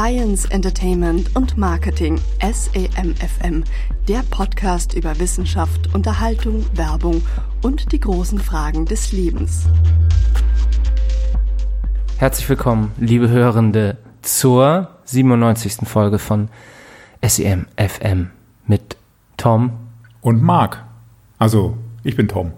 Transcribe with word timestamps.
Science, 0.00 0.46
Entertainment 0.46 1.36
und 1.36 1.58
Marketing 1.58 2.18
SEMFM, 2.40 3.64
der 4.08 4.22
Podcast 4.30 4.94
über 4.94 5.18
Wissenschaft, 5.20 5.94
Unterhaltung, 5.94 6.64
Werbung 6.72 7.20
und 7.60 7.92
die 7.92 8.00
großen 8.00 8.38
Fragen 8.38 8.86
des 8.86 9.12
Lebens. 9.12 9.66
Herzlich 12.16 12.48
willkommen, 12.48 12.92
liebe 12.96 13.28
Hörende, 13.28 13.98
zur 14.22 14.88
97. 15.04 15.86
Folge 15.86 16.18
von 16.18 16.48
SEMFM 17.20 18.30
mit 18.66 18.96
Tom 19.36 19.72
und 20.22 20.42
Marc. 20.42 20.82
Also, 21.38 21.76
ich 22.04 22.16
bin 22.16 22.26
Tom. 22.26 22.52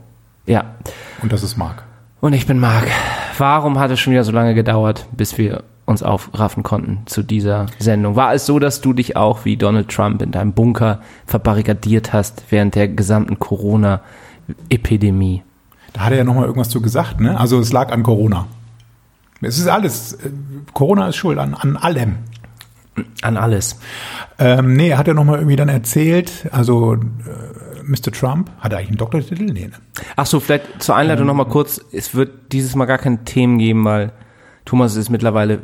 Ja. 0.47 0.77
Und 1.21 1.33
das 1.33 1.43
ist 1.43 1.57
Marc. 1.57 1.83
Und 2.21 2.35
ich 2.35 2.47
bin 2.47 2.61
Marc. 2.61 2.87
Warum 3.37 3.81
hat 3.81 3.91
es 3.91 3.99
schon 3.99 4.13
wieder 4.13 4.23
so 4.23 4.31
lange 4.31 4.55
gedauert, 4.55 5.09
bis 5.11 5.39
wir 5.39 5.65
uns 5.85 6.03
aufraffen 6.03 6.63
konnten 6.63 7.03
zu 7.07 7.23
dieser 7.23 7.67
Sendung? 7.79 8.17
War 8.17 8.35
es 8.35 8.47
so, 8.47 8.59
dass 8.59 8.81
du 8.81 8.93
dich 8.93 9.17
auch 9.17 9.45
wie 9.45 9.57
Donald 9.57 9.89
Trump 9.89 10.23
in 10.23 10.31
deinem 10.31 10.53
Bunker 10.53 11.01
verbarrikadiert 11.27 12.13
hast 12.13 12.45
während 12.51 12.75
der 12.75 12.89
gesamten 12.89 13.39
Corona-Epidemie? 13.39 15.43
Da 15.93 16.03
hat 16.03 16.13
er 16.13 16.19
ja 16.19 16.25
nochmal 16.25 16.47
irgendwas 16.47 16.71
zu 16.71 16.81
gesagt, 16.81 17.21
ne? 17.21 17.39
Also 17.39 17.61
es 17.61 17.73
lag 17.73 17.93
an 17.93 18.03
Corona. 18.03 18.47
Es 19.43 19.59
ist 19.59 19.69
alles, 19.69 20.15
äh, 20.15 20.31
Corona 20.73 21.09
ist 21.09 21.17
schuld 21.17 21.39
an, 21.39 21.55
an 21.55 21.77
allem. 21.77 22.17
An 23.23 23.37
alles. 23.37 23.79
Ähm, 24.39 24.75
nee, 24.75 24.95
hat 24.95 25.09
er 25.09 25.15
nochmal 25.15 25.39
irgendwie 25.39 25.57
dann 25.57 25.69
erzählt, 25.69 26.49
also 26.53 26.95
äh, 26.95 26.99
Mr. 27.83 28.13
Trump, 28.13 28.51
hat 28.61 28.73
er 28.73 28.79
eigentlich 28.79 28.91
einen 28.91 28.99
Doktortitel? 28.99 29.45
Nee, 29.45 29.69
ne? 29.69 29.73
Ach 30.17 30.27
so, 30.27 30.41
vielleicht 30.41 30.83
zur 30.83 30.95
Einleitung 30.95 31.23
ähm, 31.23 31.29
nochmal 31.29 31.49
kurz. 31.49 31.81
Es 31.91 32.15
wird 32.15 32.53
dieses 32.53 32.77
Mal 32.77 32.85
gar 32.85 32.99
keine 32.99 33.25
Themen 33.25 33.59
geben, 33.59 33.85
weil 33.85 34.13
Thomas 34.65 34.97
ist 34.97 35.11
mittlerweile 35.11 35.63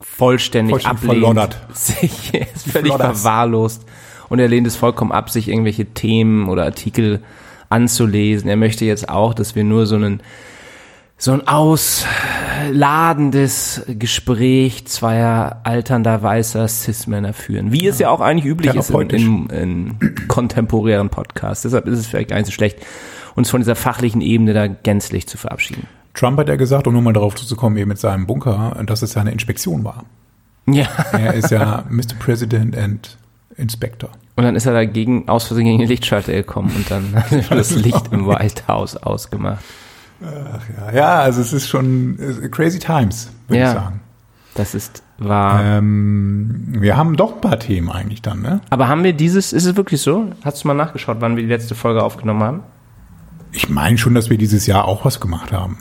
vollständig, 0.00 0.82
vollständig 0.82 1.02
ablehnt. 1.02 1.22
Verloddert. 1.22 1.58
Sich, 1.74 2.34
ist 2.34 2.70
völlig 2.70 2.92
Flodders. 2.92 3.22
verwahrlost. 3.22 3.86
Und 4.28 4.38
er 4.38 4.48
lehnt 4.48 4.66
es 4.66 4.76
vollkommen 4.76 5.12
ab, 5.12 5.30
sich 5.30 5.48
irgendwelche 5.48 5.86
Themen 5.86 6.48
oder 6.48 6.64
Artikel 6.64 7.20
anzulesen. 7.68 8.48
Er 8.48 8.56
möchte 8.56 8.84
jetzt 8.84 9.08
auch, 9.08 9.34
dass 9.34 9.56
wir 9.56 9.64
nur 9.64 9.86
so 9.86 9.96
einen 9.96 10.22
so 11.20 11.32
ein 11.32 11.46
ausladendes 11.46 13.84
Gespräch 13.88 14.86
zweier 14.86 15.60
alternder 15.64 16.22
weißer 16.22 16.66
Cis-Männer 16.66 17.34
führen. 17.34 17.72
Wie 17.72 17.86
es 17.86 17.98
ja 17.98 18.08
auch 18.08 18.22
eigentlich 18.22 18.46
üblich 18.46 18.74
ist 18.74 18.88
in, 18.88 19.10
in, 19.10 19.50
in 19.50 19.98
kontemporären 20.28 21.10
Podcasts. 21.10 21.64
Deshalb 21.64 21.86
ist 21.88 21.98
es 21.98 22.06
vielleicht 22.06 22.30
gar 22.30 22.38
nicht 22.38 22.46
so 22.46 22.52
schlecht, 22.52 22.78
uns 23.34 23.50
von 23.50 23.60
dieser 23.60 23.76
fachlichen 23.76 24.22
Ebene 24.22 24.54
da 24.54 24.66
gänzlich 24.66 25.28
zu 25.28 25.36
verabschieden. 25.36 25.86
Trump 26.14 26.38
hat 26.38 26.48
ja 26.48 26.56
gesagt, 26.56 26.86
um 26.86 26.92
nur 26.92 27.02
mal 27.02 27.12
darauf 27.12 27.34
zu 27.34 27.56
kommen, 27.56 27.76
eben 27.76 27.88
mit 27.88 27.98
seinem 27.98 28.26
Bunker, 28.26 28.76
dass 28.84 29.02
es 29.02 29.14
ja 29.14 29.20
eine 29.20 29.32
Inspektion 29.32 29.84
war. 29.84 30.04
Ja. 30.66 30.86
Er 31.12 31.34
ist 31.34 31.50
ja 31.50 31.84
Mr. 31.88 32.14
President 32.18 32.76
and 32.76 33.16
Inspector. 33.56 34.10
Und 34.36 34.44
dann 34.44 34.56
ist 34.56 34.66
er 34.66 34.72
dagegen 34.72 35.28
aus 35.28 35.44
Versehen 35.44 35.66
gegen 35.66 35.78
den 35.78 35.88
Lichtschalter 35.88 36.32
gekommen 36.32 36.72
und 36.74 36.90
dann 36.90 37.14
hat 37.14 37.32
er 37.32 37.56
das 37.56 37.72
Licht 37.72 38.12
im 38.12 38.26
White 38.26 38.68
House 38.68 38.96
ausgemacht. 38.96 39.64
Ach 40.22 40.60
ja, 40.76 40.92
ja, 40.92 41.18
also 41.20 41.40
es 41.40 41.52
ist 41.52 41.68
schon 41.68 42.18
crazy 42.50 42.78
times, 42.78 43.30
würde 43.48 43.60
ja, 43.60 43.68
ich 43.68 43.74
sagen. 43.74 44.00
Das 44.54 44.74
ist 44.74 45.02
wahr. 45.18 45.62
Ähm, 45.62 46.66
wir 46.68 46.96
haben 46.96 47.16
doch 47.16 47.34
ein 47.34 47.40
paar 47.40 47.58
Themen 47.58 47.90
eigentlich 47.90 48.22
dann, 48.22 48.42
ne? 48.42 48.60
Aber 48.70 48.88
haben 48.88 49.04
wir 49.04 49.12
dieses, 49.12 49.52
ist 49.52 49.64
es 49.64 49.76
wirklich 49.76 50.02
so? 50.02 50.32
Hast 50.44 50.64
du 50.64 50.68
mal 50.68 50.74
nachgeschaut, 50.74 51.18
wann 51.20 51.36
wir 51.36 51.42
die 51.42 51.48
letzte 51.48 51.74
Folge 51.74 52.02
aufgenommen 52.02 52.42
haben? 52.42 52.60
Ich 53.52 53.68
meine 53.68 53.98
schon, 53.98 54.14
dass 54.14 54.30
wir 54.30 54.38
dieses 54.38 54.66
Jahr 54.66 54.86
auch 54.86 55.04
was 55.04 55.20
gemacht 55.20 55.52
haben. 55.52 55.78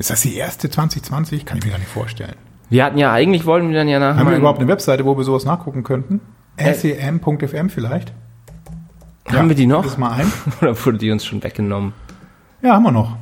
Ist 0.00 0.08
das 0.08 0.22
die 0.22 0.34
erste 0.34 0.70
2020? 0.70 1.44
Kann 1.44 1.58
ich 1.58 1.64
mir 1.66 1.72
gar 1.72 1.78
nicht 1.78 1.90
vorstellen. 1.90 2.34
Wir 2.70 2.86
hatten 2.86 2.96
ja, 2.96 3.12
eigentlich 3.12 3.44
wollten 3.44 3.68
wir 3.68 3.76
dann 3.76 3.86
ja 3.86 3.98
nach. 3.98 4.16
Haben 4.16 4.30
wir 4.30 4.36
überhaupt 4.38 4.58
eine 4.58 4.66
Webseite, 4.66 5.04
wo 5.04 5.14
wir 5.18 5.24
sowas 5.24 5.44
nachgucken 5.44 5.82
könnten? 5.82 6.20
Äh, 6.56 6.72
sem.fm 6.72 7.68
vielleicht? 7.68 8.14
Haben 9.28 9.36
ja, 9.36 9.48
wir 9.48 9.54
die 9.54 9.66
noch? 9.66 9.98
Mal 9.98 10.12
ein. 10.12 10.32
Oder 10.62 10.86
wurde 10.86 10.96
die 10.96 11.10
uns 11.10 11.26
schon 11.26 11.42
weggenommen? 11.42 11.92
Ja, 12.62 12.72
haben 12.72 12.82
wir 12.84 12.92
noch. 12.92 13.18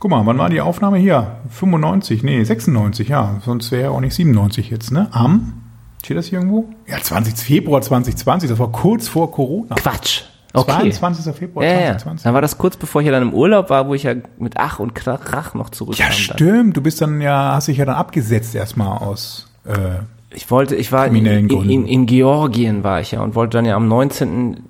Guck 0.00 0.10
mal, 0.10 0.24
wann 0.24 0.38
war 0.38 0.48
die 0.48 0.62
Aufnahme 0.62 0.96
hier? 0.96 1.36
95, 1.50 2.22
nee, 2.22 2.42
96, 2.42 3.08
ja. 3.08 3.42
Sonst 3.44 3.70
wäre 3.70 3.82
ja 3.82 3.90
auch 3.90 4.00
nicht 4.00 4.14
97 4.14 4.70
jetzt, 4.70 4.92
ne? 4.92 5.08
Am, 5.10 5.52
steht 6.02 6.16
das 6.16 6.28
hier 6.28 6.38
irgendwo? 6.38 6.70
Ja, 6.86 6.98
20. 6.98 7.36
Februar 7.36 7.82
2020, 7.82 8.48
das 8.48 8.58
war 8.58 8.72
kurz 8.72 9.06
vor 9.06 9.30
Corona. 9.30 9.74
Quatsch. 9.74 10.22
Okay. 10.56 10.90
22. 10.90 11.34
Februar 11.34 11.64
ja, 11.64 11.98
2020. 11.98 12.24
Ja. 12.24 12.28
Dann 12.28 12.34
war 12.34 12.42
das 12.42 12.58
kurz 12.58 12.76
bevor 12.76 13.02
ich 13.02 13.06
ja 13.06 13.12
dann 13.12 13.22
im 13.22 13.34
Urlaub 13.34 13.70
war, 13.70 13.88
wo 13.88 13.94
ich 13.94 14.04
ja 14.04 14.14
mit 14.38 14.54
Ach 14.56 14.78
und 14.78 14.94
Krach 14.94 15.54
noch 15.54 15.70
zurückkam. 15.70 16.06
Ja, 16.06 16.12
stimmt. 16.12 16.76
Du 16.76 16.80
bist 16.80 17.00
dann 17.00 17.20
ja, 17.20 17.54
hast 17.54 17.68
dich 17.68 17.76
ja 17.78 17.84
dann 17.84 17.96
abgesetzt 17.96 18.54
erstmal 18.54 18.98
aus. 18.98 19.48
Äh, 19.64 20.00
ich 20.30 20.50
wollte, 20.50 20.74
ich 20.76 20.92
war 20.92 21.06
in, 21.06 21.24
in, 21.26 21.86
in, 21.86 22.06
Georgien 22.06 22.84
war 22.84 23.00
ich 23.00 23.12
ja 23.12 23.20
und 23.20 23.34
wollte 23.34 23.58
dann 23.58 23.64
ja 23.64 23.76
am 23.76 23.88
19. 23.88 24.62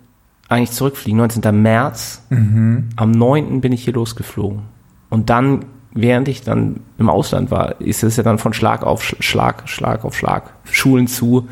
eigentlich 0.49 0.71
zurückfliegen, 0.73 1.19
19. 1.19 1.63
März. 1.63 2.23
Mhm. 2.31 2.91
Am 2.97 3.11
9. 3.11 3.61
bin 3.61 3.73
ich 3.73 3.85
hier 3.85 3.95
losgeflogen. 3.95 4.63
Und 5.09 5.31
dann, 5.31 5.65
während 5.93 6.29
ich 6.29 6.43
dann 6.43 6.81
im 6.99 7.09
Ausland 7.09 7.51
war, 7.51 7.81
ist 7.81 8.05
es 8.05 8.17
ja 8.17 8.23
dann 8.23 8.39
von 8.39 8.53
Schlag 8.53 8.83
auf 8.83 9.03
Schlag, 9.03 9.69
Schlag 9.69 10.05
auf 10.05 10.17
Schlag, 10.17 10.53
Schulen 10.71 11.07
zu 11.07 11.49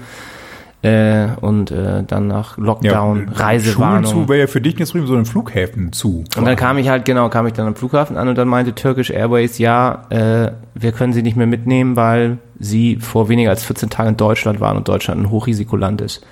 äh, 0.85 1.29
und 1.41 1.71
äh, 1.71 2.03
dann 2.07 2.27
nach 2.27 2.59
Lockdown, 2.59 3.29
ja, 3.33 3.33
Reisewarnung. 3.33 4.05
Schulen 4.05 4.25
zu 4.25 4.29
wäre 4.29 4.41
ja 4.41 4.47
für 4.47 4.61
dich 4.61 4.79
jetzt 4.79 4.93
drüben 4.93 5.07
so 5.07 5.17
ein 5.17 5.25
Flughäfen 5.25 5.93
zu. 5.93 6.25
Und 6.37 6.45
dann 6.45 6.57
kam 6.57 6.77
ich 6.77 6.91
halt, 6.91 7.07
genau, 7.07 7.31
kam 7.31 7.47
ich 7.47 7.55
dann 7.55 7.67
am 7.67 7.75
Flughafen 7.75 8.19
an 8.19 8.29
und 8.29 8.37
dann 8.37 8.49
meinte 8.49 8.75
Turkish 8.75 9.09
Airways, 9.09 9.57
ja, 9.57 10.03
äh, 10.11 10.53
wir 10.75 10.93
können 10.93 11.15
sie 11.15 11.23
nicht 11.23 11.39
mehr 11.39 11.47
mitnehmen, 11.47 11.97
weil 11.97 12.37
sie 12.59 12.97
vor 12.97 13.31
weniger 13.31 13.49
als 13.49 13.65
14 13.65 13.89
Tagen 13.89 14.11
in 14.11 14.17
Deutschland 14.19 14.61
waren 14.61 14.77
und 14.77 14.87
Deutschland 14.87 15.23
ein 15.23 15.31
Hochrisikoland 15.31 16.03
ist. 16.03 16.27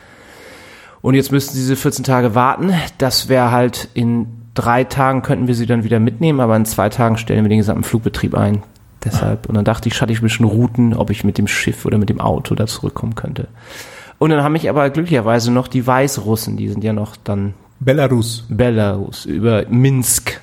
Und 1.00 1.14
jetzt 1.14 1.32
müssten 1.32 1.54
sie 1.54 1.60
diese 1.60 1.76
14 1.76 2.04
Tage 2.04 2.34
warten. 2.34 2.74
Das 2.98 3.30
wäre 3.30 3.52
halt 3.52 3.88
in 3.94 4.26
drei 4.52 4.84
Tagen 4.84 5.22
könnten 5.22 5.48
wir 5.48 5.54
sie 5.54 5.64
dann 5.64 5.82
wieder 5.82 5.98
mitnehmen, 5.98 6.40
aber 6.40 6.56
in 6.56 6.66
zwei 6.66 6.90
Tagen 6.90 7.16
stellen 7.16 7.42
wir 7.42 7.48
den 7.48 7.58
gesamten 7.58 7.84
Flugbetrieb 7.84 8.34
ein. 8.34 8.62
Deshalb. 9.02 9.48
Und 9.48 9.54
dann 9.54 9.64
dachte 9.64 9.88
ich, 9.88 9.94
schatte 9.94 10.12
ich 10.12 10.20
ein 10.20 10.24
bisschen 10.24 10.44
Routen, 10.44 10.94
ob 10.94 11.08
ich 11.08 11.24
mit 11.24 11.38
dem 11.38 11.48
Schiff 11.48 11.86
oder 11.86 11.96
mit 11.96 12.10
dem 12.10 12.20
Auto 12.20 12.54
da 12.54 12.66
zurückkommen 12.66 13.14
könnte. 13.14 13.48
Und 14.22 14.30
dann 14.30 14.44
haben 14.44 14.52
mich 14.52 14.68
aber 14.68 14.88
glücklicherweise 14.90 15.50
noch 15.50 15.66
die 15.66 15.84
Weißrussen, 15.84 16.56
die 16.56 16.68
sind 16.68 16.84
ja 16.84 16.92
noch 16.92 17.16
dann. 17.16 17.54
Belarus. 17.80 18.44
Belarus, 18.48 19.24
über 19.24 19.64
Minsk. 19.68 20.40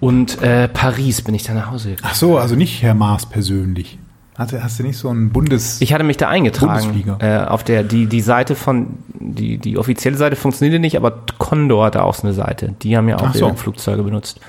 Und 0.00 0.42
äh, 0.42 0.66
Paris 0.66 1.22
bin 1.22 1.32
ich 1.36 1.44
dann 1.44 1.54
nach 1.54 1.70
Hause 1.70 1.90
gekommen. 1.90 2.08
Ach 2.10 2.16
so, 2.16 2.38
also 2.38 2.56
nicht 2.56 2.82
Herr 2.82 2.94
Maas 2.94 3.24
persönlich. 3.24 4.00
Hatte, 4.36 4.64
hast 4.64 4.80
du 4.80 4.82
nicht 4.82 4.98
so 4.98 5.10
ein 5.10 5.30
Bundes... 5.30 5.80
Ich 5.80 5.94
hatte 5.94 6.02
mich 6.02 6.16
da 6.16 6.26
eingetragen. 6.26 7.14
Äh, 7.20 7.38
auf 7.38 7.62
der, 7.62 7.84
die, 7.84 8.06
die 8.06 8.20
Seite 8.20 8.56
von, 8.56 8.98
die, 9.20 9.58
die 9.58 9.78
offizielle 9.78 10.16
Seite 10.16 10.34
funktionierte 10.34 10.80
nicht, 10.80 10.96
aber 10.96 11.22
Condor 11.38 11.84
hatte 11.84 12.02
auch 12.02 12.14
so 12.14 12.24
eine 12.24 12.32
Seite. 12.32 12.74
Die 12.82 12.96
haben 12.96 13.08
ja 13.08 13.20
auch 13.20 13.32
so. 13.32 13.54
Flugzeuge 13.54 14.02
benutzt. 14.02 14.40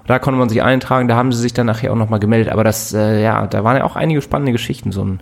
Und 0.00 0.10
da 0.10 0.18
konnte 0.18 0.38
man 0.38 0.50
sich 0.50 0.62
eintragen, 0.62 1.08
da 1.08 1.16
haben 1.16 1.32
sie 1.32 1.40
sich 1.40 1.54
dann 1.54 1.64
nachher 1.64 1.92
auch 1.92 1.96
nochmal 1.96 2.20
gemeldet. 2.20 2.52
Aber 2.52 2.62
das, 2.62 2.92
äh, 2.92 3.22
ja, 3.22 3.46
da 3.46 3.64
waren 3.64 3.78
ja 3.78 3.84
auch 3.84 3.96
einige 3.96 4.20
spannende 4.20 4.52
Geschichten. 4.52 4.92
So 4.92 5.02
ein 5.02 5.20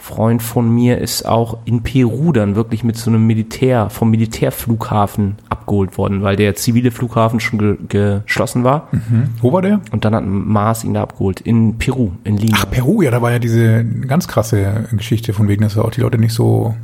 Freund 0.00 0.42
von 0.42 0.70
mir 0.70 0.98
ist 0.98 1.26
auch 1.26 1.58
in 1.64 1.82
Peru 1.82 2.32
dann 2.32 2.54
wirklich 2.54 2.84
mit 2.84 2.96
so 2.96 3.10
einem 3.10 3.26
Militär, 3.26 3.90
vom 3.90 4.10
Militärflughafen 4.10 5.36
abgeholt 5.48 5.98
worden, 5.98 6.22
weil 6.22 6.36
der 6.36 6.54
zivile 6.54 6.90
Flughafen 6.90 7.40
schon 7.40 7.88
ge 7.88 8.20
geschlossen 8.24 8.64
war. 8.64 8.88
Mhm. 8.92 9.30
Wo 9.42 9.52
war 9.52 9.60
der? 9.60 9.80
Und 9.90 10.04
dann 10.04 10.14
hat 10.14 10.24
Mars 10.24 10.84
ihn 10.84 10.94
da 10.94 11.02
abgeholt. 11.02 11.40
In 11.40 11.78
Peru, 11.78 12.12
in 12.24 12.36
Lima. 12.38 12.58
Ach, 12.60 12.70
Peru, 12.70 13.02
ja, 13.02 13.10
da 13.10 13.20
war 13.20 13.32
ja 13.32 13.38
diese 13.38 13.84
ganz 13.84 14.28
krasse 14.28 14.86
Geschichte 14.92 15.32
von 15.32 15.48
wegen, 15.48 15.62
dass 15.62 15.76
auch 15.76 15.90
die 15.90 16.00
Leute 16.00 16.16
nicht 16.16 16.32
so 16.32 16.74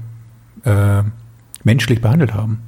äh, 0.65 1.03
menschlich 1.63 2.03
behandelt 2.03 2.35
haben. 2.35 2.63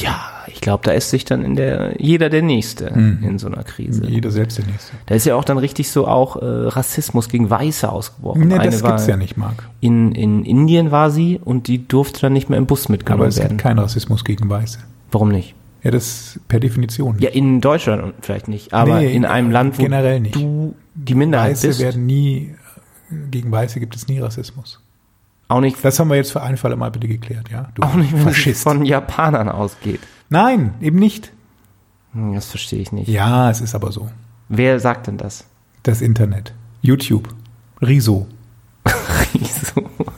Ja, 0.00 0.16
ich 0.52 0.60
glaube, 0.60 0.84
da 0.84 0.92
ist 0.92 1.10
sich 1.10 1.24
dann 1.24 1.44
in 1.44 1.56
der 1.56 1.94
jeder 1.98 2.28
der 2.30 2.42
Nächste 2.42 2.92
mhm. 2.92 3.18
in 3.22 3.38
so 3.38 3.46
einer 3.46 3.62
Krise. 3.62 4.06
Jeder 4.06 4.30
selbst 4.30 4.58
der 4.58 4.66
Nächste. 4.66 4.92
Da 5.06 5.14
ist 5.14 5.26
ja 5.26 5.34
auch 5.36 5.44
dann 5.44 5.58
richtig 5.58 5.90
so 5.90 6.06
auch 6.06 6.36
äh, 6.36 6.44
Rassismus 6.44 7.28
gegen 7.28 7.50
Weiße 7.50 7.90
ausgebrochen. 7.90 8.48
Nee, 8.48 8.58
das 8.58 8.82
gibt's 8.82 9.06
ja 9.06 9.16
nicht, 9.16 9.36
Marc. 9.36 9.68
In, 9.80 10.12
in 10.12 10.44
Indien 10.44 10.90
war 10.90 11.10
sie 11.10 11.40
und 11.44 11.68
die 11.68 11.86
durfte 11.86 12.20
dann 12.22 12.32
nicht 12.32 12.48
mehr 12.48 12.58
im 12.58 12.66
Bus 12.66 12.88
mitgenommen 12.88 13.20
werden. 13.20 13.26
Aber 13.26 13.28
es 13.28 13.38
werden. 13.38 13.48
gibt 13.50 13.60
keinen 13.60 13.78
Rassismus 13.78 14.24
gegen 14.24 14.48
Weiße. 14.48 14.78
Warum 15.10 15.30
nicht? 15.30 15.54
Ja, 15.82 15.90
das 15.90 16.40
per 16.48 16.60
Definition. 16.60 17.16
Nicht. 17.16 17.24
Ja, 17.24 17.30
in 17.30 17.60
Deutschland 17.60 18.14
vielleicht 18.20 18.48
nicht, 18.48 18.72
aber 18.72 19.00
nee, 19.00 19.14
in 19.14 19.24
einem 19.24 19.50
Land, 19.50 19.78
wo 19.78 19.82
generell 19.82 20.20
nicht. 20.20 20.34
du 20.34 20.74
die 20.94 21.14
Minderheit 21.14 21.52
Weiße 21.52 21.68
bist. 21.68 21.80
werden 21.80 22.06
nie, 22.06 22.54
gegen 23.30 23.50
Weiße 23.52 23.78
gibt 23.78 23.94
es 23.94 24.08
nie 24.08 24.18
Rassismus. 24.18 24.80
Auch 25.48 25.60
nicht. 25.60 25.82
Das 25.82 25.98
haben 25.98 26.08
wir 26.08 26.16
jetzt 26.16 26.32
für 26.32 26.42
einen 26.42 26.58
Fall 26.58 26.76
mal 26.76 26.90
bitte 26.90 27.08
geklärt, 27.08 27.50
ja? 27.50 27.70
Du 27.74 27.82
auch 27.82 27.94
nicht, 27.94 28.12
wenn 28.12 28.28
es 28.28 28.62
von 28.62 28.84
Japanern 28.84 29.48
ausgeht. 29.48 30.00
Nein, 30.30 30.74
eben 30.80 30.98
nicht. 30.98 31.32
Hm, 32.12 32.34
das 32.34 32.46
verstehe 32.46 32.80
ich 32.80 32.92
nicht. 32.92 33.08
Ja, 33.08 33.50
es 33.50 33.60
ist 33.60 33.74
aber 33.74 33.92
so. 33.92 34.08
Wer 34.48 34.80
sagt 34.80 35.06
denn 35.06 35.18
das? 35.18 35.46
Das 35.82 36.00
Internet. 36.00 36.54
YouTube. 36.82 37.28
Riso. 37.80 38.26
Riso. 39.34 39.82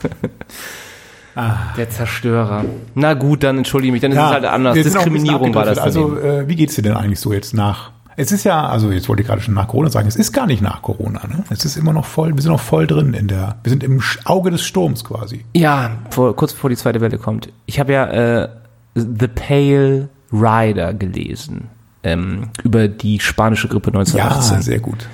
ah. 1.35 1.73
Der 1.77 1.89
Zerstörer. 1.89 2.65
Na 2.95 3.13
gut, 3.13 3.43
dann 3.43 3.57
entschuldige 3.57 3.91
mich, 3.91 4.01
dann 4.01 4.11
ist 4.11 4.17
ja, 4.17 4.27
es 4.27 4.33
halt 4.33 4.45
anders. 4.45 4.73
Diskriminierung 4.75 5.53
war 5.53 5.65
das. 5.65 5.77
Also, 5.77 6.17
äh, 6.17 6.47
wie 6.47 6.55
geht's 6.55 6.75
dir 6.75 6.81
denn 6.81 6.93
eigentlich 6.93 7.19
so 7.19 7.33
jetzt 7.33 7.53
nach? 7.53 7.91
Es 8.17 8.31
ist 8.31 8.43
ja, 8.43 8.67
also 8.67 8.91
jetzt 8.91 9.07
wollte 9.07 9.21
ich 9.21 9.27
gerade 9.27 9.41
schon 9.41 9.53
nach 9.53 9.67
Corona 9.69 9.89
sagen, 9.89 10.07
es 10.07 10.17
ist 10.17 10.33
gar 10.33 10.45
nicht 10.45 10.61
nach 10.61 10.81
Corona. 10.81 11.25
Ne? 11.27 11.43
Es 11.49 11.63
ist 11.63 11.77
immer 11.77 11.93
noch 11.93 12.05
voll, 12.05 12.35
wir 12.35 12.41
sind 12.41 12.51
noch 12.51 12.59
voll 12.59 12.85
drin 12.85 13.13
in 13.13 13.27
der, 13.27 13.55
wir 13.63 13.69
sind 13.69 13.83
im 13.83 14.01
Auge 14.25 14.51
des 14.51 14.63
Sturms 14.63 15.03
quasi. 15.05 15.45
Ja, 15.53 15.91
vor, 16.09 16.35
kurz 16.35 16.53
bevor 16.53 16.69
die 16.69 16.75
zweite 16.75 16.99
Welle 16.99 17.17
kommt. 17.17 17.49
Ich 17.65 17.79
habe 17.79 17.93
ja 17.93 18.05
äh, 18.05 18.49
The 18.93 19.27
Pale 19.27 20.09
Rider 20.31 20.93
gelesen 20.93 21.69
ähm, 22.03 22.49
über 22.63 22.87
die 22.87 23.19
spanische 23.19 23.67
Grippe 23.67 23.89
1918. 23.89 24.55
Ja, 24.57 24.61
sehr 24.61 24.79
gut. 24.79 25.07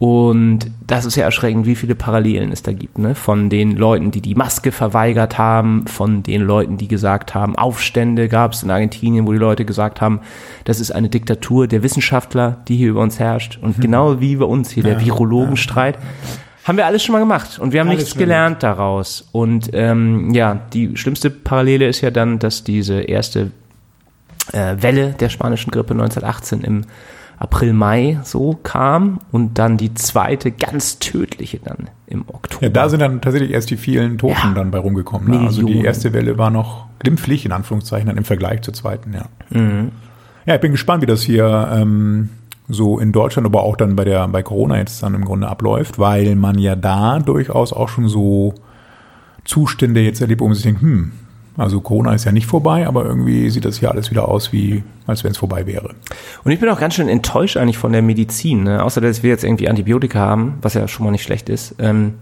Und 0.00 0.70
das 0.86 1.04
ist 1.04 1.16
ja 1.16 1.24
erschreckend, 1.24 1.66
wie 1.66 1.74
viele 1.74 1.94
Parallelen 1.94 2.52
es 2.52 2.62
da 2.62 2.72
gibt, 2.72 2.96
ne? 2.96 3.14
Von 3.14 3.50
den 3.50 3.76
Leuten, 3.76 4.10
die 4.10 4.22
die 4.22 4.34
Maske 4.34 4.72
verweigert 4.72 5.36
haben, 5.36 5.86
von 5.86 6.22
den 6.22 6.40
Leuten, 6.40 6.78
die 6.78 6.88
gesagt 6.88 7.34
haben, 7.34 7.54
Aufstände 7.54 8.28
gab 8.28 8.54
es 8.54 8.62
in 8.62 8.70
Argentinien, 8.70 9.26
wo 9.26 9.32
die 9.32 9.38
Leute 9.38 9.66
gesagt 9.66 10.00
haben, 10.00 10.20
das 10.64 10.80
ist 10.80 10.90
eine 10.90 11.10
Diktatur 11.10 11.66
der 11.66 11.82
Wissenschaftler, 11.82 12.62
die 12.66 12.78
hier 12.78 12.88
über 12.88 13.02
uns 13.02 13.18
herrscht. 13.18 13.58
Und 13.60 13.78
genau 13.78 14.22
wie 14.22 14.36
bei 14.36 14.46
uns 14.46 14.70
hier, 14.70 14.84
der. 14.84 14.94
Ja, 14.94 15.04
Virologenstreit, 15.04 15.98
haben 16.64 16.76
wir 16.76 16.86
alles 16.86 17.02
schon 17.02 17.14
mal 17.14 17.20
gemacht 17.20 17.58
und 17.58 17.72
wir 17.72 17.80
haben 17.80 17.88
Alles 17.88 18.00
nichts 18.00 18.18
gelernt 18.18 18.62
daraus. 18.62 19.28
Und 19.32 19.70
ähm, 19.72 20.32
ja, 20.34 20.60
die 20.72 20.96
schlimmste 20.96 21.30
Parallele 21.30 21.86
ist 21.88 22.00
ja 22.00 22.10
dann, 22.10 22.38
dass 22.38 22.64
diese 22.64 23.00
erste 23.00 23.50
äh, 24.52 24.76
Welle 24.80 25.14
der 25.18 25.28
spanischen 25.28 25.70
Grippe 25.70 25.92
1918 25.92 26.62
im 26.62 26.82
April, 27.38 27.72
Mai 27.72 28.20
so 28.22 28.58
kam 28.62 29.18
und 29.32 29.58
dann 29.58 29.78
die 29.78 29.94
zweite 29.94 30.50
ganz 30.50 30.98
tödliche 30.98 31.58
dann 31.64 31.88
im 32.06 32.24
Oktober. 32.28 32.64
Ja, 32.64 32.68
da 32.68 32.88
sind 32.90 33.00
dann 33.00 33.22
tatsächlich 33.22 33.50
erst 33.52 33.70
die 33.70 33.78
vielen 33.78 34.18
Toten 34.18 34.34
Ja. 34.48 34.52
dann 34.54 34.70
bei 34.70 34.78
rumgekommen. 34.78 35.30
Ne? 35.30 35.46
Also 35.46 35.62
die 35.62 35.80
erste 35.80 36.12
Welle 36.12 36.36
war 36.36 36.50
noch 36.50 36.86
glimpflich, 36.98 37.46
in 37.46 37.52
Anführungszeichen, 37.52 38.08
dann 38.08 38.18
im 38.18 38.24
Vergleich 38.24 38.60
zur 38.60 38.74
zweiten, 38.74 39.14
ja. 39.14 39.24
Mhm. 39.58 39.92
Ja, 40.44 40.56
ich 40.56 40.60
bin 40.60 40.72
gespannt, 40.72 41.02
wie 41.02 41.06
das 41.06 41.22
hier 41.22 41.70
ähm, 41.72 42.28
so 42.70 42.98
in 42.98 43.12
Deutschland, 43.12 43.46
aber 43.46 43.62
auch 43.62 43.76
dann 43.76 43.96
bei 43.96 44.04
der 44.04 44.26
bei 44.28 44.42
Corona 44.42 44.78
jetzt 44.78 45.02
dann 45.02 45.14
im 45.14 45.24
Grunde 45.24 45.48
abläuft, 45.48 45.98
weil 45.98 46.34
man 46.36 46.58
ja 46.58 46.76
da 46.76 47.18
durchaus 47.18 47.72
auch 47.72 47.88
schon 47.88 48.08
so 48.08 48.54
Zustände 49.44 50.00
jetzt 50.00 50.20
erlebt, 50.20 50.40
wo 50.40 50.46
man 50.46 50.54
sich 50.54 50.64
denkt, 50.64 50.82
hm, 50.82 51.12
also 51.56 51.80
Corona 51.80 52.14
ist 52.14 52.24
ja 52.24 52.32
nicht 52.32 52.46
vorbei, 52.46 52.86
aber 52.86 53.04
irgendwie 53.04 53.50
sieht 53.50 53.64
das 53.64 53.78
hier 53.78 53.90
alles 53.90 54.10
wieder 54.10 54.28
aus, 54.28 54.52
wie 54.52 54.82
als 55.06 55.24
wenn 55.24 55.32
es 55.32 55.38
vorbei 55.38 55.66
wäre. 55.66 55.94
Und 56.44 56.52
ich 56.52 56.60
bin 56.60 56.68
auch 56.68 56.78
ganz 56.78 56.94
schön 56.94 57.08
enttäuscht 57.08 57.56
eigentlich 57.56 57.78
von 57.78 57.92
der 57.92 58.02
Medizin, 58.02 58.62
ne? 58.62 58.82
außer 58.82 59.00
dass 59.00 59.22
wir 59.22 59.30
jetzt 59.30 59.44
irgendwie 59.44 59.68
Antibiotika 59.68 60.18
haben, 60.18 60.58
was 60.62 60.74
ja 60.74 60.86
schon 60.88 61.04
mal 61.04 61.10
nicht 61.10 61.24
schlecht 61.24 61.48
ist. 61.48 61.74
Ähm, 61.78 62.14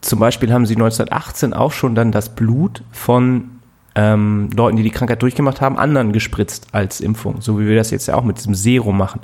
zum 0.00 0.20
Beispiel 0.20 0.52
haben 0.52 0.66
sie 0.66 0.74
1918 0.74 1.52
auch 1.52 1.72
schon 1.72 1.94
dann 1.94 2.12
das 2.12 2.34
Blut 2.34 2.82
von 2.92 3.50
ähm, 3.96 4.50
Leuten, 4.54 4.76
die 4.76 4.82
die 4.82 4.90
Krankheit 4.90 5.22
durchgemacht 5.22 5.60
haben, 5.60 5.78
anderen 5.78 6.12
gespritzt 6.12 6.68
als 6.72 7.00
Impfung, 7.00 7.40
so 7.40 7.58
wie 7.58 7.66
wir 7.66 7.76
das 7.76 7.90
jetzt 7.90 8.06
ja 8.06 8.14
auch 8.14 8.24
mit 8.24 8.38
diesem 8.38 8.54
Serum 8.54 8.96
machen. 8.96 9.20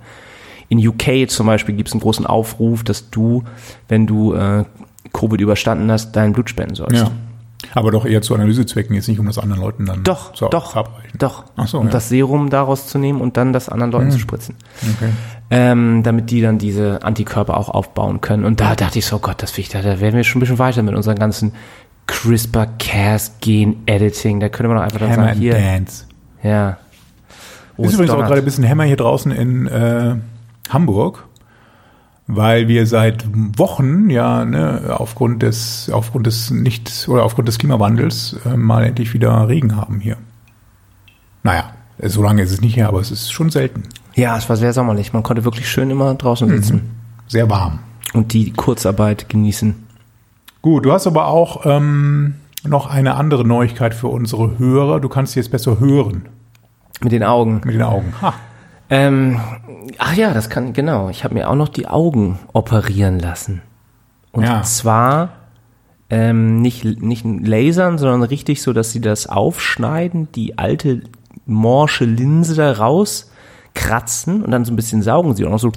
In 0.72 0.80
UK 0.88 1.28
zum 1.28 1.48
Beispiel 1.48 1.74
gibt 1.74 1.88
es 1.88 1.92
einen 1.92 2.00
großen 2.00 2.24
Aufruf, 2.24 2.82
dass 2.82 3.10
du, 3.10 3.44
wenn 3.88 4.06
du 4.06 4.32
äh, 4.32 4.64
Covid 5.12 5.38
überstanden 5.38 5.92
hast, 5.92 6.12
dein 6.12 6.32
Blut 6.32 6.48
spenden 6.48 6.76
sollst. 6.76 6.96
Ja. 6.96 7.10
Aber 7.74 7.90
doch 7.90 8.06
eher 8.06 8.22
zu 8.22 8.34
Analysezwecken, 8.34 8.96
jetzt 8.96 9.06
nicht 9.06 9.20
um 9.20 9.26
das 9.26 9.36
anderen 9.36 9.60
Leuten 9.60 9.84
dann 9.84 10.02
Doch, 10.02 10.32
zu 10.32 10.48
doch, 10.48 10.72
verabreichen. 10.72 11.18
doch. 11.18 11.44
Ach 11.56 11.68
so, 11.68 11.78
um 11.78 11.88
ja. 11.88 11.92
das 11.92 12.08
Serum 12.08 12.48
daraus 12.48 12.86
zu 12.86 12.96
nehmen 12.96 13.20
und 13.20 13.36
dann 13.36 13.52
das 13.52 13.68
anderen 13.68 13.92
Leuten 13.92 14.12
zu 14.12 14.18
spritzen. 14.18 14.54
Okay. 14.96 15.10
ähm, 15.50 16.02
damit 16.04 16.30
die 16.30 16.40
dann 16.40 16.56
diese 16.56 17.04
Antikörper 17.04 17.58
auch 17.58 17.68
aufbauen 17.68 18.22
können. 18.22 18.46
Und 18.46 18.60
da 18.60 18.74
dachte 18.74 18.98
ich 18.98 19.04
so, 19.04 19.18
Gott, 19.18 19.42
das 19.42 19.58
ich, 19.58 19.68
da, 19.68 19.84
werden 19.84 20.16
wir 20.16 20.24
schon 20.24 20.38
ein 20.38 20.40
bisschen 20.40 20.58
weiter 20.58 20.82
mit 20.82 20.94
unseren 20.94 21.18
ganzen 21.18 21.52
CRISPR-Cas-Gen-Editing. 22.06 24.40
Da 24.40 24.48
könnte 24.48 24.68
man 24.68 24.78
doch 24.78 24.84
einfach 24.84 25.00
dann 25.00 25.12
Hammer 25.12 25.28
sagen, 25.28 25.38
hier, 25.38 25.52
Dance. 25.52 26.06
ja. 26.42 26.78
Oh, 27.76 27.84
ist 27.84 27.92
übrigens 27.92 28.10
auch 28.10 28.14
donnert. 28.14 28.30
gerade 28.30 28.40
ein 28.40 28.46
bisschen 28.46 28.64
Hämmer 28.64 28.84
hier 28.84 28.96
draußen 28.96 29.32
in 29.32 29.66
äh, 29.66 30.16
Hamburg, 30.72 31.26
weil 32.26 32.68
wir 32.68 32.86
seit 32.86 33.24
Wochen 33.58 34.08
ja 34.10 34.44
ne, 34.44 34.94
aufgrund 34.98 35.42
des 35.42 35.90
aufgrund 35.92 36.26
des 36.26 36.50
nicht 36.50 37.06
oder 37.08 37.24
aufgrund 37.24 37.48
des 37.48 37.58
Klimawandels 37.58 38.36
äh, 38.44 38.56
mal 38.56 38.84
endlich 38.84 39.12
wieder 39.14 39.48
Regen 39.48 39.76
haben 39.76 40.00
hier. 40.00 40.16
Naja, 41.42 41.72
so 42.00 42.22
lange 42.22 42.42
ist 42.42 42.52
es 42.52 42.60
nicht 42.60 42.76
her, 42.76 42.88
aber 42.88 43.00
es 43.00 43.10
ist 43.10 43.30
schon 43.32 43.50
selten. 43.50 43.82
Ja, 44.14 44.36
es 44.36 44.48
war 44.48 44.56
sehr 44.56 44.72
sommerlich. 44.72 45.12
Man 45.12 45.22
konnte 45.22 45.44
wirklich 45.44 45.68
schön 45.68 45.90
immer 45.90 46.14
draußen 46.14 46.48
sitzen 46.48 46.90
Sehr 47.28 47.48
warm. 47.50 47.80
und 48.14 48.32
die 48.32 48.52
Kurzarbeit 48.52 49.28
genießen. 49.28 49.74
Gut, 50.60 50.84
du 50.84 50.92
hast 50.92 51.06
aber 51.08 51.26
auch 51.26 51.62
ähm, 51.66 52.34
noch 52.64 52.86
eine 52.86 53.16
andere 53.16 53.44
Neuigkeit 53.44 53.94
für 53.94 54.06
unsere 54.08 54.58
Hörer. 54.58 55.00
Du 55.00 55.08
kannst 55.08 55.34
jetzt 55.34 55.50
besser 55.50 55.80
hören 55.80 56.26
Mit 57.02 57.10
den 57.10 57.24
Augen. 57.24 57.60
mit 57.64 57.74
den 57.74 57.82
Augen. 57.82 58.12
Ha. 58.22 58.34
Ähm, 58.94 59.40
ach 59.96 60.12
ja, 60.14 60.34
das 60.34 60.50
kann, 60.50 60.74
genau. 60.74 61.08
Ich 61.08 61.24
habe 61.24 61.32
mir 61.32 61.48
auch 61.48 61.54
noch 61.54 61.70
die 61.70 61.88
Augen 61.88 62.38
operieren 62.52 63.18
lassen. 63.18 63.62
Und 64.32 64.44
Ja. 64.44 64.62
zwar 64.64 65.30
ähm, 66.10 66.60
nicht, 66.60 66.84
nicht 66.84 67.24
lasern, 67.24 67.96
sondern 67.96 68.22
richtig 68.22 68.60
so, 68.60 68.74
dass 68.74 68.92
sie 68.92 69.00
das 69.00 69.26
aufschneiden, 69.26 70.30
die 70.32 70.58
alte 70.58 71.00
morsche 71.46 72.04
Linse 72.04 72.54
da 72.54 72.70
rauskratzen 72.70 74.42
und 74.44 74.50
dann 74.50 74.66
so 74.66 74.72
ein 74.74 74.76
bisschen 74.76 75.00
saugen 75.00 75.34
sie 75.34 75.46
auch 75.46 75.50
noch 75.50 75.58
so 75.58 75.72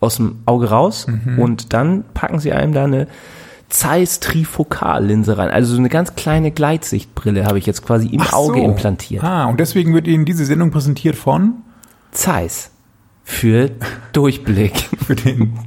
aus 0.00 0.16
dem 0.16 0.38
Auge 0.46 0.70
raus 0.70 1.06
und 1.36 1.72
dann 1.74 2.04
packen 2.14 2.38
sie 2.38 2.52
einem 2.52 2.72
da 2.72 2.84
eine 2.84 3.08
Zeiss 3.68 4.20
Trifokallinse 4.20 5.36
rein. 5.36 5.50
Also 5.50 5.74
so 5.74 5.78
eine 5.78 5.88
ganz 5.88 6.14
kleine 6.14 6.50
Gleitsichtbrille 6.50 7.44
habe 7.44 7.58
ich 7.58 7.66
jetzt 7.66 7.84
quasi 7.84 8.08
im 8.08 8.20
Ach 8.22 8.32
Auge 8.32 8.60
so. 8.60 8.64
implantiert. 8.64 9.22
Ah, 9.22 9.46
und 9.46 9.60
deswegen 9.60 9.92
wird 9.94 10.06
Ihnen 10.06 10.24
diese 10.24 10.44
Sendung 10.44 10.70
präsentiert 10.70 11.16
von 11.16 11.54
Zeiss 12.10 12.70
für 13.24 13.70
Durchblick. 14.12 14.72
für 15.06 15.14
den 15.14 15.58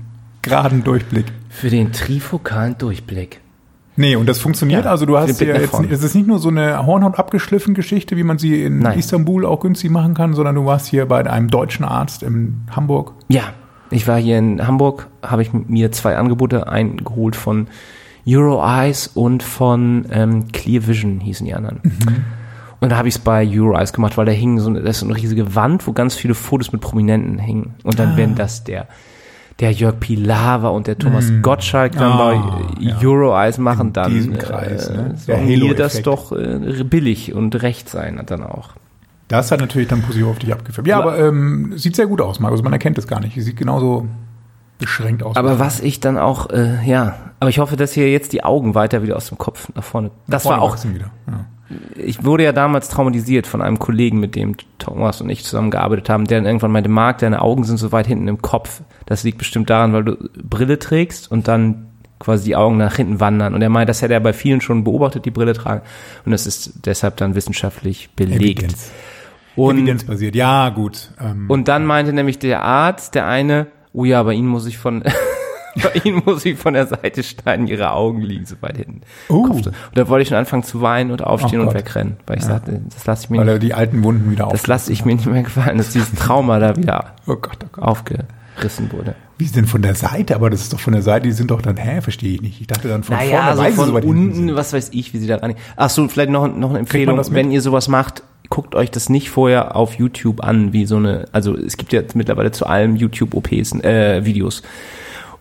geraden 0.42 0.83
Durchblick. 0.83 1.25
Für 1.50 1.69
den 1.69 1.92
trifokalen 1.92 2.77
Durchblick. 2.77 3.42
Nee, 3.98 4.15
und 4.15 4.27
das 4.27 4.39
funktioniert. 4.39 4.86
Ja, 4.86 4.92
also 4.92 5.06
du 5.06 5.18
hast 5.18 5.39
ja 5.42 5.56
jetzt, 5.56 5.74
es 5.92 6.04
ist 6.04 6.15
nicht 6.15 6.25
nur 6.25 6.39
so 6.39 6.50
eine 6.50 6.86
Hornhaut 6.86 7.19
abgeschliffen 7.19 7.74
Geschichte, 7.74 8.18
wie 8.18 8.24
man 8.24 8.39
sie 8.39 8.63
in 8.63 8.80
Nein. 8.80 8.97
Istanbul 8.97 9.45
auch 9.45 9.59
günstig 9.59 9.92
machen 9.92 10.13
kann, 10.13 10.33
sondern 10.33 10.56
du 10.56 10.65
warst 10.65 10.88
hier 10.88 11.06
bei 11.06 11.30
einem 11.30 11.50
deutschen 11.50 11.86
Arzt 11.86 12.24
in 12.24 12.62
Hamburg. 12.71 13.13
Ja, 13.27 13.54
ich 13.91 14.07
war 14.07 14.17
hier 14.17 14.38
in 14.38 14.65
Hamburg, 14.65 15.07
habe 15.21 15.41
ich 15.41 15.51
mir 15.53 15.91
zwei 15.91 16.15
Angebote 16.17 16.67
eingeholt 16.67 17.35
von 17.35 17.67
Euro 18.27 18.63
Eyes 18.65 19.07
und 19.07 19.43
von 19.43 20.05
ähm, 20.11 20.47
Clear 20.51 20.88
Vision 20.88 21.19
hießen 21.19 21.45
die 21.45 21.53
anderen. 21.53 21.79
Und 22.79 22.89
da 22.91 22.97
habe 22.97 23.07
ich 23.07 23.15
es 23.15 23.19
bei 23.19 23.47
Euro 23.51 23.77
Eyes 23.77 23.93
gemacht, 23.93 24.17
weil 24.17 24.25
da 24.25 24.31
hing 24.31 24.59
so 24.59 24.69
eine, 24.69 24.81
das 24.81 24.97
ist 24.97 24.99
so 25.01 25.05
eine 25.07 25.15
riesige 25.15 25.53
Wand, 25.55 25.85
wo 25.88 25.93
ganz 25.93 26.15
viele 26.15 26.33
Fotos 26.33 26.71
mit 26.71 26.81
Prominenten 26.81 27.38
hingen. 27.39 27.75
Und 27.83 27.99
dann, 27.99 28.17
wenn 28.17 28.35
das 28.35 28.63
der 28.63 28.88
der 29.59 29.71
Jörg 29.71 29.99
Pilawa 29.99 30.69
und 30.69 30.87
der 30.87 30.97
Thomas 30.97 31.31
Gottschalk 31.44 31.91
dann 31.91 32.13
Ah, 32.13 32.17
bei 32.17 32.83
ja. 32.83 32.97
Euro 33.03 33.37
Eyes 33.39 33.59
machen, 33.59 33.87
In 33.87 33.94
dann 33.94 34.11
diesem 34.11 34.37
Kreis, 34.39 34.89
ne? 34.89 35.13
soll 35.18 35.35
Der 35.35 35.44
mir 35.45 35.75
das 35.75 36.01
doch 36.01 36.31
äh, 36.31 36.83
billig 36.83 37.33
und 37.33 37.61
recht 37.61 37.87
sein 37.87 38.19
dann 38.25 38.44
auch. 38.44 38.69
Das 39.31 39.50
hat 39.50 39.61
natürlich 39.61 39.88
dann 39.88 40.02
positiv 40.02 40.28
auf 40.28 40.40
dich 40.40 40.52
abgefärbt. 40.52 40.88
Ja, 40.88 41.00
aber 41.00 41.18
ähm, 41.18 41.71
sieht 41.78 41.95
sehr 41.95 42.06
gut 42.06 42.19
aus, 42.19 42.42
Markus. 42.42 42.61
Man 42.61 42.73
erkennt 42.73 42.97
es 42.97 43.07
gar 43.07 43.21
nicht. 43.21 43.42
Sieht 43.42 43.56
genauso 43.56 44.07
beschränkt 44.78 45.23
aus. 45.23 45.38
Aber 45.38 45.57
was 45.57 45.80
ich 45.80 46.02
dann 46.02 46.18
auch, 46.18 46.50
äh, 46.50 46.85
ja, 46.85 47.16
aber 47.40 47.50
ich 47.50 47.59
hoffe, 47.59 47.78
dass 47.78 47.94
hier 47.94 48.11
jetzt 48.11 48.33
die 48.33 48.44
Augen 48.44 48.76
weiter 48.76 49.04
wieder 49.04 49.16
aus 49.16 49.30
dem 49.30 49.38
Kopf 49.38 49.69
nach 49.73 49.85
vorne. 49.85 50.11
Das 50.28 50.44
Vorne 50.44 50.57
war 50.57 50.64
auch. 50.64 50.78
Ja. 50.83 51.45
ich 51.95 52.26
wurde 52.26 52.44
ja 52.44 52.52
damals 52.52 52.90
traumatisiert 52.90 53.47
von 53.47 53.61
einem 53.61 53.80
Kollegen, 53.80 54.19
mit 54.19 54.35
dem 54.35 54.57
Thomas 54.80 55.21
und 55.21 55.30
ich 55.30 55.45
zusammengearbeitet 55.45 56.09
haben, 56.09 56.26
der 56.26 56.40
dann 56.40 56.45
irgendwann 56.45 56.71
meinte, 56.71 56.90
Marc, 56.90 57.19
deine 57.19 57.42
Augen 57.42 57.64
sind 57.64 57.78
so 57.78 57.94
weit 57.94 58.07
hinten 58.07 58.28
im 58.28 58.42
Kopf. 58.42 58.81
Das 59.06 59.23
liegt 59.23 59.38
bestimmt 59.38 59.69
daran, 59.69 59.94
weil 59.94 60.04
du 60.04 60.18
Brille 60.44 60.78
trägst 60.78 61.31
und 61.31 61.47
dann 61.47 61.88
quasi 62.19 62.44
die 62.44 62.56
Augen 62.56 62.78
nach 62.78 62.95
hinten 62.95 63.19
wandern. 63.21 63.54
Und 63.54 63.61
er 63.61 63.69
meint, 63.69 63.88
das 63.88 64.02
hätte 64.02 64.14
er 64.14 64.19
bei 64.19 64.33
vielen 64.33 64.59
schon 64.61 64.83
beobachtet, 64.83 65.26
die 65.26 65.31
Brille 65.31 65.54
tragen. 65.54 65.81
Und 66.26 66.31
das 66.31 66.47
ist 66.47 66.85
deshalb 66.85 67.18
dann 67.18 67.35
wissenschaftlich 67.35 68.09
belegt. 68.16 68.64
Evidenz. 68.64 68.92
Und, 69.55 69.77
Evidenzbasiert. 69.77 70.35
Ja, 70.35 70.69
gut. 70.69 71.11
Ähm, 71.19 71.49
und 71.49 71.67
dann 71.67 71.85
meinte 71.85 72.13
nämlich 72.13 72.39
der 72.39 72.63
Arzt, 72.63 73.15
der 73.15 73.27
eine, 73.27 73.67
oh 73.93 74.05
ja, 74.05 74.23
bei 74.23 74.33
Ihnen 74.33 74.47
muss 74.47 74.65
ich 74.65 74.77
von, 74.77 75.03
bei 75.75 76.01
Ihnen 76.03 76.21
muss 76.25 76.45
ich 76.45 76.57
von 76.57 76.73
der 76.73 76.87
Seite 76.87 77.21
schneiden, 77.23 77.67
Ihre 77.67 77.91
Augen 77.91 78.21
liegen 78.21 78.45
so 78.45 78.55
weit 78.61 78.77
hinten. 78.77 79.01
Oh. 79.29 79.43
Kopf. 79.43 79.57
Und 79.67 79.73
da 79.95 80.07
wollte 80.07 80.23
ich 80.23 80.29
schon 80.29 80.37
anfangen 80.37 80.63
zu 80.63 80.81
weinen 80.81 81.11
und 81.11 81.23
aufstehen 81.23 81.59
Oh 81.61 81.67
und 81.67 81.73
wegrennen, 81.73 82.17
weil 82.27 82.37
ich 82.37 82.43
sagte, 82.45 82.81
das 82.93 83.05
lasse 83.05 83.25
ich 83.25 83.29
mir 83.29 83.37
weil 83.39 83.45
nicht, 83.45 83.53
er 83.55 83.59
die 83.59 83.73
alten 83.73 84.03
Wunden 84.03 84.31
wieder 84.31 84.45
das 84.45 84.61
auf. 84.61 84.67
lasse 84.67 84.91
ich 84.93 85.03
mir 85.05 85.15
nicht 85.15 85.25
mehr 85.27 85.43
gefallen, 85.43 85.77
dass 85.77 85.89
dieses 85.91 86.13
Trauma 86.13 86.59
da 86.59 86.75
wieder 86.77 87.15
Oh 87.27 87.35
Gott, 87.35 87.57
oh 87.63 87.67
Gott. 87.73 87.83
aufgerissen 87.83 88.91
wurde. 88.91 89.15
Wie 89.37 89.45
ist 89.45 89.55
denn 89.55 89.65
von 89.65 89.81
der 89.81 89.95
Seite? 89.95 90.35
Aber 90.35 90.49
das 90.49 90.61
ist 90.61 90.71
doch 90.71 90.79
von 90.79 90.93
der 90.93 91.01
Seite, 91.01 91.25
die 91.27 91.31
sind 91.33 91.49
doch 91.51 91.61
dann, 91.63 91.75
hä, 91.75 91.99
verstehe 92.01 92.35
ich 92.35 92.41
nicht. 92.41 92.61
Ich 92.61 92.67
dachte 92.67 92.87
dann 92.87 93.03
von 93.03 93.15
Naja, 93.15 93.53
vorne, 93.55 93.55
so 93.55 93.61
weil 93.63 93.71
sie 93.71 93.75
von 93.77 93.87
so 94.03 94.07
unten, 94.07 94.35
sind. 94.35 94.55
was 94.55 94.71
weiß 94.71 94.89
ich, 94.93 95.13
wie 95.13 95.17
sie 95.17 95.27
da 95.27 95.37
rein. 95.37 95.55
Ach 95.75 95.89
so, 95.89 96.07
vielleicht 96.07 96.29
noch, 96.29 96.47
noch 96.55 96.69
eine 96.69 96.79
Empfehlung, 96.79 97.17
das 97.17 97.33
wenn 97.33 97.49
ihr 97.51 97.61
sowas 97.61 97.87
macht, 97.87 98.21
guckt 98.51 98.75
euch 98.75 98.91
das 98.91 99.09
nicht 99.09 99.31
vorher 99.31 99.75
auf 99.75 99.95
YouTube 99.95 100.43
an, 100.43 100.73
wie 100.73 100.85
so 100.85 100.97
eine, 100.97 101.25
also 101.31 101.57
es 101.57 101.77
gibt 101.77 101.93
ja 101.93 102.03
mittlerweile 102.13 102.51
zu 102.51 102.67
allem 102.67 102.95
YouTube-OPs, 102.95 103.83
äh, 103.83 104.23
Videos. 104.23 104.61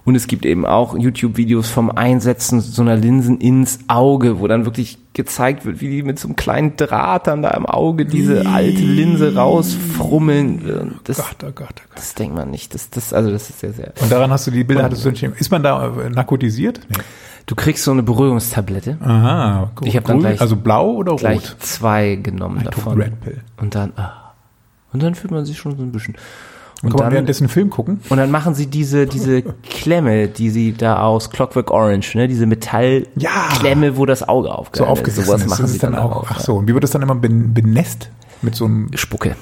Und 0.06 0.14
es 0.14 0.26
gibt 0.26 0.46
eben 0.46 0.64
auch 0.64 0.96
YouTube-Videos 0.96 1.68
vom 1.68 1.90
Einsetzen 1.90 2.60
so 2.60 2.80
einer 2.80 2.96
Linsen 2.96 3.38
ins 3.38 3.80
Auge, 3.88 4.40
wo 4.40 4.46
dann 4.46 4.64
wirklich 4.64 4.98
gezeigt 5.12 5.66
wird, 5.66 5.82
wie 5.82 5.90
die 5.90 6.02
mit 6.02 6.18
so 6.18 6.28
einem 6.28 6.36
kleinen 6.36 6.76
Draht 6.76 7.26
dann 7.26 7.42
da 7.42 7.50
im 7.50 7.66
Auge 7.66 8.06
diese 8.06 8.46
alte 8.46 8.80
Linse 8.80 9.34
rausfrummeln. 9.34 11.00
Das, 11.04 11.18
Gott, 11.18 11.26
oh 11.42 11.46
Gott, 11.46 11.52
oh 11.52 11.54
Gott. 11.54 11.74
das 11.96 12.14
denkt 12.14 12.34
man 12.34 12.50
nicht. 12.50 12.72
Das, 12.72 12.88
das, 12.88 13.12
also 13.12 13.30
das 13.30 13.50
ist 13.50 13.60
sehr, 13.60 13.74
sehr. 13.74 13.92
Und 14.00 14.10
daran 14.10 14.30
hast 14.30 14.46
du 14.46 14.50
die 14.50 14.64
Bilder, 14.64 14.84
hattest 14.84 15.04
du 15.04 15.10
nicht, 15.10 15.22
ist 15.22 15.50
man 15.50 15.62
da 15.62 15.92
narkotisiert? 16.10 16.80
Nee. 16.88 16.96
Du 17.50 17.56
kriegst 17.56 17.82
so 17.82 17.90
eine 17.90 18.04
Beruhigungstablette. 18.04 18.96
Aha, 19.00 19.70
Ich 19.82 19.96
hab 19.96 20.04
dann 20.04 20.20
gleich- 20.20 20.40
also 20.40 20.54
blau 20.54 20.90
oder 20.92 21.16
Gleich 21.16 21.50
rot? 21.50 21.56
zwei 21.58 22.14
genommen 22.14 22.60
I 22.60 22.64
davon. 22.64 22.96
red 22.96 23.20
pill. 23.20 23.40
Und 23.60 23.74
dann, 23.74 23.92
ah. 23.96 24.34
Und 24.92 25.02
dann 25.02 25.16
fühlt 25.16 25.32
man 25.32 25.44
sich 25.44 25.58
schon 25.58 25.76
so 25.76 25.82
ein 25.82 25.90
bisschen. 25.90 26.14
Und 26.14 26.20
Und 26.84 26.90
kann 26.90 26.98
man 26.98 27.04
dann, 27.06 27.12
währenddessen 27.14 27.42
einen 27.44 27.48
Film 27.50 27.68
gucken? 27.70 28.00
und 28.08 28.16
dann 28.18 28.30
machen 28.30 28.54
sie 28.54 28.66
diese, 28.68 29.06
diese 29.06 29.42
Klemme, 29.68 30.28
die 30.28 30.48
sie 30.50 30.72
da 30.74 31.00
aus 31.02 31.30
Clockwork 31.30 31.72
Orange, 31.72 32.14
ne, 32.16 32.28
diese 32.28 32.46
Metallklemme, 32.46 33.96
wo 33.96 34.06
das 34.06 34.26
Auge 34.28 34.46
So 34.48 34.54
aufgehalten 34.54 34.84
ist. 34.84 34.98
aufgesessen 35.00 35.26
Sowas 35.26 35.42
ist. 35.42 35.48
machen 35.50 35.62
Das 35.62 35.70
sie 35.72 35.76
ist 35.76 35.82
dann 35.82 35.94
auch, 35.96 36.26
ach 36.30 36.40
so, 36.40 36.56
und 36.56 36.68
wie 36.68 36.74
wird 36.74 36.84
das 36.84 36.92
dann 36.92 37.02
immer 37.02 37.16
ben- 37.16 37.52
benässt? 37.52 38.10
Mit 38.42 38.54
so 38.54 38.64
einem, 38.64 38.90
Spucke. 38.94 39.34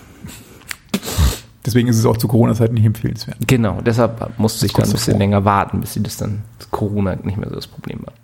Deswegen 1.68 1.88
ist 1.88 1.98
es 1.98 2.06
auch 2.06 2.16
zu 2.16 2.26
Corona-Zeiten 2.28 2.75
nicht 2.75 2.87
empfehlenswert. 2.87 3.37
Genau, 3.46 3.80
deshalb 3.84 4.38
musste 4.38 4.66
ich 4.66 4.72
dann 4.72 4.87
ein 4.87 4.92
bisschen 4.92 5.12
davor. 5.12 5.18
länger 5.18 5.44
warten, 5.44 5.80
bis 5.80 5.92
sie 5.92 6.02
das 6.02 6.16
dann 6.16 6.42
Corona 6.70 7.16
nicht 7.16 7.37
mehr 7.37 7.48
so 7.48 7.54
das 7.54 7.66
Problem 7.66 8.00
war. 8.04 8.14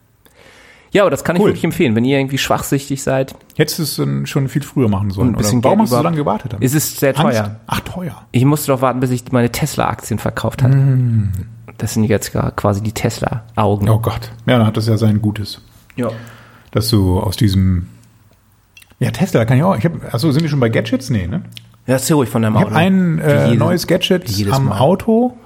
Ja, 0.90 1.02
aber 1.02 1.10
das 1.10 1.24
kann 1.24 1.34
ich 1.34 1.42
Cool. 1.42 1.48
wirklich 1.48 1.64
empfehlen, 1.64 1.96
wenn 1.96 2.04
ihr 2.04 2.18
irgendwie 2.18 2.38
schwachsichtig 2.38 3.02
seid. 3.02 3.34
Hättest 3.56 3.78
du 3.80 3.82
es 3.82 3.96
dann 3.96 4.26
schon 4.26 4.48
viel 4.48 4.62
früher 4.62 4.88
machen 4.88 5.10
sollen? 5.10 5.30
Ein 5.30 5.34
bisschen 5.36 5.58
oder? 5.58 5.64
Warum 5.64 5.78
Geld 5.78 5.82
hast 5.86 5.92
du 5.92 5.96
so 5.96 6.02
lange 6.02 6.16
gewartet? 6.16 6.52
damit? 6.52 6.64
Es 6.64 6.72
ist 6.72 7.00
sehr 7.00 7.18
Angst? 7.18 7.36
teuer. 7.36 7.56
Ach, 7.66 7.80
teuer. 7.80 8.22
Ich 8.30 8.44
musste 8.44 8.68
doch 8.72 8.80
warten, 8.80 9.00
bis 9.00 9.10
ich 9.10 9.30
meine 9.32 9.50
Tesla-Aktien 9.50 10.18
verkauft 10.20 10.62
hatte. 10.62 10.76
Mm. 10.76 11.32
Das 11.78 11.94
sind 11.94 12.04
jetzt 12.04 12.32
quasi 12.32 12.80
die 12.80 12.92
Tesla-Augen. 12.92 13.88
Oh 13.88 13.98
Gott. 13.98 14.30
Ja, 14.46 14.58
dann 14.58 14.66
hat 14.68 14.76
das 14.76 14.86
ja 14.86 14.96
sein 14.96 15.20
Gutes. 15.20 15.60
Ja. 15.96 16.10
Dass 16.70 16.88
du 16.90 17.18
aus 17.18 17.36
diesem, 17.36 17.88
ja, 19.00 19.10
Tesla 19.10 19.44
kann 19.44 19.56
ich 19.56 19.64
auch, 19.64 19.76
ich 19.76 19.84
habe, 19.84 20.00
achso, 20.12 20.30
sind 20.30 20.42
wir 20.42 20.48
schon 20.48 20.60
bei 20.60 20.68
Gadgets? 20.68 21.10
Nee, 21.10 21.26
ne? 21.26 21.42
Ja, 21.87 21.95
erzähl 21.95 22.17
ruhig 22.17 22.29
von 22.31 22.43
deinem 22.43 22.55
Ich 22.57 22.61
Auto. 22.62 22.71
habe 22.71 22.76
ein 22.81 23.19
äh, 23.19 23.45
jedes- 23.47 23.59
neues 23.59 23.87
Gadget 23.87 24.53
am 24.53 24.67
Mal. 24.67 24.79
Auto 24.79 25.37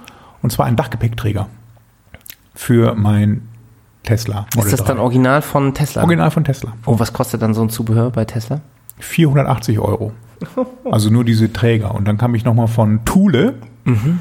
und 0.41 0.51
zwar 0.51 0.65
ein 0.67 0.75
Dachgepäckträger 0.75 1.47
für 2.55 2.95
mein 2.95 3.41
Tesla 4.03 4.45
Ist 4.57 4.71
das 4.71 4.83
dann 4.85 4.99
original 4.99 5.41
von 5.41 5.73
Tesla? 5.73 6.01
Original 6.03 6.31
von 6.31 6.43
Tesla. 6.43 6.73
Oh, 6.85 6.97
was 6.99 7.11
kostet 7.13 7.41
dann 7.41 7.53
so 7.53 7.61
ein 7.61 7.69
Zubehör 7.69 8.09
bei 8.09 8.25
Tesla? 8.25 8.61
480 8.99 9.79
Euro. 9.79 10.11
Also 10.89 11.09
nur 11.09 11.25
diese 11.25 11.51
Träger. 11.51 11.93
Und 11.93 12.07
dann 12.07 12.17
kam 12.17 12.33
ich 12.33 12.45
nochmal 12.45 12.67
von 12.67 13.03
Thule 13.05 13.55
Mhm. 13.83 14.19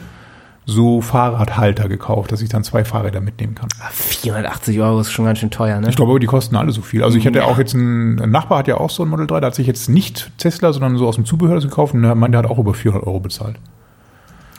So 0.70 1.00
Fahrradhalter 1.00 1.88
gekauft, 1.88 2.30
dass 2.30 2.42
ich 2.42 2.50
dann 2.50 2.62
zwei 2.62 2.84
Fahrräder 2.84 3.22
mitnehmen 3.22 3.54
kann. 3.54 3.70
480 3.90 4.78
Euro 4.80 5.00
ist 5.00 5.10
schon 5.10 5.24
ganz 5.24 5.38
schön 5.38 5.50
teuer, 5.50 5.80
ne? 5.80 5.88
Ich 5.88 5.96
glaube, 5.96 6.20
die 6.20 6.26
kosten 6.26 6.56
alle 6.56 6.72
so 6.72 6.82
viel. 6.82 7.02
Also 7.02 7.16
ich 7.16 7.26
hatte 7.26 7.46
auch 7.46 7.56
jetzt 7.56 7.74
einen, 7.74 8.20
ein 8.20 8.30
Nachbar 8.30 8.58
hat 8.58 8.68
ja 8.68 8.76
auch 8.76 8.90
so 8.90 9.02
ein 9.02 9.08
Model 9.08 9.26
3, 9.26 9.40
der 9.40 9.46
hat 9.46 9.54
sich 9.54 9.66
jetzt 9.66 9.88
nicht 9.88 10.30
Tesla, 10.36 10.74
sondern 10.74 10.98
so 10.98 11.08
aus 11.08 11.14
dem 11.14 11.24
Zubehör 11.24 11.58
gekauft 11.58 11.94
und 11.94 12.02
der 12.02 12.14
meinte, 12.14 12.32
der 12.32 12.42
hat 12.44 12.50
auch 12.50 12.58
über 12.58 12.74
400 12.74 13.06
Euro 13.06 13.18
bezahlt. 13.18 13.56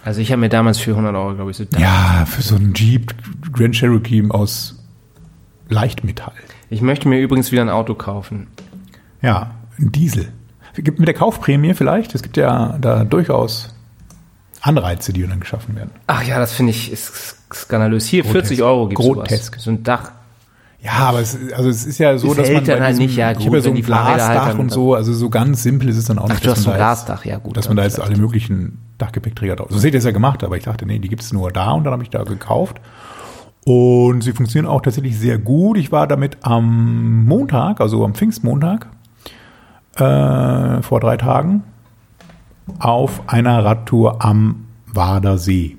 Also 0.04 0.20
ich 0.20 0.32
habe 0.32 0.40
mir 0.40 0.50
damals 0.50 0.80
400 0.80 1.16
Euro, 1.16 1.36
glaube 1.36 1.52
ich, 1.52 1.58
so 1.58 1.66
Ja, 1.78 2.26
für 2.26 2.42
so 2.42 2.56
einen 2.56 2.74
Jeep 2.74 3.14
Grand 3.54 3.76
Cherokee 3.76 4.28
aus 4.30 4.84
Leichtmetall. 5.68 6.34
Ich 6.72 6.82
möchte 6.82 7.08
mir 7.08 7.20
übrigens 7.20 7.52
wieder 7.52 7.62
ein 7.62 7.70
Auto 7.70 7.94
kaufen. 7.94 8.48
Ja, 9.22 9.52
ein 9.78 9.92
Diesel. 9.92 10.30
Gibt 10.74 10.98
mit 10.98 11.08
der 11.08 11.16
Kaufprämie 11.16 11.76
vielleicht? 11.76 12.16
Es 12.16 12.24
gibt 12.24 12.36
ja 12.36 12.80
da 12.82 13.04
durchaus 13.04 13.76
Anreize, 14.62 15.14
die 15.14 15.26
dann 15.26 15.40
geschaffen 15.40 15.76
werden. 15.76 15.92
Ach 16.08 16.24
ja, 16.24 16.40
das 16.40 16.54
finde 16.54 16.72
ich 16.72 16.92
ist 16.92 17.36
skandalös. 17.54 18.06
Hier, 18.06 18.24
Grotesk. 18.24 18.48
40 18.48 18.64
Euro 18.64 18.88
gibt's 18.88 19.04
Grotesk. 19.04 19.54
sowas. 19.56 19.64
So 19.64 19.72
ein 19.72 19.84
Dach. 19.84 20.12
Ja, 20.82 20.92
aber 20.94 21.20
es, 21.20 21.38
also 21.54 21.70
es 21.70 21.86
ist 21.86 21.98
ja 21.98 22.18
so, 22.18 22.32
Es 22.32 22.38
dass 22.38 22.48
hält 22.48 22.56
man 22.58 22.66
dann 22.66 22.84
halt 22.84 22.98
nicht, 22.98 23.18
ja, 23.18 23.32
ich 23.32 23.38
gut, 23.40 23.48
habe 23.48 23.58
ja 23.58 23.64
so 23.64 23.70
ein 23.70 23.76
halt 23.76 23.86
Glasdach 23.86 24.48
dann- 24.50 24.60
und 24.60 24.72
so, 24.72 24.96
also 24.96 25.14
so 25.14 25.30
ganz 25.30 25.62
simpel 25.64 25.90
ist 25.90 25.98
es 25.98 26.06
dann 26.06 26.18
auch 26.20 26.30
nicht. 26.30 26.46
du 26.46 26.52
hast 26.52 26.66
ein 26.68 26.74
Glasdach, 26.76 27.26
ja 27.26 27.38
gut, 27.38 27.58
Dass 27.58 27.68
man 27.68 27.76
da 27.76 27.84
jetzt 27.84 28.00
alle 28.00 28.16
möglichen 28.18 28.80
Dachgepäckträger 28.98 29.58
drauf. 29.58 29.68
So 29.72 29.78
seht 29.78 29.94
ihr 29.94 29.98
es 29.98 30.06
ja 30.06 30.12
gemacht, 30.12 30.42
aber 30.44 30.56
ich 30.56 30.64
dachte, 30.64 30.86
nee, 30.86 31.00
die 31.00 31.10
gibt 31.10 31.22
es 31.22 31.34
nur 31.34 31.52
da 31.52 31.72
und 31.72 31.84
dann 31.84 31.92
habe 31.92 32.04
ich 32.04 32.10
da 32.10 32.24
gekauft. 32.24 32.80
Und 33.66 34.24
sie 34.24 34.32
funktionieren 34.32 34.72
auch 34.72 34.82
tatsächlich 34.82 35.18
sehr 35.20 35.38
gut. 35.38 35.78
Ich 35.78 35.92
war 35.92 36.08
damit 36.08 36.38
am 36.44 37.26
Montag, 37.26 37.82
also 37.82 38.06
am 38.06 38.14
Pfingstmontag, 38.16 38.88
äh, 39.98 40.82
vor 40.82 41.00
drei 41.02 41.18
Tagen, 41.18 41.64
auf 42.80 43.22
einer 43.28 43.64
Radtour 43.66 44.24
am 44.24 44.66
Wader 44.88 45.38
See. 45.38 45.78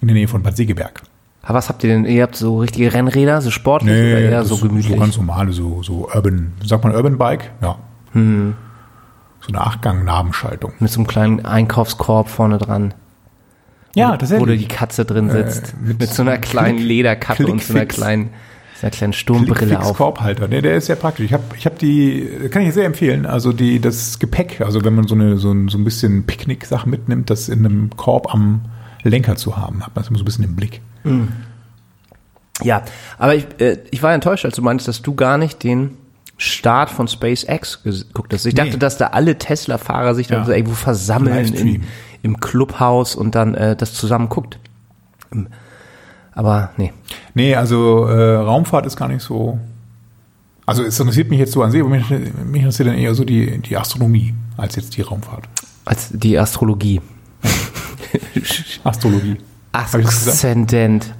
In 0.00 0.08
der 0.08 0.14
Nähe 0.14 0.28
von 0.28 0.42
Bad 0.42 0.56
Segeberg. 0.56 1.02
Aber 1.42 1.58
was 1.58 1.68
habt 1.68 1.82
ihr 1.82 1.90
denn? 1.90 2.04
Ihr 2.04 2.22
habt 2.22 2.36
so 2.36 2.58
richtige 2.58 2.92
Rennräder, 2.92 3.40
so 3.40 3.50
sportlich 3.50 3.90
oder 3.90 4.20
eher 4.20 4.44
so 4.44 4.56
gemütlich? 4.58 4.92
So 4.92 5.00
ganz 5.00 5.16
normale, 5.16 5.52
so, 5.52 5.82
so 5.82 6.08
Urban, 6.14 6.52
sagt 6.64 6.84
man 6.84 6.94
Urban 6.94 7.16
Bike? 7.16 7.50
Ja. 7.62 7.78
Hm. 8.12 8.54
So 9.40 9.48
eine 9.48 9.60
Achtgang-Nabenschaltung. 9.62 10.72
Mit 10.78 10.90
so 10.90 11.00
einem 11.00 11.06
kleinen 11.06 11.44
Einkaufskorb 11.46 12.28
vorne 12.28 12.58
dran. 12.58 12.92
Ja, 13.94 14.10
tatsächlich. 14.16 14.40
Wo 14.42 14.46
da 14.50 14.56
die 14.56 14.68
Katze 14.68 15.04
drin 15.04 15.30
sitzt. 15.30 15.72
Äh, 15.72 15.86
mit 15.88 16.00
mit, 16.00 16.10
so 16.10 16.22
einer 16.22 16.38
kleinen 16.38 16.78
Klick- 16.78 16.86
Lederkappe 16.88 17.46
und 17.46 17.62
so 17.62 17.72
einer 17.72 17.80
Klickfix. 17.86 17.96
kleinen, 17.96 18.30
so 18.80 18.86
einer 18.86 18.90
kleinen 18.92 19.12
Sturmbrille 19.12 19.80
auf. 19.80 19.96
Korbhalter, 19.96 20.46
der, 20.48 20.62
der 20.62 20.76
ist 20.76 20.86
sehr 20.86 20.96
praktisch. 20.96 21.24
Ich 21.26 21.32
habe 21.32 21.42
ich 21.56 21.66
hab 21.66 21.78
die, 21.78 22.48
kann 22.50 22.62
ich 22.62 22.72
sehr 22.74 22.84
empfehlen, 22.84 23.26
also 23.26 23.52
die, 23.52 23.80
das 23.80 24.18
Gepäck, 24.18 24.60
also 24.60 24.84
wenn 24.84 24.94
man 24.94 25.06
so, 25.08 25.14
eine, 25.16 25.36
so, 25.36 25.50
ein, 25.52 25.68
so 25.68 25.78
ein 25.78 25.84
bisschen 25.84 26.24
Picknick-Sachen 26.24 26.88
mitnimmt, 26.90 27.28
das 27.30 27.48
in 27.48 27.64
einem 27.64 27.90
Korb 27.96 28.32
am 28.32 28.62
Lenker 29.02 29.36
zu 29.36 29.56
haben, 29.56 29.84
hat 29.84 29.94
man 29.96 30.04
so 30.04 30.12
ein 30.14 30.24
bisschen 30.24 30.44
im 30.44 30.54
Blick. 30.56 30.80
Ja, 32.62 32.82
aber 33.18 33.34
ich, 33.36 33.46
äh, 33.60 33.78
ich 33.90 34.02
war 34.02 34.12
enttäuscht, 34.12 34.44
als 34.44 34.56
du 34.56 34.62
meintest, 34.62 34.88
dass 34.88 35.02
du 35.02 35.14
gar 35.14 35.38
nicht 35.38 35.62
den 35.62 35.96
Start 36.36 36.90
von 36.90 37.08
SpaceX 37.08 37.82
geguckt 37.82 38.32
hast. 38.32 38.46
Ich 38.46 38.54
Nee. 38.54 38.62
dachte, 38.64 38.78
dass 38.78 38.96
da 38.98 39.08
alle 39.08 39.38
Tesla-Fahrer 39.38 40.14
sich 40.14 40.26
dann 40.28 40.40
Ja. 40.40 40.44
so 40.46 40.52
irgendwo 40.52 40.74
versammeln 40.74 41.52
in, 41.54 41.82
im 42.22 42.38
Clubhaus 42.40 43.14
und 43.16 43.34
dann 43.34 43.54
äh, 43.54 43.74
das 43.76 43.94
zusammen 43.94 44.28
guckt. 44.28 44.58
Ähm, 45.32 45.48
Aber 46.38 46.70
nee. 46.76 46.92
Nee, 47.34 47.56
also 47.56 48.06
äh, 48.06 48.36
Raumfahrt 48.36 48.86
ist 48.86 48.94
gar 48.94 49.08
nicht 49.08 49.22
so. 49.22 49.58
Also 50.66 50.84
es 50.84 51.00
interessiert 51.00 51.30
mich 51.30 51.40
jetzt 51.40 51.50
so 51.50 51.64
an 51.64 51.72
sich, 51.72 51.80
aber 51.80 51.90
mich, 51.90 52.08
mich 52.08 52.60
interessiert 52.60 52.86
dann 52.86 52.94
eher 52.96 53.12
so 53.16 53.24
die, 53.24 53.58
die 53.58 53.76
Astronomie 53.76 54.34
als 54.56 54.76
jetzt 54.76 54.96
die 54.96 55.02
Raumfahrt. 55.02 55.48
Als 55.84 56.10
die 56.12 56.38
Astrologie. 56.38 57.00
Astrologie. 58.84 59.36
Aszendent. 59.72 61.12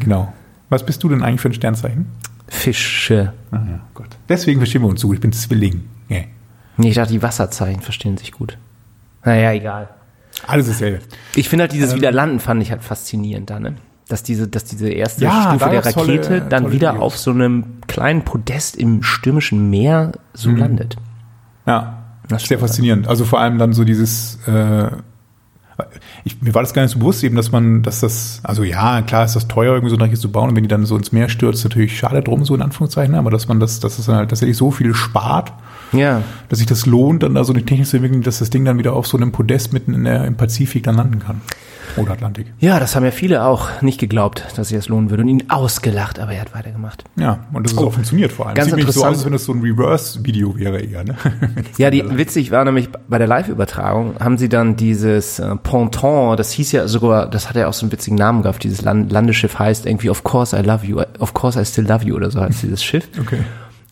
Genau. 0.00 0.32
Was 0.70 0.84
bist 0.84 1.04
du 1.04 1.08
denn 1.08 1.22
eigentlich 1.22 1.40
für 1.40 1.50
ein 1.50 1.54
Sternzeichen? 1.54 2.06
Fische. 2.48 3.32
Ah, 3.52 3.60
ja, 3.70 3.80
Gott. 3.94 4.08
Deswegen 4.28 4.58
verstehen 4.58 4.82
wir 4.82 4.88
uns 4.88 5.00
so 5.00 5.06
gut. 5.06 5.18
Ich 5.18 5.22
bin 5.22 5.32
Zwilling. 5.32 5.84
Nee. 6.08 6.26
Nee, 6.78 6.88
ich 6.88 6.96
dachte, 6.96 7.12
die 7.12 7.22
Wasserzeichen 7.22 7.80
verstehen 7.80 8.16
sich 8.16 8.32
gut. 8.32 8.58
Naja, 9.24 9.52
egal. 9.52 9.88
Alles 10.48 10.66
dasselbe. 10.66 10.98
Ich 11.36 11.48
finde 11.48 11.62
halt 11.62 11.72
dieses 11.72 11.92
Ähm. 11.92 11.98
Wiederlanden 11.98 12.40
fand 12.40 12.60
ich 12.60 12.72
halt 12.72 12.82
faszinierend 12.82 13.50
da, 13.50 13.60
ne? 13.60 13.76
Dass 14.08 14.22
diese, 14.22 14.46
dass 14.48 14.64
diese 14.64 14.88
erste 14.90 15.24
Ja, 15.24 15.48
Stufe 15.50 15.70
der 15.70 15.84
Rakete 15.86 15.92
tolle- 16.20 16.40
dann 16.42 16.64
tolle 16.64 16.74
wieder 16.74 16.90
Videos. 16.92 17.02
auf 17.04 17.18
so 17.18 17.30
einem 17.30 17.64
kleinen 17.86 18.22
Podest 18.22 18.76
im 18.76 19.02
stürmischen 19.02 19.70
Meer 19.70 20.12
so 20.34 20.50
Mhm. 20.50 20.56
landet. 20.58 20.96
Ja, 21.66 21.98
Das 22.28 22.44
sehr 22.44 22.58
faszinierend. 22.58 23.06
Also 23.08 23.24
vor 23.24 23.40
allem 23.40 23.58
dann 23.58 23.72
so 23.72 23.84
dieses, 23.84 24.38
äh, 24.46 24.90
ich, 26.24 26.40
mir 26.40 26.54
war 26.54 26.62
das 26.62 26.72
gar 26.72 26.82
nicht 26.82 26.92
so 26.92 26.98
bewusst 26.98 27.24
eben, 27.24 27.34
dass 27.36 27.50
man, 27.50 27.82
dass 27.82 28.00
das, 28.00 28.40
also 28.44 28.62
ja, 28.62 29.02
klar 29.02 29.24
ist 29.24 29.34
das 29.36 29.48
teuer, 29.48 29.72
irgendwie 29.74 29.90
so 29.90 29.96
ein 29.96 30.00
Rakete 30.02 30.20
zu 30.20 30.30
bauen 30.30 30.50
und 30.50 30.56
wenn 30.56 30.62
die 30.64 30.68
dann 30.68 30.86
so 30.86 30.96
ins 30.96 31.10
Meer 31.12 31.28
stürzt, 31.28 31.64
natürlich 31.64 31.98
schade 31.98 32.22
drum, 32.22 32.44
so 32.44 32.54
in 32.54 32.62
Anführungszeichen, 32.62 33.14
aber 33.14 33.30
dass 33.30 33.48
man 33.48 33.58
das, 33.60 33.80
dass 33.80 33.98
es 33.98 34.06
dann 34.06 34.16
halt 34.16 34.30
tatsächlich 34.30 34.56
so 34.56 34.70
viel 34.70 34.94
spart, 34.94 35.52
Ja. 35.92 36.22
dass 36.48 36.58
sich 36.58 36.66
das 36.66 36.86
lohnt, 36.86 37.22
dann 37.22 37.34
da 37.34 37.44
so 37.44 37.52
eine 37.52 37.64
Technik 37.64 37.86
zu 37.86 37.96
entwickeln, 37.96 38.22
dass 38.22 38.38
das 38.38 38.50
Ding 38.50 38.64
dann 38.64 38.78
wieder 38.78 38.94
auf 38.94 39.06
so 39.06 39.16
einem 39.16 39.32
Podest 39.32 39.72
mitten 39.72 39.94
in 39.94 40.04
der, 40.04 40.24
im 40.24 40.36
Pazifik 40.36 40.82
dann 40.84 40.96
landen 40.96 41.18
kann. 41.20 41.40
Oder 41.96 42.12
Atlantik. 42.12 42.46
Ja, 42.58 42.80
das 42.80 42.96
haben 42.96 43.04
ja 43.04 43.12
viele 43.12 43.44
auch 43.44 43.80
nicht 43.80 44.00
geglaubt, 44.00 44.44
dass 44.56 44.68
sich 44.68 44.76
das 44.76 44.88
lohnen 44.88 45.10
würde 45.10 45.22
und 45.22 45.28
ihn 45.28 45.44
ausgelacht, 45.48 46.18
aber 46.18 46.32
er 46.32 46.40
hat 46.40 46.54
weitergemacht. 46.54 47.04
Ja, 47.16 47.46
und 47.52 47.64
dass 47.64 47.72
es 47.72 47.78
auch 47.78 47.92
funktioniert 47.92 48.32
vor 48.32 48.46
allem. 48.46 48.54
Oh, 48.54 48.56
ganz 48.56 48.66
Sieht 48.70 48.76
nämlich 48.76 48.94
so 48.94 49.04
aus, 49.04 49.12
interessant. 49.12 49.16
als 49.16 49.24
wenn 49.26 49.32
das 49.32 49.44
so 49.44 49.52
ein 49.52 49.60
Reverse-Video 49.60 50.58
wäre 50.58 50.80
eher, 50.80 51.04
ne? 51.04 51.14
Ja, 51.78 51.90
die 51.90 52.02
witzig 52.16 52.50
war 52.50 52.64
nämlich 52.64 52.88
bei 53.08 53.18
der 53.18 53.28
Live-Übertragung 53.28 54.16
haben 54.18 54.38
sie 54.38 54.48
dann 54.48 54.74
dieses 54.76 55.38
äh, 55.38 55.54
Ponton, 55.56 56.36
das 56.36 56.50
hieß 56.52 56.72
ja 56.72 56.88
sogar, 56.88 57.28
das 57.28 57.48
hat 57.48 57.56
ja 57.56 57.68
auch 57.68 57.74
so 57.74 57.84
einen 57.84 57.92
witzigen 57.92 58.16
Namen 58.16 58.42
gehabt, 58.42 58.64
dieses 58.64 58.82
Land 58.82 59.12
Landesschiff 59.12 59.56
heißt 59.58 59.86
irgendwie 59.86 60.10
Of 60.10 60.24
course 60.24 60.58
I 60.58 60.62
love 60.62 60.84
you, 60.84 61.00
of 61.20 61.34
course 61.34 61.60
I 61.60 61.64
still 61.64 61.86
love 61.86 62.04
you 62.04 62.16
oder 62.16 62.30
so 62.30 62.40
heißt 62.40 62.62
dieses 62.62 62.82
Schiff. 62.82 63.08
Okay. 63.20 63.38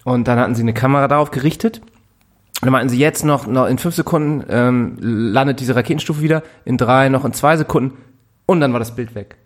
Und 0.05 0.29
dann 0.29 0.39
hatten 0.39 0.55
sie 0.55 0.63
eine 0.63 0.75
Kamera 0.75 1.09
darauf 1.09 1.31
gerichtet. 1.31 1.81
Und 1.81 2.67
dann 2.67 2.73
meinten 2.73 2.89
sie 2.89 2.99
jetzt 2.99 3.25
noch, 3.25 3.47
noch 3.47 3.67
in 3.67 3.79
fünf 3.79 3.95
Sekunden 3.95 4.45
ähm, 4.49 4.97
landet 5.01 5.61
diese 5.61 5.75
Raketenstufe 5.75 6.23
wieder, 6.23 6.43
in 6.65 6.79
drei, 6.79 7.09
noch 7.09 7.25
in 7.25 7.33
zwei 7.33 7.57
Sekunden. 7.57 7.97
Und 8.47 8.61
dann 8.61 8.73
war 8.73 8.79
das 8.79 8.95
Bild 8.95 9.15
weg. 9.15 9.37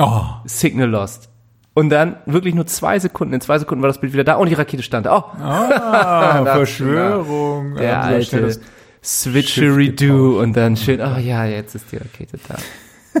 Oh, 0.00 0.22
Signal 0.44 0.88
lost. 0.88 1.30
Und 1.74 1.90
dann 1.90 2.16
wirklich 2.26 2.54
nur 2.54 2.66
zwei 2.66 2.98
Sekunden, 3.00 3.34
in 3.34 3.40
zwei 3.40 3.58
Sekunden 3.58 3.82
war 3.82 3.88
das 3.88 4.00
Bild 4.00 4.12
wieder 4.12 4.24
da 4.24 4.34
und 4.36 4.48
die 4.48 4.54
Rakete 4.54 4.82
stand 4.82 5.06
da. 5.06 5.18
Oh, 5.18 5.40
ah, 5.42 6.44
Verschwörung. 6.44 7.74
der 7.76 8.00
da 8.00 8.22
schnell 8.22 8.44
alte 8.44 8.60
Switcheridoo 9.02 10.40
und 10.40 10.56
dann 10.56 10.76
schön, 10.76 11.00
oh 11.00 11.18
ja, 11.18 11.44
jetzt 11.44 11.74
ist 11.74 11.90
die 11.92 11.96
Rakete 11.96 12.38
da. 12.48 12.54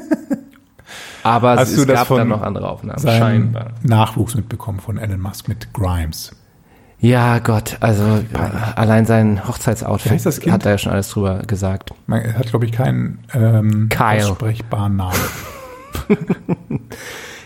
Aber 1.24 1.56
Hast 1.56 1.72
es, 1.72 1.78
es 1.78 1.86
gab 1.86 2.08
dann 2.08 2.28
noch 2.28 2.42
andere 2.42 2.68
Aufnahmen, 2.68 3.00
scheinbar. 3.00 3.72
Nachwuchs 3.82 4.34
mitbekommen 4.34 4.80
von 4.80 4.98
Elon 4.98 5.20
Musk 5.20 5.48
mit 5.48 5.72
Grimes. 5.72 6.32
Ja, 7.04 7.38
Gott, 7.38 7.76
also 7.80 8.02
allein 8.76 9.04
sein 9.04 9.46
Hochzeitsoutfit 9.46 10.50
hat 10.50 10.64
er 10.64 10.72
ja 10.72 10.78
schon 10.78 10.92
alles 10.92 11.10
drüber 11.10 11.40
gesagt. 11.40 11.90
Man, 12.06 12.22
er 12.22 12.38
hat, 12.38 12.46
glaube 12.48 12.64
ich, 12.64 12.72
keinen 12.72 13.18
ähm, 13.34 13.88
Kyle. 13.90 14.30
aussprechbaren 14.30 14.96
Namen. 14.96 15.18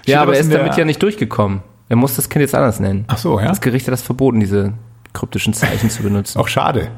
Ja, 0.07 0.23
aber 0.23 0.35
er 0.35 0.41
ist 0.41 0.51
damit 0.53 0.75
ja 0.77 0.85
nicht 0.87 1.03
durchgekommen. 1.03 1.61
Er 1.91 1.97
muss 1.97 2.17
das 2.17 2.31
Kind 2.31 2.41
jetzt 2.41 2.55
anders 2.55 2.81
nennen. 2.81 3.05
Ach 3.09 3.19
so, 3.19 3.39
ja. 3.39 3.49
Das 3.49 3.61
Gericht 3.61 3.87
hat 3.87 3.93
das 3.93 4.01
verboten, 4.01 4.41
diese 4.41 4.73
kryptischen 5.13 5.53
Zeichen 5.53 5.91
zu 5.91 6.03
benutzen. 6.03 6.39
Auch 6.39 6.49
schade. 6.49 6.89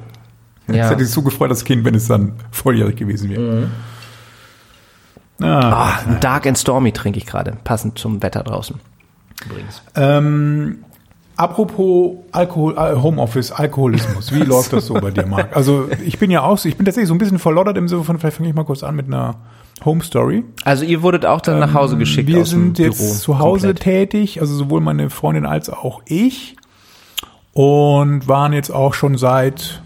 Ja. 0.68 0.74
Jetzt 0.74 0.90
hätte 0.90 1.02
ich 1.02 1.10
so 1.10 1.22
gefreut, 1.22 1.50
das 1.50 1.64
Kind, 1.64 1.84
wenn 1.84 1.96
es 1.96 2.06
dann 2.06 2.34
volljährig 2.52 2.94
gewesen 2.96 3.30
wäre. 3.30 3.68
Ah, 5.42 5.46
Ah, 5.96 5.98
Dark 6.20 6.46
and 6.46 6.56
Stormy 6.56 6.92
trinke 6.92 7.18
ich 7.18 7.26
gerade, 7.26 7.56
passend 7.64 7.98
zum 7.98 8.22
Wetter 8.22 8.44
draußen. 8.44 8.78
Übrigens. 9.46 9.82
ähm, 9.96 10.84
apropos 11.40 12.16
Alkohol, 12.32 12.76
äh, 12.76 12.94
Homeoffice, 12.96 13.50
Alkoholismus. 13.52 14.32
Wie 14.32 14.38
läuft 14.44 14.72
das 14.72 14.86
so 14.86 14.94
bei 14.94 15.10
dir, 15.10 15.26
Marc? 15.26 15.56
Also 15.56 15.88
ich 16.04 16.18
bin 16.18 16.30
ja 16.30 16.42
auch, 16.42 16.62
ich 16.64 16.76
bin 16.76 16.84
tatsächlich 16.86 17.08
so 17.08 17.14
ein 17.14 17.18
bisschen 17.18 17.38
verloddert 17.38 17.76
im 17.78 17.88
Sinne 17.88 18.04
von, 18.04 18.18
vielleicht 18.18 18.36
fange 18.36 18.48
ich 18.48 18.54
mal 18.54 18.64
kurz 18.64 18.82
an 18.82 18.94
mit 18.96 19.06
einer 19.06 19.36
Home 19.84 20.02
Story. 20.02 20.44
Also 20.64 20.84
ihr 20.84 21.02
wurdet 21.02 21.24
auch 21.24 21.40
dann 21.40 21.58
nach 21.58 21.72
Hause 21.74 21.96
geschickt 21.96 22.28
Ähm, 22.28 22.34
Wir 22.36 22.42
aus 22.42 22.50
dem 22.50 22.64
sind 22.66 22.78
jetzt 22.78 22.98
Büro. 22.98 23.12
zu 23.14 23.38
Hause 23.38 23.68
komplett. 23.68 23.82
tätig, 24.10 24.40
also 24.40 24.54
sowohl 24.54 24.80
meine 24.82 25.08
Freundin 25.10 25.46
als 25.46 25.70
auch 25.70 26.02
ich. 26.06 26.56
Und 27.52 28.28
waren 28.28 28.52
jetzt 28.52 28.70
auch 28.70 28.94
schon 28.94 29.16
seit 29.18 29.82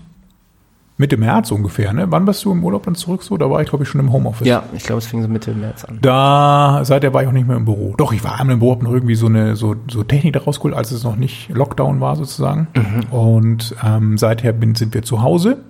Mitte 0.97 1.17
März 1.17 1.51
ungefähr. 1.51 1.93
Ne? 1.93 2.07
Wann 2.11 2.27
warst 2.27 2.45
du 2.45 2.53
im 2.53 2.63
Urlaub 2.63 2.85
dann 2.85 2.95
zurück? 2.95 3.25
So, 3.25 3.37
da 3.37 3.51
war 3.51 3.61
ich 3.61 3.69
glaube 3.69 3.83
ich 3.83 3.91
schon 3.91 4.01
im 4.01 4.13
Homeoffice. 4.13 4.47
Ja, 4.47 4.63
ich 4.73 4.85
glaube, 4.85 4.99
es 4.99 5.07
fing 5.07 5.23
so 5.23 5.29
Mitte 5.29 5.53
März 5.53 5.85
an. 5.85 5.99
Da, 6.01 6.83
seither 6.85 7.13
war 7.13 7.23
ich 7.23 7.29
auch 7.29 7.33
nicht 7.33 7.49
mehr 7.49 7.57
im 7.57 7.65
Büro. 7.65 7.95
Doch, 7.97 8.13
ich 8.13 8.23
war 8.23 8.39
einmal 8.39 8.55
im 8.55 8.61
Büro, 8.61 8.73
hab 8.73 8.83
noch 8.83 8.93
irgendwie 8.93 9.17
so 9.17 9.27
eine 9.27 9.57
so, 9.57 9.75
so 9.91 10.05
Technik 10.05 10.35
da 10.35 10.41
rausgeholt, 10.41 10.75
als 10.75 10.93
es 10.93 11.03
noch 11.03 11.17
nicht 11.17 11.49
Lockdown 11.49 12.01
war 12.01 12.15
sozusagen. 12.15 12.69
Und 13.11 13.75
ähm, 13.85 14.19
seither 14.19 14.53
bin, 14.53 14.77
sind 14.77 14.95
wir 14.95 15.03
zu 15.03 15.23
Hause. 15.23 15.63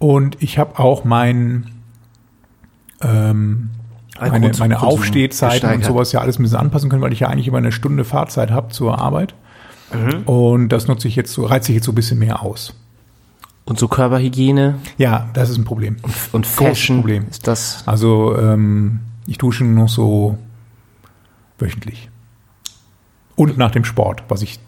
Und 0.00 0.42
ich 0.42 0.58
habe 0.58 0.80
auch 0.80 1.04
mein 1.04 1.70
ähm, 3.00 3.70
meine, 4.20 4.50
meine 4.58 4.82
Aufstehzeiten 4.82 5.74
und 5.74 5.84
sowas 5.84 6.12
ja 6.12 6.20
alles 6.20 6.38
ein 6.38 6.42
bisschen 6.42 6.58
anpassen 6.58 6.88
können, 6.88 7.02
weil 7.02 7.12
ich 7.12 7.20
ja 7.20 7.28
eigentlich 7.28 7.48
immer 7.48 7.58
eine 7.58 7.72
Stunde 7.72 8.04
Fahrzeit 8.04 8.50
habe 8.50 8.68
zur 8.68 8.98
Arbeit. 8.98 9.34
Und 10.24 10.70
das 10.70 10.88
nutze 10.88 11.06
ich 11.06 11.14
jetzt 11.14 11.32
so, 11.32 11.44
reizt 11.44 11.66
sich 11.66 11.74
jetzt 11.76 11.84
so 11.84 11.92
ein 11.92 11.94
bisschen 11.94 12.18
mehr 12.18 12.42
aus. 12.42 12.74
Und 13.66 13.78
so 13.78 13.88
Körperhygiene 13.88 14.74
Ja, 14.98 15.28
das 15.32 15.48
ist 15.50 15.56
ein 15.56 15.64
Problem. 15.64 15.96
und 16.32 16.46
Fashion 16.46 16.98
Problem. 16.98 17.26
ist 17.30 17.46
das. 17.46 17.82
Also 17.86 18.36
ähm, 18.38 19.00
ich 19.26 19.38
dusche 19.38 19.64
nur 19.64 19.84
noch 19.84 19.88
so 19.88 20.36
wöchentlich. 21.58 22.10
Und 23.36 23.56
nach 23.56 23.70
dem 23.70 23.84
Sport, 23.84 24.22
was 24.28 24.42
ich 24.42 24.60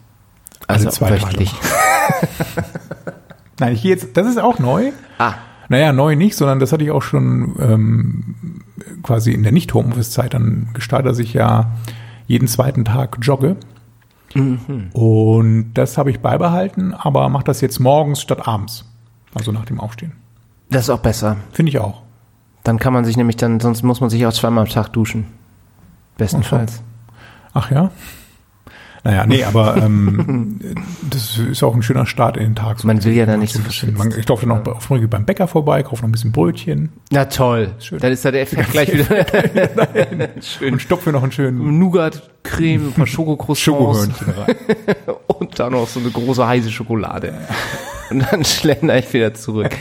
alle 0.67 0.77
Also 0.79 0.89
zwei 0.89 1.09
Tage 1.11 1.21
wöchentlich. 1.21 1.53
Nein, 3.59 3.73
ich 3.73 3.81
gehe 3.81 3.91
jetzt, 3.91 4.15
das 4.17 4.27
ist 4.27 4.37
auch 4.39 4.59
neu. 4.59 4.91
Ah, 5.17 5.33
Naja, 5.69 5.91
neu 5.93 6.15
nicht, 6.15 6.35
sondern 6.35 6.59
das 6.59 6.71
hatte 6.71 6.83
ich 6.83 6.91
auch 6.91 7.01
schon 7.01 7.55
ähm, 7.59 8.61
quasi 9.03 9.31
in 9.31 9.43
der 9.43 9.51
Nicht-Homeoffice-Zeit 9.51 10.33
dann 10.33 10.69
gestartet, 10.73 11.11
dass 11.11 11.19
ich 11.19 11.33
ja 11.33 11.71
jeden 12.27 12.47
zweiten 12.47 12.85
Tag 12.85 13.17
jogge. 13.21 13.55
Mhm. 14.33 14.89
Und 14.93 15.73
das 15.73 15.97
habe 15.97 16.11
ich 16.11 16.19
beibehalten, 16.19 16.93
aber 16.93 17.29
mache 17.29 17.45
das 17.45 17.61
jetzt 17.61 17.79
morgens 17.79 18.21
statt 18.21 18.47
abends. 18.47 18.85
Also 19.33 19.51
nach 19.51 19.65
dem 19.65 19.79
Aufstehen. 19.79 20.13
das 20.69 20.83
ist 20.83 20.89
auch 20.89 20.99
besser. 20.99 21.37
Finde 21.51 21.69
ich 21.69 21.79
auch. 21.79 22.01
Dann 22.63 22.79
kann 22.79 22.93
man 22.93 23.05
sich 23.05 23.15
nämlich 23.15 23.37
dann, 23.37 23.59
sonst 23.59 23.83
muss 23.83 24.01
man 24.01 24.09
sich 24.09 24.25
auch 24.25 24.33
zweimal 24.33 24.65
am 24.65 24.69
Tag 24.69 24.89
duschen. 24.89 25.25
Bestenfalls. 26.17 26.81
Ach 27.53 27.71
ja? 27.71 27.91
Naja, 29.07 29.25
nee, 29.25 29.41
aber 29.45 29.77
ähm, 29.77 30.59
das 31.09 31.37
ist 31.37 31.63
auch 31.63 31.73
ein 31.73 31.81
schöner 31.81 32.05
Start 32.05 32.35
in 32.35 32.43
den 32.43 32.55
Tag. 32.55 32.83
Man 32.83 33.01
will 33.05 33.13
ja 33.13 33.25
dann 33.25 33.39
nicht 33.39 33.53
so 33.53 33.61
verschwitzt. 33.61 33.97
man, 33.97 34.11
Ich 34.11 34.27
laufe 34.27 34.45
dann 34.45 34.59
auch 34.59 34.67
auf 34.67 34.83
Folge 34.83 35.07
beim 35.07 35.25
Bäcker 35.25 35.47
vorbei, 35.47 35.81
kaufe 35.81 36.01
noch 36.01 36.09
ein 36.09 36.11
bisschen 36.11 36.33
Brötchen 36.33 36.89
Na 37.09 37.23
toll. 37.23 37.69
Schön. 37.79 37.99
Dann 37.99 38.11
ist 38.11 38.25
da 38.25 38.31
der 38.31 38.41
Effekt 38.41 38.69
gleich 38.69 38.91
wieder. 38.93 39.05
Schön. 40.41 40.73
und 40.73 40.81
stopfe 40.81 41.13
noch 41.13 41.23
einen 41.23 41.31
schönen 41.31 41.79
Nougat-Creme, 41.79 42.87
ein 42.87 42.91
paar 42.91 43.07
Schokocroissants 43.07 43.61
Schokohörnchen 43.61 44.29
rein. 44.31 44.55
und 45.27 45.57
dann 45.57 45.71
noch 45.71 45.87
so 45.87 46.01
eine 46.01 46.09
große 46.09 46.45
heiße 46.45 46.69
Schokolade. 46.69 47.33
Und 48.09 48.29
dann 48.29 48.43
schlender 48.43 48.97
ich 48.97 49.13
wieder 49.13 49.33
zurück. 49.33 49.71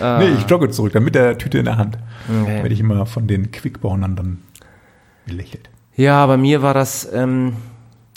Nee, 0.00 0.30
ich 0.36 0.50
jogge 0.50 0.68
zurück, 0.70 0.92
dann 0.94 1.04
mit 1.04 1.14
der 1.14 1.38
Tüte 1.38 1.58
in 1.58 1.64
der 1.66 1.76
Hand. 1.76 1.96
Okay. 2.28 2.56
Werde 2.56 2.74
ich 2.74 2.80
immer 2.80 3.06
von 3.06 3.28
den 3.28 3.52
Quickbornern 3.52 4.16
dann 4.16 4.38
belächelt. 5.26 5.70
Ja, 5.94 6.26
bei 6.26 6.36
mir 6.36 6.60
war 6.62 6.74
das, 6.74 7.08
ähm, 7.12 7.52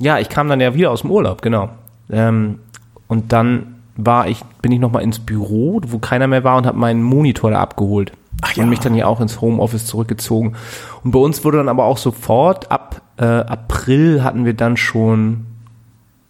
ja, 0.02 0.20
ich 0.20 0.30
kam 0.30 0.50
dann 0.50 0.60
ja 0.60 0.74
wieder 0.74 0.92
aus 0.92 1.02
dem 1.02 1.12
Urlaub, 1.12 1.42
genau. 1.42 1.70
Ähm, 2.10 2.60
und 3.08 3.32
dann 3.32 3.76
war 3.96 4.28
ich, 4.28 4.44
bin 4.62 4.72
ich 4.72 4.80
nochmal 4.80 5.04
ins 5.04 5.20
Büro, 5.20 5.80
wo 5.88 6.00
keiner 6.00 6.28
mehr 6.28 6.44
war 6.44 6.58
und 6.58 6.66
habe 6.66 6.78
meinen 6.78 7.04
Monitor 7.04 7.52
da 7.52 7.62
abgeholt. 7.62 8.12
Ach 8.42 8.54
ja. 8.54 8.64
Und 8.64 8.70
mich 8.70 8.80
dann 8.80 8.94
hier 8.94 9.08
auch 9.08 9.22
ins 9.22 9.42
Homeoffice 9.42 9.86
zurückgezogen. 9.86 10.56
Und 11.04 11.12
bei 11.12 11.20
uns 11.20 11.46
wurde 11.46 11.58
dann 11.58 11.70
aber 11.70 11.86
auch 11.86 11.98
sofort, 11.98 12.72
ab 12.72 13.02
äh, 13.18 13.26
April 13.26 14.24
hatten 14.24 14.46
wir 14.46 14.56
dann 14.56 14.78
schon 14.78 15.46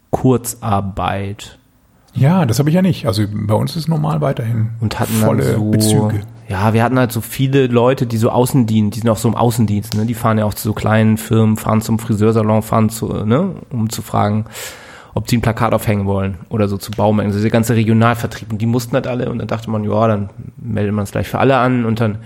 Kurzarbeit. 0.09 1.57
Ja, 2.13 2.45
das 2.45 2.59
habe 2.59 2.69
ich 2.69 2.75
ja 2.75 2.81
nicht. 2.81 3.07
Also 3.07 3.23
bei 3.31 3.53
uns 3.53 3.77
ist 3.77 3.87
normal 3.87 4.19
weiterhin 4.19 4.71
und 4.81 4.99
hatten 4.99 5.13
volle 5.13 5.55
so 5.55 5.71
Bezüge. 5.71 6.21
Ja 6.51 6.73
wir 6.73 6.83
hatten 6.83 6.99
halt 6.99 7.11
so 7.11 7.21
viele 7.21 7.67
Leute 7.67 8.05
die 8.05 8.17
so 8.17 8.29
Außendienst 8.29 8.95
die 8.95 8.99
sind 8.99 9.09
auch 9.09 9.17
so 9.17 9.27
im 9.27 9.35
Außendienst 9.35 9.95
ne 9.95 10.05
die 10.05 10.13
fahren 10.13 10.37
ja 10.37 10.45
auch 10.45 10.53
zu 10.53 10.67
so 10.67 10.73
kleinen 10.73 11.17
Firmen 11.17 11.57
fahren 11.57 11.81
zum 11.81 11.97
Friseursalon 11.97 12.61
fahren 12.61 12.89
zu 12.89 13.07
ne 13.25 13.55
um 13.69 13.89
zu 13.89 14.01
fragen 14.01 14.45
ob 15.13 15.27
die 15.27 15.37
ein 15.37 15.41
Plakat 15.41 15.73
aufhängen 15.73 16.05
wollen 16.05 16.37
oder 16.49 16.67
so 16.67 16.77
zu 16.77 16.91
Baumärkten 16.91 17.31
also 17.31 17.41
der 17.41 17.51
ganze 17.51 17.75
Regionalvertrieb 17.75 18.51
und 18.51 18.61
die 18.61 18.65
mussten 18.65 18.93
halt 18.93 19.07
alle 19.07 19.31
und 19.31 19.39
dann 19.39 19.47
dachte 19.47 19.69
man 19.71 19.83
ja 19.83 20.07
dann 20.07 20.29
meldet 20.57 20.93
man 20.93 21.03
es 21.03 21.11
gleich 21.11 21.27
für 21.27 21.39
alle 21.39 21.57
an 21.57 21.85
und 21.85 21.99
dann 21.99 22.19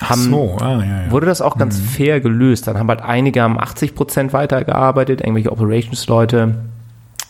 haben 0.00 0.22
so, 0.22 0.56
ah, 0.60 0.82
ja, 0.82 1.04
ja. 1.04 1.10
wurde 1.10 1.26
das 1.26 1.40
auch 1.40 1.56
ganz 1.56 1.78
fair 1.78 2.20
gelöst. 2.20 2.66
Dann 2.66 2.76
haben 2.76 2.88
halt 2.88 3.00
einige 3.00 3.42
haben 3.42 3.58
80 3.58 3.94
Prozent 3.94 4.32
weitergearbeitet, 4.32 5.20
irgendwelche 5.20 5.52
Operations-Leute. 5.52 6.56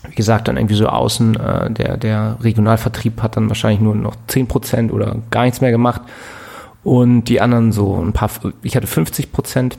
Wie 0.08 0.14
gesagt, 0.14 0.48
dann 0.48 0.56
irgendwie 0.56 0.74
so 0.74 0.86
außen, 0.86 1.36
äh, 1.36 1.70
der, 1.70 1.96
der 1.96 2.36
Regionalvertrieb 2.42 3.22
hat 3.22 3.36
dann 3.36 3.48
wahrscheinlich 3.48 3.80
nur 3.80 3.94
noch 3.94 4.16
10 4.28 4.48
Prozent 4.48 4.92
oder 4.92 5.16
gar 5.30 5.44
nichts 5.44 5.60
mehr 5.60 5.70
gemacht. 5.70 6.02
Und 6.82 7.24
die 7.24 7.40
anderen 7.40 7.72
so 7.72 7.96
ein 8.02 8.12
paar, 8.12 8.30
ich 8.62 8.76
hatte 8.76 8.86
50 8.86 9.32
Prozent. 9.32 9.78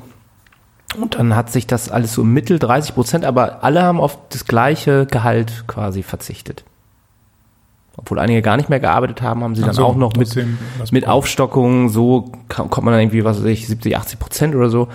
Und 0.99 1.15
dann 1.15 1.35
hat 1.35 1.51
sich 1.51 1.67
das 1.67 1.89
alles 1.89 2.13
so 2.13 2.23
im 2.23 2.33
Mittel 2.33 2.57
30 2.57 2.95
Prozent, 2.95 3.25
aber 3.25 3.63
alle 3.63 3.83
haben 3.83 3.99
auf 3.99 4.17
das 4.29 4.45
gleiche 4.45 5.05
Gehalt 5.05 5.65
quasi 5.67 6.03
verzichtet. 6.03 6.63
Obwohl 7.97 8.19
einige 8.19 8.41
gar 8.41 8.57
nicht 8.57 8.69
mehr 8.69 8.79
gearbeitet 8.79 9.21
haben, 9.21 9.43
haben 9.43 9.55
sie 9.55 9.61
dann 9.61 9.73
so, 9.73 9.85
auch 9.85 9.95
noch 9.95 10.15
mit, 10.15 10.35
mit 10.35 10.45
bekommen. 10.91 11.03
Aufstockung, 11.05 11.89
so 11.89 12.31
kommt 12.49 12.83
man 12.83 12.93
dann 12.93 13.01
irgendwie, 13.01 13.23
was 13.23 13.39
weiß 13.39 13.45
ich, 13.45 13.67
70, 13.67 13.95
80 13.95 14.19
Prozent 14.19 14.55
oder 14.55 14.69
so. 14.69 14.89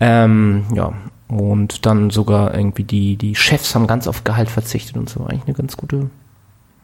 Ähm, 0.00 0.64
ja, 0.74 0.92
und 1.28 1.84
dann 1.86 2.10
sogar 2.10 2.54
irgendwie 2.54 2.84
die, 2.84 3.16
die 3.16 3.34
Chefs 3.34 3.74
haben 3.74 3.86
ganz 3.86 4.06
auf 4.06 4.24
Gehalt 4.24 4.48
verzichtet 4.50 4.96
und 4.96 5.08
so. 5.08 5.24
Eigentlich 5.24 5.44
eine 5.44 5.54
ganz 5.54 5.76
gute, 5.76 6.10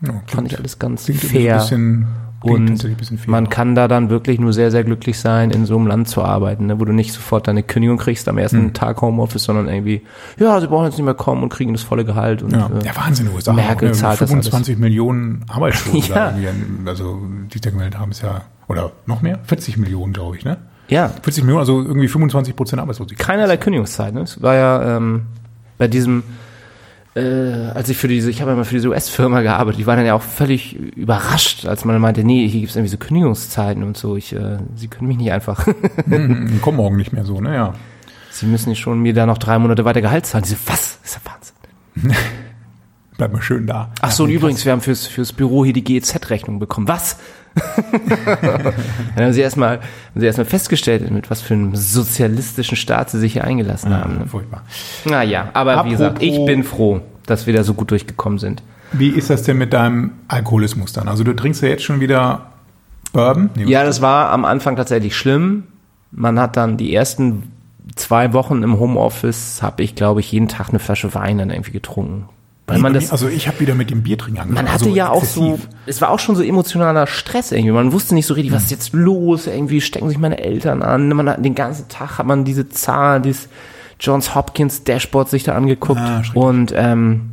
ja, 0.03 0.13
fand 0.13 0.27
klingt, 0.27 0.53
ich 0.53 0.59
alles 0.59 0.79
ganz 0.79 1.07
fair. 1.07 1.57
Bisschen, 1.59 2.07
Und 2.43 2.79
fair. 2.79 2.95
man 3.27 3.49
kann 3.49 3.75
da 3.75 3.89
dann 3.89 4.11
wirklich 4.11 4.39
nur 4.39 4.53
sehr, 4.53 4.71
sehr 4.71 4.85
glücklich 4.85 5.19
sein, 5.19 5.51
in 5.51 5.65
so 5.65 5.79
einem 5.79 5.87
Land 5.87 6.09
zu 6.09 6.23
arbeiten, 6.23 6.67
ne, 6.67 6.79
wo 6.79 6.85
du 6.85 6.93
nicht 6.93 7.13
sofort 7.15 7.49
deine 7.49 7.63
Kündigung 7.63 7.97
kriegst 7.97 8.29
am 8.29 8.37
ersten 8.37 8.59
Hm. 8.65 8.73
Tag 8.75 9.01
Homeoffice, 9.01 9.45
sondern 9.45 9.67
irgendwie, 9.67 10.03
ja, 10.39 10.61
sie 10.61 10.67
brauchen 10.67 10.85
jetzt 10.85 10.97
nicht 10.99 11.07
mehr 11.07 11.15
kommen 11.15 11.43
und 11.43 11.49
kriegen 11.49 11.73
das 11.73 11.83
volle 11.83 12.05
Gehalt. 12.05 12.43
Und, 12.43 12.53
Ja, 12.53 12.67
äh, 12.67 12.85
ja 12.85 12.95
Wahnsinn, 12.97 13.31
USA. 13.35 13.55
Merkel 13.55 13.89
auch, 13.89 13.93
ne? 13.95 13.99
zahlt 13.99 14.21
das 14.21 14.29
25 14.29 14.77
Millionen 14.79 15.43
Arbeitslose 15.49 16.09
Ja. 16.11 16.15
da 16.33 16.37
irgendwie, 16.37 16.87
also 16.87 17.23
die 17.53 17.61
da 17.61 17.71
gemeldet 17.71 17.99
haben, 17.99 18.11
ist 18.11 18.21
ja, 18.23 18.43
oder 18.69 18.93
noch 19.07 19.23
mehr? 19.23 19.39
40 19.45 19.79
Millionen, 19.79 20.13
glaube 20.13 20.37
ich, 20.37 20.45
ne? 20.45 20.59
Ja, 20.89 21.09
40 21.09 21.45
Millionen, 21.45 21.61
also 21.61 21.83
irgendwie 21.83 22.09
25 22.09 22.55
Prozent 22.57 22.81
Arbeitslosigkeit. 22.81 23.27
keinerlei 23.27 23.57
Kündigungszeit. 23.57 24.13
Ne? 24.15 24.21
Es 24.23 24.43
war 24.43 24.55
ja 24.55 24.97
ähm, 24.97 25.27
bei 25.79 25.89
diesem, 25.89 26.23
äh, 27.15 27.21
als 27.75 27.89
ich 27.89 27.97
für 27.97 28.09
diese, 28.09 28.31
ich 28.31 28.41
habe 28.41 28.51
ja 28.51 28.57
mal 28.57 28.65
für 28.65 28.75
diese 28.75 28.89
US-Firma 28.89 29.41
gearbeitet, 29.41 29.81
die 29.81 29.87
waren 29.87 29.97
dann 29.97 30.07
ja 30.07 30.15
auch 30.15 30.23
völlig 30.23 30.75
überrascht, 30.75 31.67
als 31.67 31.85
man 31.85 31.95
dann 31.95 32.03
meinte, 32.03 32.25
nee, 32.25 32.47
hier 32.49 32.61
gibt 32.61 32.71
es 32.71 32.77
irgendwie 32.77 32.91
so 32.91 32.99
Kündigungszeiten 32.99 33.83
und 33.83 33.97
so. 33.97 34.17
Ich, 34.17 34.35
äh, 34.35 34.59
sie 34.77 34.89
können 34.89 35.09
mich 35.09 35.17
nicht 35.19 35.33
einfach. 35.33 35.67
Mhm, 36.07 36.61
kommen 36.61 36.77
morgen 36.77 36.97
nicht 36.97 37.13
mehr 37.13 37.25
so, 37.25 37.41
ne? 37.41 37.55
Ja. 37.55 37.75
sie 38.31 38.47
müssen 38.47 38.77
schon 38.77 39.01
mir 39.01 39.15
da 39.15 39.25
noch 39.25 39.39
drei 39.39 39.59
Monate 39.59 39.85
weiter 39.87 40.03
Gehalt 40.03 40.27
zahlen. 40.27 40.45
Diese, 40.45 40.57
was? 40.67 40.99
Das 41.03 41.13
ist 41.13 41.19
ja 41.25 41.33
Wahnsinn. 41.33 42.17
Bleib 43.17 43.33
mal 43.33 43.43
schön 43.43 43.67
da. 43.67 43.91
Ach 44.01 44.11
so, 44.11 44.25
und 44.25 44.31
übrigens, 44.31 44.65
wir 44.65 44.73
haben 44.73 44.81
fürs, 44.81 45.07
fürs 45.07 45.33
Büro 45.33 45.65
hier 45.65 45.73
die 45.73 45.85
GEZ-Rechnung 45.85 46.59
bekommen. 46.59 46.89
Was? 46.89 47.17
dann 49.15 49.25
haben 49.27 49.33
sie 49.33 49.41
erstmal, 49.41 49.79
haben 50.15 50.23
erstmal 50.23 50.45
festgestellt, 50.45 51.09
mit 51.11 51.31
was 51.31 51.41
für 51.41 51.55
einem 51.55 51.77
sozialistischen 51.77 52.77
Staat 52.77 53.11
sie 53.11 53.19
sich 53.21 53.35
hier 53.35 53.45
eingelassen 53.45 53.95
haben. 53.95 54.15
Ja, 54.15 54.19
Ne? 54.21 54.27
furchtbar. 54.27 54.63
Naja, 55.05 55.51
aber 55.53 55.73
Apropos- 55.73 55.87
wie 55.87 55.91
gesagt, 55.93 56.23
ich 56.23 56.45
bin 56.45 56.65
froh, 56.65 57.01
dass 57.27 57.47
wir 57.47 57.55
da 57.55 57.63
so 57.63 57.75
gut 57.75 57.91
durchgekommen 57.91 58.39
sind. 58.39 58.63
Wie 58.93 59.09
ist 59.11 59.31
das 59.31 59.43
denn 59.43 59.59
mit 59.59 59.73
deinem 59.73 60.13
Alkoholismus 60.29 60.93
dann? 60.93 61.09
Also 61.09 61.25
du 61.25 61.33
trinkst 61.35 61.63
ja 61.63 61.69
jetzt 61.69 61.83
schon 61.85 62.01
wieder 62.01 62.47
Bourbon? 63.13 63.51
Nee, 63.57 63.65
Ja, 63.71 63.85
das 63.85 64.01
war 64.03 64.31
am 64.31 64.45
Anfang 64.45 64.77
tatsächlich 64.77 65.17
schlimm. 65.17 65.65
Man 66.11 66.39
hat 66.39 66.57
dann 66.57 66.77
die 66.77 66.95
ersten 66.95 67.51
zwei 67.97 68.33
Wochen 68.33 68.63
im 68.63 68.79
Homeoffice 68.79 69.63
habe 69.63 69.83
ich, 69.83 69.95
glaube 69.95 70.21
ich, 70.21 70.31
jeden 70.33 70.49
Tag 70.49 70.69
eine 70.71 70.79
Flasche 70.79 71.15
Wein 71.15 71.39
dann 71.39 71.51
irgendwie 71.51 71.73
getrunken. 71.73 72.29
Weil 72.67 72.79
man 72.79 72.95
das, 72.95 73.13
also 73.13 73.29
ich 73.29 73.47
habe 73.47 73.61
wieder 73.61 73.75
mit 73.75 73.91
dem 73.91 74.03
Biertrinken 74.03 74.41
angefangen. 74.41 74.65
man 74.65 74.73
hatte 74.75 74.85
also 74.87 74.97
ja 74.97 75.11
auch 75.11 75.23
so, 75.25 75.55
exzessiv. 75.55 75.69
es 75.85 76.01
war 76.01 76.11
auch 76.11 76.19
schon 76.19 76.35
so 76.35 76.43
emotionaler 76.43 77.07
Stress 77.07 77.53
irgendwie. 77.53 77.73
Man 77.73 77.93
wusste 77.93 78.15
nicht 78.15 78.27
so 78.27 78.33
richtig, 78.33 78.55
was 78.55 78.65
ist 78.65 78.71
jetzt 78.71 78.93
los? 78.95 79.47
Irgendwie 79.47 79.83
stecken 79.83 80.09
sich 80.09 80.17
meine 80.17 80.39
Eltern 80.39 80.83
an. 80.83 81.09
Man 81.11 81.29
hat, 81.29 81.45
den 81.45 81.55
ganzen 81.55 81.89
Tag 81.89 82.17
hat 82.19 82.27
man 82.27 82.45
diese 82.47 82.69
Zahlen, 82.71 83.23
dieses 83.23 83.49
Johns 84.01 84.35
Hopkins 84.35 84.83
Dashboard 84.85 85.29
sich 85.29 85.43
da 85.45 85.55
angeguckt. 85.55 86.01
Ah, 86.01 86.23
und 86.33 86.73
ähm, 86.75 87.33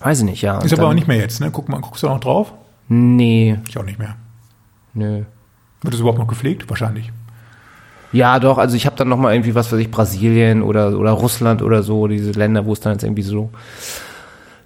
weiß 0.00 0.20
ich 0.20 0.24
nicht, 0.24 0.42
ja. 0.42 0.58
Ist 0.58 0.72
aber 0.72 0.84
auch 0.84 0.88
dann- 0.88 0.96
nicht 0.96 1.08
mehr 1.08 1.18
jetzt, 1.18 1.40
ne? 1.40 1.50
Guck 1.52 1.68
mal, 1.68 1.80
guckst 1.80 2.02
du 2.02 2.06
noch 2.06 2.20
drauf? 2.20 2.54
Nee, 2.88 3.58
Ich 3.68 3.76
auch 3.76 3.84
nicht 3.84 3.98
mehr. 3.98 4.16
nö. 4.94 5.22
Wird 5.82 5.94
es 5.94 6.00
überhaupt 6.00 6.18
noch 6.18 6.26
gepflegt? 6.26 6.68
Wahrscheinlich. 6.68 7.12
Ja, 8.12 8.40
doch, 8.40 8.58
also 8.58 8.76
ich 8.76 8.86
habe 8.86 8.96
dann 8.96 9.08
noch 9.08 9.16
mal 9.18 9.32
irgendwie, 9.34 9.54
was 9.54 9.70
weiß 9.72 9.78
ich, 9.78 9.90
Brasilien 9.90 10.62
oder, 10.62 10.98
oder 10.98 11.12
Russland 11.12 11.62
oder 11.62 11.82
so, 11.82 12.06
diese 12.08 12.32
Länder, 12.32 12.66
wo 12.66 12.72
es 12.72 12.80
dann 12.80 12.92
jetzt 12.94 13.04
irgendwie 13.04 13.22
so, 13.22 13.50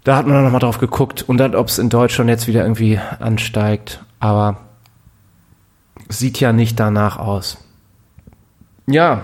da 0.05 0.17
hat 0.17 0.27
man 0.27 0.35
dann 0.35 0.45
noch 0.45 0.53
mal 0.53 0.59
drauf 0.59 0.79
geguckt 0.79 1.23
und 1.23 1.39
dann, 1.39 1.55
ob 1.55 1.69
es 1.69 1.79
in 1.79 1.89
Deutschland 1.89 2.31
jetzt 2.31 2.47
wieder 2.47 2.63
irgendwie 2.63 2.99
ansteigt, 3.21 4.05
aber 4.21 4.59
sieht 6.09 6.39
ja 6.41 6.53
nicht 6.53 6.79
danach 6.79 7.19
aus. 7.19 7.59
Ja, 8.87 9.23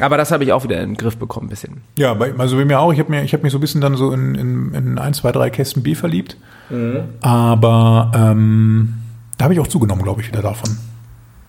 aber 0.00 0.16
das 0.16 0.32
habe 0.32 0.42
ich 0.42 0.52
auch 0.52 0.64
wieder 0.64 0.80
in 0.80 0.90
den 0.90 0.96
Griff 0.96 1.16
bekommen, 1.16 1.46
ein 1.46 1.50
bisschen. 1.50 1.82
Ja, 1.96 2.16
also 2.38 2.56
bei 2.56 2.64
mir 2.64 2.80
auch. 2.80 2.92
Ich 2.92 2.98
habe 2.98 3.10
mir, 3.10 3.22
ich 3.22 3.32
habe 3.32 3.44
mich 3.44 3.52
so 3.52 3.58
ein 3.58 3.60
bisschen 3.60 3.80
dann 3.80 3.96
so 3.96 4.12
in, 4.12 4.34
in, 4.34 4.74
in 4.74 4.98
ein, 4.98 5.14
zwei, 5.14 5.30
drei 5.32 5.50
Kästen 5.50 5.82
Bier 5.82 5.96
verliebt. 5.96 6.36
Aber 7.20 8.10
ähm, 8.14 8.94
da 9.38 9.44
habe 9.44 9.54
ich 9.54 9.60
auch 9.60 9.66
zugenommen, 9.66 10.02
glaube 10.02 10.22
ich, 10.22 10.28
wieder 10.28 10.42
davon. 10.42 10.76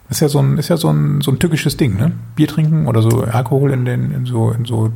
Ist 0.10 0.20
ja 0.20 0.30
so 0.30 0.40
ein, 0.40 0.58
ist 0.58 0.70
ja 0.70 0.78
so 0.78 0.90
ein, 0.90 1.22
so 1.22 1.32
ein 1.32 1.40
tückisches 1.40 1.78
Ding, 1.78 1.96
ne? 1.98 2.12
Bier 2.36 2.48
trinken 2.48 2.88
oder 2.88 3.02
so 3.02 3.24
Alkohol 3.24 3.72
in 3.72 3.86
den, 3.86 4.12
in 4.12 4.26
so, 4.26 4.52
in 4.52 4.66
so 4.66 4.92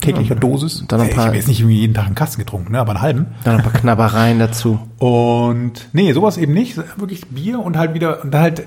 täglicher 0.00 0.34
Dosis. 0.36 0.84
dann 0.88 1.00
ein 1.00 1.08
ich 1.10 1.14
paar- 1.14 1.26
habe 1.26 1.36
jetzt 1.36 1.48
nicht 1.48 1.60
irgendwie 1.60 1.80
jeden 1.80 1.94
Tag 1.94 2.06
einen 2.06 2.14
Kasten 2.14 2.38
getrunken, 2.40 2.72
ne? 2.72 2.78
Aber 2.80 2.92
einen 2.92 3.02
halben. 3.02 3.26
Dann 3.44 3.56
ein 3.56 3.62
paar 3.62 3.72
Knabbereien 3.72 4.38
dazu. 4.38 4.78
Und 4.98 5.88
nee, 5.92 6.12
sowas 6.12 6.36
eben 6.38 6.54
nicht. 6.54 6.76
Wirklich 6.98 7.26
Bier 7.26 7.58
und 7.58 7.76
halt 7.76 7.92
wieder, 7.94 8.22
und 8.24 8.34
halt 8.34 8.64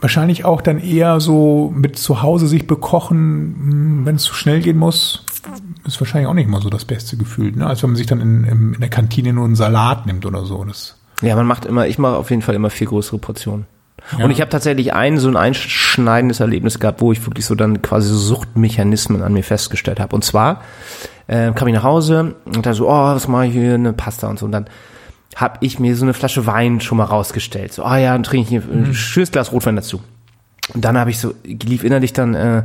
wahrscheinlich 0.00 0.44
auch 0.44 0.60
dann 0.62 0.78
eher 0.78 1.20
so 1.20 1.72
mit 1.74 1.98
zu 1.98 2.22
Hause 2.22 2.48
sich 2.48 2.66
bekochen, 2.66 4.02
wenn 4.04 4.16
es 4.16 4.22
zu 4.24 4.34
schnell 4.34 4.60
gehen 4.60 4.76
muss, 4.78 5.24
ist 5.86 6.00
wahrscheinlich 6.00 6.28
auch 6.28 6.34
nicht 6.34 6.48
mal 6.48 6.60
so 6.60 6.70
das 6.70 6.84
beste 6.84 7.16
Gefühl, 7.16 7.52
ne? 7.52 7.66
als 7.66 7.82
wenn 7.82 7.90
man 7.90 7.96
sich 7.96 8.06
dann 8.06 8.20
in, 8.20 8.44
in, 8.44 8.74
in 8.74 8.80
der 8.80 8.88
Kantine 8.90 9.32
nur 9.32 9.44
einen 9.44 9.54
Salat 9.56 10.06
nimmt 10.06 10.26
oder 10.26 10.44
so. 10.44 10.64
Das, 10.64 10.96
Ja, 11.22 11.36
man 11.36 11.46
macht 11.46 11.64
immer, 11.66 11.86
ich 11.86 11.98
mache 11.98 12.16
auf 12.16 12.30
jeden 12.30 12.42
Fall 12.42 12.54
immer 12.54 12.70
viel 12.70 12.86
größere 12.88 13.18
Portionen. 13.18 13.66
Ja. 14.18 14.24
Und 14.24 14.30
ich 14.30 14.40
habe 14.40 14.50
tatsächlich 14.50 14.92
ein 14.94 15.18
so 15.18 15.28
ein 15.28 15.36
einschneidendes 15.36 16.40
Erlebnis 16.40 16.78
gehabt, 16.78 17.00
wo 17.00 17.12
ich 17.12 17.24
wirklich 17.26 17.44
so 17.46 17.54
dann 17.54 17.82
quasi 17.82 18.08
so 18.08 18.16
Suchtmechanismen 18.16 19.22
an 19.22 19.32
mir 19.32 19.42
festgestellt 19.42 19.98
habe. 20.00 20.14
Und 20.14 20.24
zwar 20.24 20.62
äh, 21.26 21.50
kam 21.52 21.68
ich 21.68 21.74
nach 21.74 21.82
Hause 21.82 22.36
und 22.44 22.64
da 22.64 22.72
so, 22.74 22.88
oh, 22.88 22.92
was 22.92 23.26
mache 23.28 23.46
ich 23.46 23.52
hier, 23.52 23.74
eine 23.74 23.92
Pasta 23.92 24.28
und 24.28 24.38
so. 24.38 24.46
Und 24.46 24.52
dann 24.52 24.66
habe 25.34 25.58
ich 25.60 25.78
mir 25.78 25.96
so 25.96 26.04
eine 26.04 26.14
Flasche 26.14 26.46
Wein 26.46 26.80
schon 26.80 26.98
mal 26.98 27.04
rausgestellt. 27.04 27.72
So, 27.72 27.82
ah 27.82 27.98
ja, 27.98 28.12
dann 28.12 28.22
trinke 28.22 28.44
ich 28.44 28.48
hier 28.48 28.62
Mhm. 28.62 28.90
ein 28.90 28.94
schönes 28.94 29.32
Glas 29.32 29.52
Rotwein 29.52 29.76
dazu. 29.76 30.00
Und 30.72 30.84
dann 30.84 30.96
habe 30.96 31.10
ich 31.10 31.18
so, 31.18 31.34
lief 31.44 31.84
innerlich 31.84 32.12
dann 32.12 32.34
äh, 32.34 32.62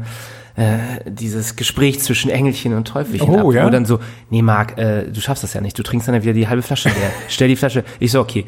äh, 0.56 0.78
dieses 1.06 1.56
Gespräch 1.56 2.00
zwischen 2.02 2.30
Engelchen 2.30 2.74
und 2.76 2.88
Teufelchen 2.88 3.30
Oh, 3.30 3.50
ab, 3.50 3.56
ja? 3.56 3.66
wo 3.66 3.70
dann 3.70 3.86
so, 3.86 4.00
nee 4.30 4.42
Marc, 4.42 4.78
äh, 4.78 5.04
du 5.12 5.20
schaffst 5.22 5.44
das 5.44 5.54
ja 5.54 5.62
nicht, 5.62 5.78
du 5.78 5.84
trinkst 5.84 6.08
dann 6.08 6.16
ja 6.16 6.24
wieder 6.24 6.34
die 6.34 6.48
halbe 6.48 6.62
Flasche 6.62 6.90
leer. 6.90 7.12
Stell 7.30 7.48
die 7.48 7.56
Flasche, 7.56 7.84
ich 8.00 8.12
so, 8.12 8.20
okay, 8.22 8.46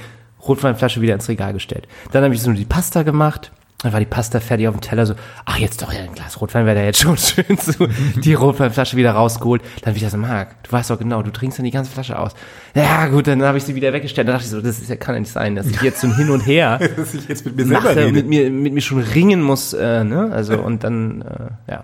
Rotweinflasche 0.48 1.02
wieder 1.02 1.14
ins 1.14 1.30
Regal 1.30 1.54
gestellt. 1.54 1.88
Dann 2.12 2.24
habe 2.24 2.34
ich 2.34 2.42
so 2.42 2.52
die 2.52 2.66
Pasta 2.66 3.04
gemacht, 3.04 3.52
dann 3.84 3.92
war 3.92 4.00
die 4.00 4.06
Pasta 4.06 4.40
fertig 4.40 4.70
auf 4.70 4.76
dem 4.76 4.82
Teller, 4.82 5.06
so, 5.06 5.14
ach 5.44 5.58
jetzt 5.58 5.82
doch 5.82 5.92
ja 5.92 6.04
ein 6.04 6.14
Glas 6.14 6.40
Rotwein 6.40 6.66
wäre 6.66 6.78
da 6.78 6.86
jetzt 6.86 7.02
schon 7.02 7.18
schön 7.20 7.58
so, 7.58 7.88
die 8.16 8.34
Rotweinflasche 8.34 8.96
wieder 8.96 9.12
rausgeholt. 9.12 9.62
Dann 9.82 9.96
wieder 9.96 10.10
so, 10.10 10.18
Marc, 10.18 10.64
du 10.64 10.72
weißt 10.72 10.90
doch 10.90 10.98
genau, 10.98 11.22
du 11.22 11.32
trinkst 11.32 11.60
dann 11.60 11.66
die 11.66 11.72
ganze 11.72 11.92
Flasche 11.92 12.18
aus. 12.18 12.32
Ja 12.74 13.08
gut, 13.08 13.28
dann 13.28 13.44
habe 13.44 13.58
ich 13.58 13.66
sie 13.66 13.76
wieder 13.76 13.92
weggestellt, 13.92 14.30
dann 14.30 14.36
dachte 14.36 14.46
ich 14.46 14.52
so, 14.52 14.62
das 14.62 14.80
ist 14.80 14.90
ja, 14.90 14.96
kann 14.96 15.16
ja 15.16 15.20
nicht 15.20 15.32
sein, 15.32 15.56
dass 15.56 15.68
ich 15.68 15.82
jetzt 15.82 16.00
so 16.00 16.08
ein 16.08 16.16
Hin 16.16 16.30
und 16.30 16.40
Her 16.42 16.80
dass 16.96 17.14
ich 17.14 17.28
jetzt 17.28 17.46
mit 17.46 17.58
mir 17.58 17.66
mache, 17.66 18.10
mit 18.12 18.28
mir, 18.28 18.50
mit 18.50 18.74
mir 18.74 18.82
schon 18.82 19.00
ringen 19.00 19.42
muss, 19.42 19.74
äh, 19.74 20.06
ne? 20.06 20.32
Also 20.32 20.58
und 20.58 20.86
dann, 20.86 21.22
äh, 21.22 21.72
ja, 21.72 21.84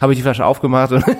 habe 0.00 0.12
ich 0.12 0.18
die 0.18 0.22
Flasche 0.22 0.44
aufgemacht 0.44 0.92
und, 0.92 1.04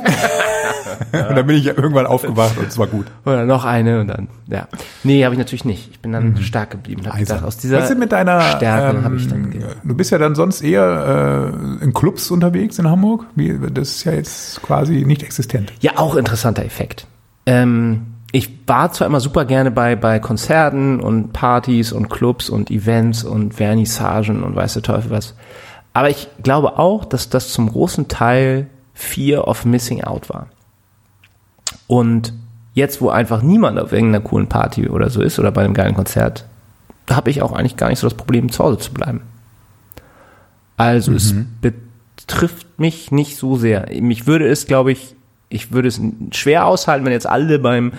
Und 1.12 1.36
dann 1.36 1.46
bin 1.46 1.56
ich 1.56 1.64
ja 1.64 1.74
irgendwann 1.76 2.06
aufgewacht 2.06 2.56
und 2.58 2.68
es 2.68 2.78
war 2.78 2.86
gut. 2.86 3.06
oder 3.24 3.44
noch 3.44 3.64
eine 3.64 4.00
und 4.00 4.08
dann, 4.08 4.28
ja. 4.46 4.66
Nee, 5.04 5.24
habe 5.24 5.34
ich 5.34 5.38
natürlich 5.38 5.64
nicht. 5.64 5.90
Ich 5.90 6.00
bin 6.00 6.12
dann 6.12 6.36
stark 6.38 6.70
geblieben. 6.70 7.02
Hab 7.06 7.14
Eisern. 7.14 7.38
gedacht, 7.38 7.44
aus 7.44 7.56
dieser 7.58 7.78
Was 7.82 7.90
ist 7.90 7.98
mit 7.98 8.12
deiner 8.12 8.40
Stärke 8.40 8.96
ähm, 8.96 9.04
habe 9.04 9.16
ich 9.16 9.28
dann. 9.28 9.50
Ge 9.50 9.62
Du 9.84 9.94
bist 9.94 10.10
ja 10.10 10.18
dann 10.18 10.34
sonst 10.34 10.62
eher 10.62 11.52
äh, 11.80 11.84
in 11.84 11.92
Clubs 11.92 12.30
unterwegs 12.30 12.78
in 12.78 12.88
Hamburg. 12.88 13.26
Wie, 13.34 13.58
das 13.72 13.88
ist 13.90 14.04
ja 14.04 14.12
jetzt 14.12 14.62
quasi 14.62 15.04
nicht 15.04 15.22
existent. 15.22 15.72
ja, 15.80 15.92
auch 15.96 16.16
interessanter 16.16 16.64
Effekt. 16.64 17.06
Ähm, 17.46 18.06
ich 18.32 18.50
war 18.66 18.92
zwar 18.92 19.06
immer 19.06 19.20
super 19.20 19.44
gerne 19.44 19.70
bei, 19.70 19.96
bei 19.96 20.18
Konzerten 20.18 21.00
und 21.00 21.32
Partys 21.32 21.92
und 21.92 22.08
Clubs 22.10 22.50
und 22.50 22.70
Events 22.70 23.24
und 23.24 23.54
Vernissagen 23.54 24.42
und 24.42 24.56
weiß 24.56 24.74
der 24.74 24.82
Teufel 24.82 25.10
was. 25.10 25.34
Aber 25.96 26.10
ich 26.10 26.28
glaube 26.42 26.78
auch, 26.78 27.06
dass 27.06 27.30
das 27.30 27.54
zum 27.54 27.72
großen 27.72 28.06
Teil 28.06 28.66
Fear 28.92 29.48
of 29.48 29.64
Missing 29.64 30.04
Out 30.04 30.28
war. 30.28 30.48
Und 31.86 32.34
jetzt, 32.74 33.00
wo 33.00 33.08
einfach 33.08 33.40
niemand 33.40 33.78
auf 33.78 33.92
irgendeiner 33.92 34.22
coolen 34.22 34.46
Party 34.46 34.90
oder 34.90 35.08
so 35.08 35.22
ist 35.22 35.38
oder 35.38 35.50
bei 35.52 35.64
einem 35.64 35.72
geilen 35.72 35.94
Konzert, 35.94 36.44
da 37.06 37.16
habe 37.16 37.30
ich 37.30 37.40
auch 37.40 37.52
eigentlich 37.52 37.78
gar 37.78 37.88
nicht 37.88 37.98
so 37.98 38.06
das 38.06 38.14
Problem, 38.14 38.52
zu 38.52 38.62
Hause 38.62 38.76
zu 38.76 38.92
bleiben. 38.92 39.22
Also 40.76 41.14
es 41.14 41.34
betrifft 41.62 42.78
mich 42.78 43.10
nicht 43.10 43.38
so 43.38 43.56
sehr. 43.56 43.88
Mich 43.98 44.26
würde 44.26 44.46
es, 44.46 44.66
glaube 44.66 44.92
ich, 44.92 45.14
ich 45.48 45.72
würde 45.72 45.88
es 45.88 45.98
schwer 46.32 46.66
aushalten, 46.66 47.06
wenn 47.06 47.12
jetzt 47.12 47.26
alle 47.26 47.58
beim 47.58 47.92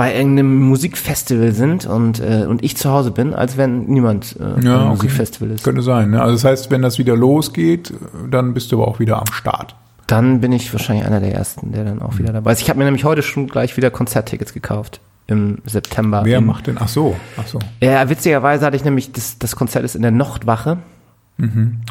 bei 0.00 0.16
irgendeinem 0.16 0.62
Musikfestival 0.62 1.52
sind 1.52 1.84
und 1.84 2.20
äh, 2.20 2.46
und 2.48 2.64
ich 2.64 2.74
zu 2.74 2.90
Hause 2.90 3.10
bin, 3.10 3.34
als 3.34 3.58
wenn 3.58 3.84
niemand 3.84 4.34
äh, 4.36 4.38
beim 4.38 4.66
okay. 4.66 4.88
Musikfestival 4.88 5.50
ist. 5.50 5.62
Könnte 5.62 5.82
sein. 5.82 6.12
Ne? 6.12 6.22
Also 6.22 6.32
das 6.36 6.44
heißt, 6.44 6.70
wenn 6.70 6.80
das 6.80 6.98
wieder 6.98 7.14
losgeht, 7.14 7.92
dann 8.30 8.54
bist 8.54 8.72
du 8.72 8.80
aber 8.80 8.88
auch 8.88 8.98
wieder 8.98 9.18
am 9.18 9.30
Start. 9.30 9.76
Dann 10.06 10.40
bin 10.40 10.52
ich 10.52 10.72
wahrscheinlich 10.72 11.04
einer 11.04 11.20
der 11.20 11.34
ersten, 11.34 11.72
der 11.72 11.84
dann 11.84 12.00
auch 12.00 12.16
wieder 12.16 12.32
dabei 12.32 12.52
ist. 12.52 12.62
Ich 12.62 12.70
habe 12.70 12.78
mir 12.78 12.86
nämlich 12.86 13.04
heute 13.04 13.20
schon 13.22 13.46
gleich 13.46 13.76
wieder 13.76 13.90
Konzerttickets 13.90 14.54
gekauft 14.54 15.02
im 15.26 15.58
September. 15.66 16.22
Wer 16.24 16.40
macht 16.40 16.68
denn? 16.68 16.78
Ach 16.80 16.88
so, 16.88 17.14
ach 17.36 17.46
so. 17.46 17.58
Ja, 17.80 18.08
witzigerweise 18.08 18.64
hatte 18.64 18.76
ich 18.76 18.84
nämlich, 18.84 19.12
das, 19.12 19.38
das 19.38 19.54
Konzert 19.54 19.84
ist 19.84 19.96
in 19.96 20.00
der 20.00 20.12
Nochtwache 20.12 20.78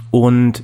und 0.09 0.63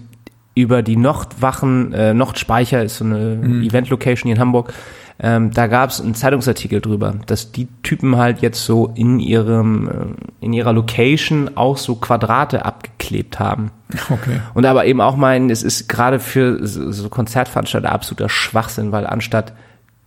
über 0.56 0.82
die 0.82 0.96
Nochtwachen, 0.96 1.94
äh, 1.94 2.14
Nochtspeicher 2.14 2.84
ist 2.84 2.98
so 2.98 3.06
eine 3.06 3.34
Event-Location 3.64 4.28
hier 4.28 4.36
in 4.36 4.42
Hamburg, 4.42 4.74
ähm, 5.18 5.52
da 5.52 5.68
gab 5.68 5.92
es 5.92 6.02
einen 6.02 6.14
Zeitungsartikel 6.14 6.82
drüber, 6.82 7.16
dass 7.26 7.52
die 7.54 7.68
Typen 7.84 8.18
halt 8.18 8.42
jetzt 8.42 8.66
so 8.66 8.92
in 8.96 9.20
ihrem, 9.20 9.88
äh, 9.88 10.46
in 10.46 10.52
ihrer 10.52 10.74
Location 10.74 11.52
auch 11.56 11.78
so 11.78 11.96
Quadrate 11.96 12.66
abgeklebt 12.66 13.40
haben. 13.40 13.72
Okay. 14.10 14.42
Und 14.54 14.66
aber 14.66 14.86
eben 14.86 15.00
auch 15.00 15.16
meinen, 15.16 15.50
es 15.50 15.64
ist 15.64 15.88
gerade 15.88 16.20
für 16.20 16.66
so 16.66 17.08
Konzertveranstalter 17.08 17.92
absoluter 17.92 18.28
Schwachsinn, 18.28 18.92
weil 18.92 19.08
anstatt 19.08 19.54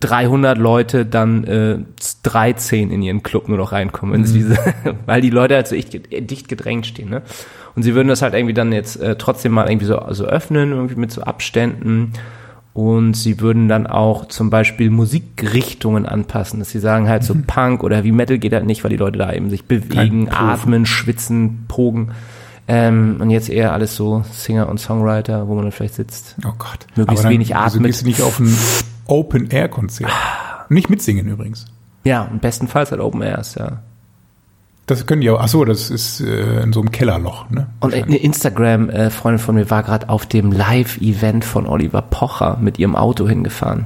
300 0.01 0.57
Leute 0.57 1.05
dann 1.05 1.43
äh, 1.43 1.79
13 2.23 2.91
in 2.91 3.01
ihren 3.01 3.23
Club 3.23 3.49
nur 3.49 3.57
noch 3.57 3.71
reinkommen, 3.71 4.25
sie 4.25 4.39
diese, 4.39 4.57
weil 5.07 5.21
die 5.21 5.31
Leute 5.31 5.55
halt 5.55 5.67
so 5.67 5.75
echt, 5.75 5.93
dicht 6.29 6.47
gedrängt 6.47 6.85
stehen. 6.85 7.09
Ne? 7.09 7.23
Und 7.79 7.83
sie 7.83 7.95
würden 7.95 8.09
das 8.09 8.21
halt 8.21 8.33
irgendwie 8.33 8.53
dann 8.53 8.73
jetzt 8.73 8.97
äh, 8.97 9.15
trotzdem 9.15 9.53
mal 9.53 9.69
irgendwie 9.69 9.85
so, 9.85 9.97
so 10.09 10.25
öffnen, 10.25 10.73
irgendwie 10.73 10.97
mit 10.97 11.13
so 11.13 11.21
Abständen. 11.21 12.11
Und 12.73 13.13
sie 13.13 13.39
würden 13.39 13.69
dann 13.69 13.87
auch 13.87 14.25
zum 14.27 14.49
Beispiel 14.49 14.89
Musikrichtungen 14.89 16.05
anpassen, 16.05 16.59
dass 16.59 16.71
sie 16.71 16.79
sagen 16.81 17.07
halt 17.07 17.23
so 17.23 17.33
Punk 17.47 17.81
oder 17.81 18.03
wie 18.03 18.11
Metal 18.11 18.37
geht 18.37 18.51
halt 18.51 18.65
nicht, 18.65 18.83
weil 18.83 18.89
die 18.91 18.97
Leute 18.97 19.17
da 19.17 19.31
eben 19.31 19.49
sich 19.49 19.63
bewegen, 19.63 20.27
atmen, 20.29 20.85
schwitzen, 20.85 21.63
pogen. 21.69 22.11
Ähm, 22.67 23.15
und 23.21 23.29
jetzt 23.29 23.49
eher 23.49 23.71
alles 23.71 23.95
so 23.95 24.25
Singer 24.29 24.67
und 24.67 24.77
Songwriter, 24.81 25.47
wo 25.47 25.55
man 25.55 25.63
dann 25.63 25.71
vielleicht 25.71 25.93
sitzt. 25.95 26.35
Oh 26.45 26.51
Gott. 26.57 26.85
Möglichst 26.97 27.23
dann, 27.23 27.31
wenig 27.31 27.55
Also 27.55 27.77
atmet. 27.77 27.91
gehst 27.91 28.01
du 28.01 28.07
nicht 28.07 28.21
auf 28.21 28.41
ein 28.41 28.53
Open-Air-Konzert. 29.05 30.11
Nicht 30.67 30.89
mitsingen 30.89 31.29
übrigens. 31.29 31.65
Ja, 32.03 32.23
und 32.23 32.41
bestenfalls 32.41 32.91
halt 32.91 32.99
Open 32.99 33.21
Airs, 33.21 33.55
ja. 33.55 33.83
Das 34.89 35.05
können 35.05 35.21
die 35.21 35.29
auch. 35.29 35.39
Ach 35.39 35.47
so, 35.47 35.65
das 35.65 35.91
ist 35.91 36.19
äh, 36.19 36.63
in 36.63 36.73
so 36.73 36.79
einem 36.79 36.89
Kellerloch, 36.89 37.47
ne? 37.51 37.67
Und 37.79 37.93
eine 37.93 38.17
Instagram-Freundin 38.17 39.37
von 39.37 39.53
mir 39.53 39.69
war 39.69 39.83
gerade 39.83 40.09
auf 40.09 40.25
dem 40.25 40.51
Live-Event 40.51 41.45
von 41.45 41.67
Oliver 41.67 42.01
Pocher 42.01 42.57
mit 42.59 42.79
ihrem 42.79 42.95
Auto 42.95 43.27
hingefahren. 43.27 43.85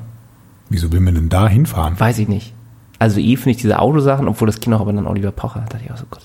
Wieso 0.69 0.93
will 0.93 1.01
man 1.01 1.15
denn 1.15 1.27
da 1.27 1.49
hinfahren? 1.49 1.99
Weiß 1.99 2.19
ich 2.19 2.29
nicht. 2.29 2.53
Also 2.99 3.19
eh 3.19 3.35
finde 3.35 3.49
ich 3.51 3.57
diese 3.57 3.79
Autosachen, 3.79 4.29
obwohl 4.29 4.45
das 4.45 4.61
Kino 4.61 4.77
aber 4.77 4.93
dann 4.93 5.05
Oliver 5.05 5.33
Pocher, 5.33 5.59
da 5.59 5.73
dachte 5.73 5.83
ich 5.83 5.91
auch 5.91 5.97
so, 5.97 6.05
Gott. 6.09 6.23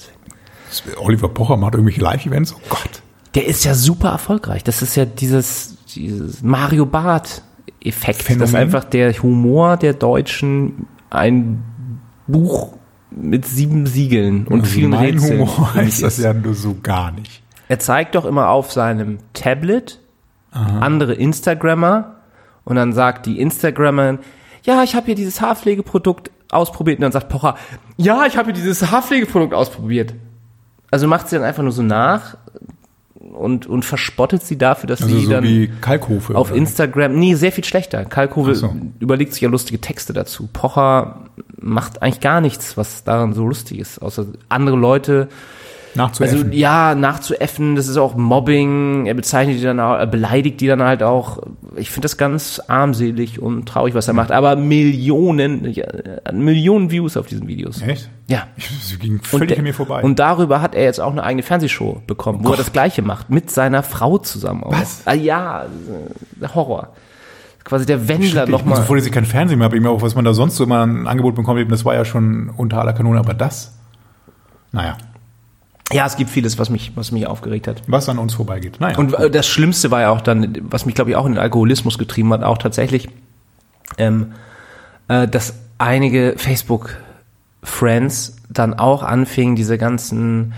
Oliver 1.00 1.28
Pocher 1.28 1.56
macht 1.56 1.74
irgendwelche 1.74 2.00
Live-Events? 2.00 2.54
Oh 2.54 2.60
Gott. 2.68 3.02
Der 3.34 3.48
ist 3.48 3.64
ja 3.64 3.74
super 3.74 4.10
erfolgreich. 4.10 4.62
Das 4.62 4.80
ist 4.80 4.94
ja 4.94 5.06
dieses, 5.06 5.76
dieses 5.92 6.40
Mario 6.44 6.86
Bart-Effekt, 6.86 8.22
Phänomen. 8.22 8.46
dass 8.46 8.54
einfach 8.54 8.84
der 8.84 9.12
Humor 9.24 9.76
der 9.76 9.94
Deutschen 9.94 10.86
ein 11.10 11.64
Buch 12.28 12.77
mit 13.10 13.46
sieben 13.46 13.86
Siegeln 13.86 14.46
und 14.46 14.60
Also 14.60 14.72
vielen 14.72 14.90
mein 14.90 15.14
Rätseln 15.14 15.40
Humor 15.40 15.74
heißt 15.74 16.02
das 16.02 16.18
ist. 16.18 16.24
ja 16.24 16.34
nur 16.34 16.54
so 16.54 16.76
gar 16.82 17.10
nicht. 17.12 17.42
Er 17.68 17.78
zeigt 17.78 18.14
doch 18.14 18.24
immer 18.24 18.48
auf 18.48 18.72
seinem 18.72 19.18
Tablet 19.34 20.00
andere 20.50 21.14
Instagrammer 21.14 22.16
Und 22.64 22.76
dann 22.76 22.92
sagt 22.92 23.26
die 23.26 23.40
Instagrammerin, 23.40 24.18
ja, 24.62 24.82
ich 24.82 24.94
habe 24.94 25.06
hier 25.06 25.14
dieses 25.14 25.40
Haarpflegeprodukt 25.40 26.30
ausprobiert. 26.50 26.98
Und 26.98 27.02
dann 27.02 27.12
sagt 27.12 27.28
Pocher, 27.28 27.56
ja, 27.96 28.26
ich 28.26 28.36
habe 28.36 28.46
hier 28.46 28.54
dieses 28.54 28.90
Haarpflegeprodukt 28.90 29.54
ausprobiert. 29.54 30.14
Also 30.90 31.06
macht 31.06 31.28
sie 31.28 31.36
dann 31.36 31.44
einfach 31.44 31.62
nur 31.62 31.72
so 31.72 31.82
nach 31.82 32.36
und, 33.18 33.66
und 33.66 33.84
verspottet 33.84 34.42
sie 34.42 34.56
dafür, 34.56 34.86
dass 34.86 35.02
Also 35.02 35.16
sie 35.16 35.24
so 35.24 35.30
dann 35.32 35.68
Kalkhofe. 35.80 36.36
auf 36.36 36.50
oder? 36.50 36.58
Instagram, 36.58 37.18
nee, 37.18 37.34
sehr 37.34 37.52
viel 37.52 37.64
schlechter. 37.64 38.04
Kalkove 38.04 38.52
Ach 38.52 38.56
so. 38.56 38.74
überlegt 39.00 39.32
sich 39.32 39.42
ja 39.42 39.48
lustige 39.48 39.80
Texte 39.80 40.12
dazu. 40.12 40.48
Pocher 40.52 41.24
macht 41.60 42.00
eigentlich 42.02 42.20
gar 42.20 42.40
nichts, 42.40 42.76
was 42.76 43.04
daran 43.04 43.32
so 43.34 43.46
lustig 43.46 43.78
ist, 43.80 44.00
außer 44.00 44.26
andere 44.48 44.76
Leute 44.76 45.28
Nachzuäffen. 45.98 46.38
also 46.44 46.50
ja, 46.56 46.94
nachzuäffen, 46.94 47.76
das 47.76 47.88
ist 47.88 47.98
auch 47.98 48.16
Mobbing, 48.16 49.04
er 49.06 49.12
bezeichnet 49.14 49.58
die 49.58 49.62
dann 49.62 49.78
auch, 49.80 49.94
er 49.98 50.06
beleidigt 50.06 50.60
die 50.62 50.66
dann 50.66 50.82
halt 50.82 51.02
auch. 51.02 51.40
Ich 51.76 51.90
finde 51.90 52.06
das 52.06 52.16
ganz 52.16 52.60
armselig 52.68 53.40
und 53.42 53.66
traurig, 53.68 53.94
was 53.94 54.08
er 54.08 54.14
macht. 54.14 54.32
Aber 54.32 54.56
Millionen, 54.56 55.70
ja, 55.70 55.86
Millionen 56.32 56.90
Views 56.90 57.16
auf 57.16 57.26
diesen 57.26 57.46
Videos. 57.48 57.82
Echt? 57.82 58.08
Ja. 58.28 58.44
Ich, 58.56 58.70
sie 58.84 58.96
ging 58.98 59.20
völlig 59.22 59.48
der- 59.48 59.58
an 59.58 59.64
mir 59.64 59.74
vorbei. 59.74 60.02
Und 60.02 60.18
darüber 60.18 60.62
hat 60.62 60.74
er 60.74 60.84
jetzt 60.84 61.00
auch 61.00 61.12
eine 61.12 61.22
eigene 61.22 61.42
Fernsehshow 61.42 62.00
bekommen, 62.06 62.40
wo 62.42 62.50
er 62.52 62.56
das 62.56 62.72
Gleiche 62.72 63.02
macht, 63.02 63.28
mit 63.28 63.50
seiner 63.50 63.82
Frau 63.82 64.18
zusammen. 64.18 64.62
Auch. 64.64 64.72
Was? 64.72 65.02
Ah, 65.04 65.12
ja, 65.14 65.66
Horror. 66.54 66.88
Quasi 67.64 67.84
der 67.84 68.08
Wendler 68.08 68.44
ich 68.44 68.50
muss 68.50 68.60
nochmal. 68.62 68.82
vor, 68.84 68.96
dass 68.96 69.04
ich 69.04 69.12
kein 69.12 69.26
Fernsehen 69.26 69.58
mehr 69.58 69.66
habe, 69.66 69.76
eben 69.76 69.86
auch, 69.86 70.00
was 70.00 70.14
man 70.14 70.24
da 70.24 70.32
sonst 70.32 70.56
so 70.56 70.64
immer 70.64 70.86
ein 70.86 71.06
Angebot 71.06 71.34
bekommt, 71.34 71.60
eben, 71.60 71.68
das 71.70 71.84
war 71.84 71.94
ja 71.94 72.06
schon 72.06 72.48
unter 72.56 72.80
aller 72.80 72.94
Kanone, 72.94 73.18
aber 73.18 73.34
das, 73.34 73.76
naja, 74.72 74.96
Ja, 75.92 76.06
es 76.06 76.16
gibt 76.16 76.30
vieles, 76.30 76.58
was 76.58 76.68
mich, 76.68 76.92
was 76.96 77.12
mich 77.12 77.26
aufgeregt 77.26 77.66
hat. 77.66 77.82
was 77.86 78.08
an 78.08 78.18
uns 78.18 78.34
vorbeigeht. 78.34 78.78
Naja, 78.80 78.98
Und 78.98 79.14
äh, 79.14 79.30
das 79.30 79.46
Schlimmste 79.46 79.90
war 79.90 80.02
ja 80.02 80.10
auch 80.10 80.20
dann, 80.20 80.58
was 80.62 80.84
mich, 80.84 80.94
glaube 80.94 81.10
ich, 81.10 81.16
auch 81.16 81.24
in 81.24 81.32
den 81.32 81.40
Alkoholismus 81.40 81.96
getrieben 81.96 82.32
hat, 82.32 82.42
auch 82.42 82.58
tatsächlich, 82.58 83.08
ähm, 83.96 84.32
äh, 85.08 85.26
dass 85.26 85.54
einige 85.78 86.34
Facebook-Friends 86.36 88.36
dann 88.50 88.74
auch 88.74 89.02
anfingen, 89.02 89.56
diese 89.56 89.78
ganzen, 89.78 90.52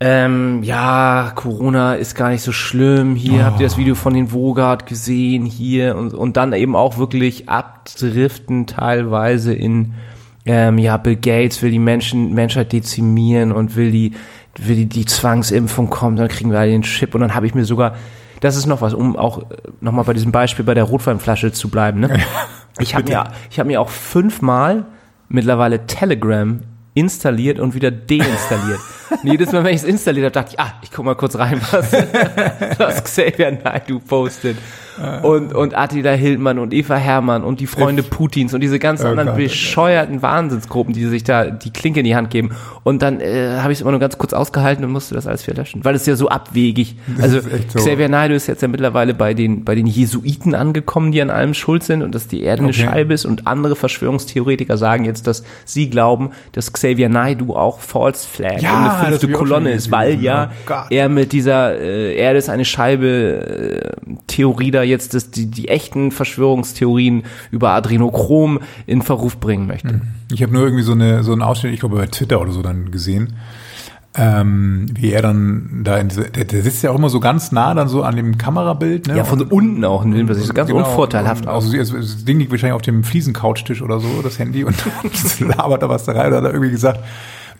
ähm, 0.00 0.62
ja, 0.62 1.32
Corona 1.34 1.94
ist 1.94 2.14
gar 2.14 2.30
nicht 2.30 2.42
so 2.42 2.52
schlimm, 2.52 3.14
hier 3.14 3.44
habt 3.44 3.60
ihr 3.60 3.66
das 3.66 3.76
Video 3.76 3.94
von 3.94 4.14
den 4.14 4.28
Vogart 4.28 4.86
gesehen, 4.86 5.44
hier 5.44 5.96
und, 5.96 6.14
und 6.14 6.36
dann 6.36 6.52
eben 6.54 6.74
auch 6.74 6.98
wirklich 6.98 7.48
abdriften 7.48 8.66
teilweise 8.66 9.52
in, 9.52 9.94
ähm, 10.46 10.78
ja, 10.78 10.96
Bill 10.96 11.16
Gates 11.16 11.62
will 11.62 11.70
die 11.70 11.78
Menschen, 11.78 12.34
Menschheit 12.34 12.72
dezimieren 12.72 13.52
und 13.52 13.76
will 13.76 13.90
die, 13.90 14.12
will 14.66 14.76
die, 14.76 14.86
die 14.86 15.04
Zwangsimpfung 15.04 15.90
kommen, 15.90 16.16
dann 16.16 16.28
kriegen 16.28 16.50
wir 16.50 16.58
alle 16.58 16.70
den 16.70 16.82
Chip 16.82 17.14
und 17.14 17.20
dann 17.20 17.34
habe 17.34 17.46
ich 17.46 17.54
mir 17.54 17.64
sogar, 17.64 17.96
das 18.40 18.56
ist 18.56 18.66
noch 18.66 18.80
was, 18.80 18.94
um 18.94 19.16
auch 19.16 19.42
nochmal 19.80 20.04
bei 20.04 20.12
diesem 20.12 20.32
Beispiel 20.32 20.64
bei 20.64 20.74
der 20.74 20.84
Rotweinflasche 20.84 21.52
zu 21.52 21.68
bleiben, 21.68 22.00
ne? 22.00 22.20
Ich 22.78 22.94
habe 22.94 23.04
mir, 23.04 23.24
ich 23.50 23.58
habe 23.58 23.66
mir 23.66 23.80
auch 23.80 23.90
fünfmal 23.90 24.86
mittlerweile 25.28 25.86
Telegram 25.86 26.60
installiert 26.94 27.58
und 27.58 27.74
wieder 27.74 27.90
deinstalliert. 27.90 28.80
und 29.10 29.30
jedes 29.30 29.52
Mal, 29.52 29.64
wenn 29.64 29.74
ich 29.74 29.82
es 29.82 29.84
installiert 29.84 30.24
habe, 30.26 30.32
dachte 30.32 30.54
ich, 30.54 30.60
ah, 30.60 30.74
ich 30.82 30.90
guck 30.90 31.04
mal 31.04 31.14
kurz 31.14 31.36
rein, 31.36 31.60
was, 31.70 31.92
was 32.78 33.04
Xavier 33.04 33.52
Naidoo 33.52 34.00
postet. 34.00 34.56
Und, 35.22 35.54
und 35.54 35.76
Attila 35.76 36.12
Hildmann 36.12 36.58
und 36.58 36.74
Eva 36.74 36.96
Hermann 36.96 37.42
und 37.44 37.60
die 37.60 37.66
Freunde 37.66 38.02
Putins 38.02 38.54
und 38.54 38.60
diese 38.60 38.78
ganzen 38.78 39.06
Oh 39.06 39.10
anderen 39.10 39.28
Gott. 39.30 39.36
bescheuerten 39.38 40.22
Wahnsinnsgruppen, 40.22 40.92
die 40.94 41.04
sich 41.06 41.24
da 41.24 41.46
die 41.46 41.70
Klinke 41.70 42.00
in 42.00 42.04
die 42.04 42.14
Hand 42.16 42.30
geben. 42.30 42.50
Und 42.82 43.02
dann 43.02 43.20
äh, 43.20 43.58
habe 43.60 43.72
ich 43.72 43.78
es 43.78 43.82
immer 43.82 43.90
nur 43.92 44.00
ganz 44.00 44.18
kurz 44.18 44.32
ausgehalten 44.32 44.84
und 44.84 44.92
musste 44.92 45.14
das 45.14 45.26
alles 45.26 45.46
wieder 45.46 45.56
löschen, 45.58 45.84
weil 45.84 45.94
es 45.94 46.06
ja 46.06 46.16
so 46.16 46.28
abwegig. 46.28 46.96
Also 47.20 47.40
so. 47.40 47.78
Xavier 47.78 48.08
Naidoo 48.08 48.34
ist 48.34 48.46
jetzt 48.46 48.62
ja 48.62 48.68
mittlerweile 48.68 49.14
bei 49.14 49.34
den 49.34 49.64
bei 49.64 49.74
den 49.74 49.86
Jesuiten 49.86 50.54
angekommen, 50.54 51.12
die 51.12 51.22
an 51.22 51.30
allem 51.30 51.54
schuld 51.54 51.82
sind 51.82 52.02
und 52.02 52.14
dass 52.14 52.28
die 52.28 52.42
Erde 52.42 52.62
eine 52.62 52.70
Okay. 52.70 52.82
Scheibe 52.84 53.14
ist 53.14 53.24
und 53.24 53.46
andere 53.46 53.76
Verschwörungstheoretiker 53.76 54.76
sagen 54.76 55.04
jetzt, 55.04 55.26
dass 55.26 55.44
sie 55.64 55.90
glauben, 55.90 56.30
dass 56.52 56.72
Xavier 56.72 57.08
Naidoo 57.08 57.54
auch 57.54 57.80
False 57.80 58.26
Flag 58.28 58.60
Ja, 58.60 58.76
und 58.76 58.90
eine 58.90 59.06
fünfte 59.10 59.26
ich 59.28 59.32
Kolonne 59.32 59.72
ist, 59.72 59.90
weil 59.90 60.20
ja 60.20 60.50
Oh 60.68 60.74
er 60.90 61.08
mit 61.08 61.32
dieser 61.32 61.78
äh, 61.78 62.14
Erde 62.16 62.38
ist 62.38 62.48
eine 62.48 62.64
Scheibe 62.64 63.06
äh, 64.06 64.16
Theorie 64.26 64.70
da 64.70 64.82
jetzt 64.90 65.14
dass 65.14 65.30
die 65.30 65.46
die 65.46 65.68
echten 65.68 66.10
Verschwörungstheorien 66.10 67.22
über 67.50 67.70
Adrenochrom 67.70 68.60
in 68.86 69.02
Verruf 69.02 69.38
bringen 69.38 69.66
möchte. 69.66 70.02
Ich 70.32 70.42
habe 70.42 70.52
nur 70.52 70.64
irgendwie 70.64 70.82
so 70.84 70.92
eine 70.92 71.22
so 71.24 71.32
einen 71.32 71.42
Ausschnitt, 71.42 71.72
ich 71.72 71.80
glaube 71.80 71.96
bei 71.96 72.06
Twitter 72.06 72.40
oder 72.40 72.52
so 72.52 72.62
dann 72.62 72.90
gesehen, 72.90 73.34
ähm, 74.16 74.86
wie 74.92 75.12
er 75.12 75.22
dann 75.22 75.82
da 75.84 75.96
in 75.98 76.08
diese, 76.08 76.24
der, 76.24 76.44
der 76.44 76.62
sitzt 76.62 76.82
ja 76.82 76.90
auch 76.90 76.96
immer 76.96 77.08
so 77.10 77.20
ganz 77.20 77.52
nah 77.52 77.72
dann 77.74 77.88
so 77.88 78.02
an 78.02 78.16
dem 78.16 78.38
Kamerabild, 78.38 79.06
ne? 79.06 79.16
Ja, 79.16 79.24
von 79.24 79.40
Und- 79.40 79.52
unten 79.52 79.84
auch, 79.84 80.04
man 80.04 80.34
sich 80.34 80.46
so 80.46 80.52
ganz 80.52 80.68
Genau, 80.68 80.80
unvorteilhaft 80.84 81.46
und. 81.46 81.54
Also 81.54 81.78
also 81.78 81.96
das 81.96 82.24
Ding 82.24 82.38
liegt 82.40 82.50
wahrscheinlich 82.50 82.74
auf 82.74 82.82
dem 82.82 83.04
Fliesencouchtisch 83.04 83.82
oder 83.82 84.00
so, 84.00 84.08
das 84.22 84.38
Handy, 84.40 84.64
und 84.64 84.74
labert 85.40 85.82
da 85.82 85.88
was 85.88 86.04
da 86.04 86.12
rein 86.12 86.28
oder 86.28 86.38
hat 86.38 86.44
er 86.44 86.50
irgendwie 86.52 86.72
gesagt, 86.72 87.00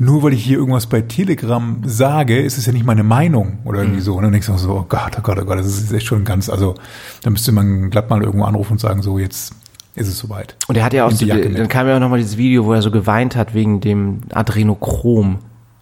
nur 0.00 0.22
weil 0.22 0.32
ich 0.32 0.42
hier 0.42 0.56
irgendwas 0.58 0.86
bei 0.86 1.02
Telegram 1.02 1.76
sage, 1.84 2.40
ist 2.40 2.56
es 2.58 2.64
ja 2.66 2.72
nicht 2.72 2.86
meine 2.86 3.02
Meinung 3.04 3.58
oder 3.64 3.80
Mhm. 3.80 3.84
irgendwie 3.84 4.00
so. 4.00 4.14
Und 4.16 4.22
dann 4.22 4.32
denkst 4.32 4.46
du 4.48 4.56
so, 4.56 4.70
oh 4.70 4.86
Gott, 4.88 5.12
oh 5.18 5.20
Gott, 5.22 5.38
oh 5.40 5.44
Gott, 5.44 5.58
das 5.58 5.66
ist 5.66 5.92
echt 5.92 6.06
schon 6.06 6.24
ganz, 6.24 6.48
also 6.48 6.74
da 7.22 7.28
müsste 7.30 7.52
man 7.52 7.90
glatt 7.90 8.08
mal 8.08 8.22
irgendwo 8.22 8.46
anrufen 8.46 8.72
und 8.72 8.80
sagen, 8.80 9.02
so 9.02 9.18
jetzt 9.18 9.52
ist 9.94 10.08
es 10.08 10.18
soweit. 10.18 10.56
Und 10.68 10.76
er 10.76 10.84
hat 10.84 10.94
ja 10.94 11.04
auch, 11.04 11.10
so, 11.10 11.26
dann 11.26 11.68
kam 11.68 11.86
ja 11.86 11.96
auch 11.96 12.00
nochmal 12.00 12.18
dieses 12.18 12.38
Video, 12.38 12.64
wo 12.64 12.72
er 12.72 12.80
so 12.80 12.90
geweint 12.90 13.36
hat 13.36 13.52
wegen 13.54 13.80
dem 13.80 14.20
Adrenochrom. 14.32 15.38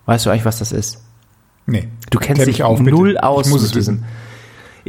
Weißt 0.07 0.27
du 0.27 0.31
eigentlich, 0.31 0.45
was 0.45 0.59
das 0.59 0.73
ist? 0.73 1.01
Nee. 1.67 1.87
Du 2.11 2.19
kennst 2.19 2.45
dich 2.47 2.63
auf, 2.65 2.79
bitte. 2.79 2.91
null 2.91 3.19
aus 3.19 3.47
Ich 3.47 3.53
muss 3.53 3.63
mit 3.63 3.71
es 3.71 3.77
wissen. 3.77 4.05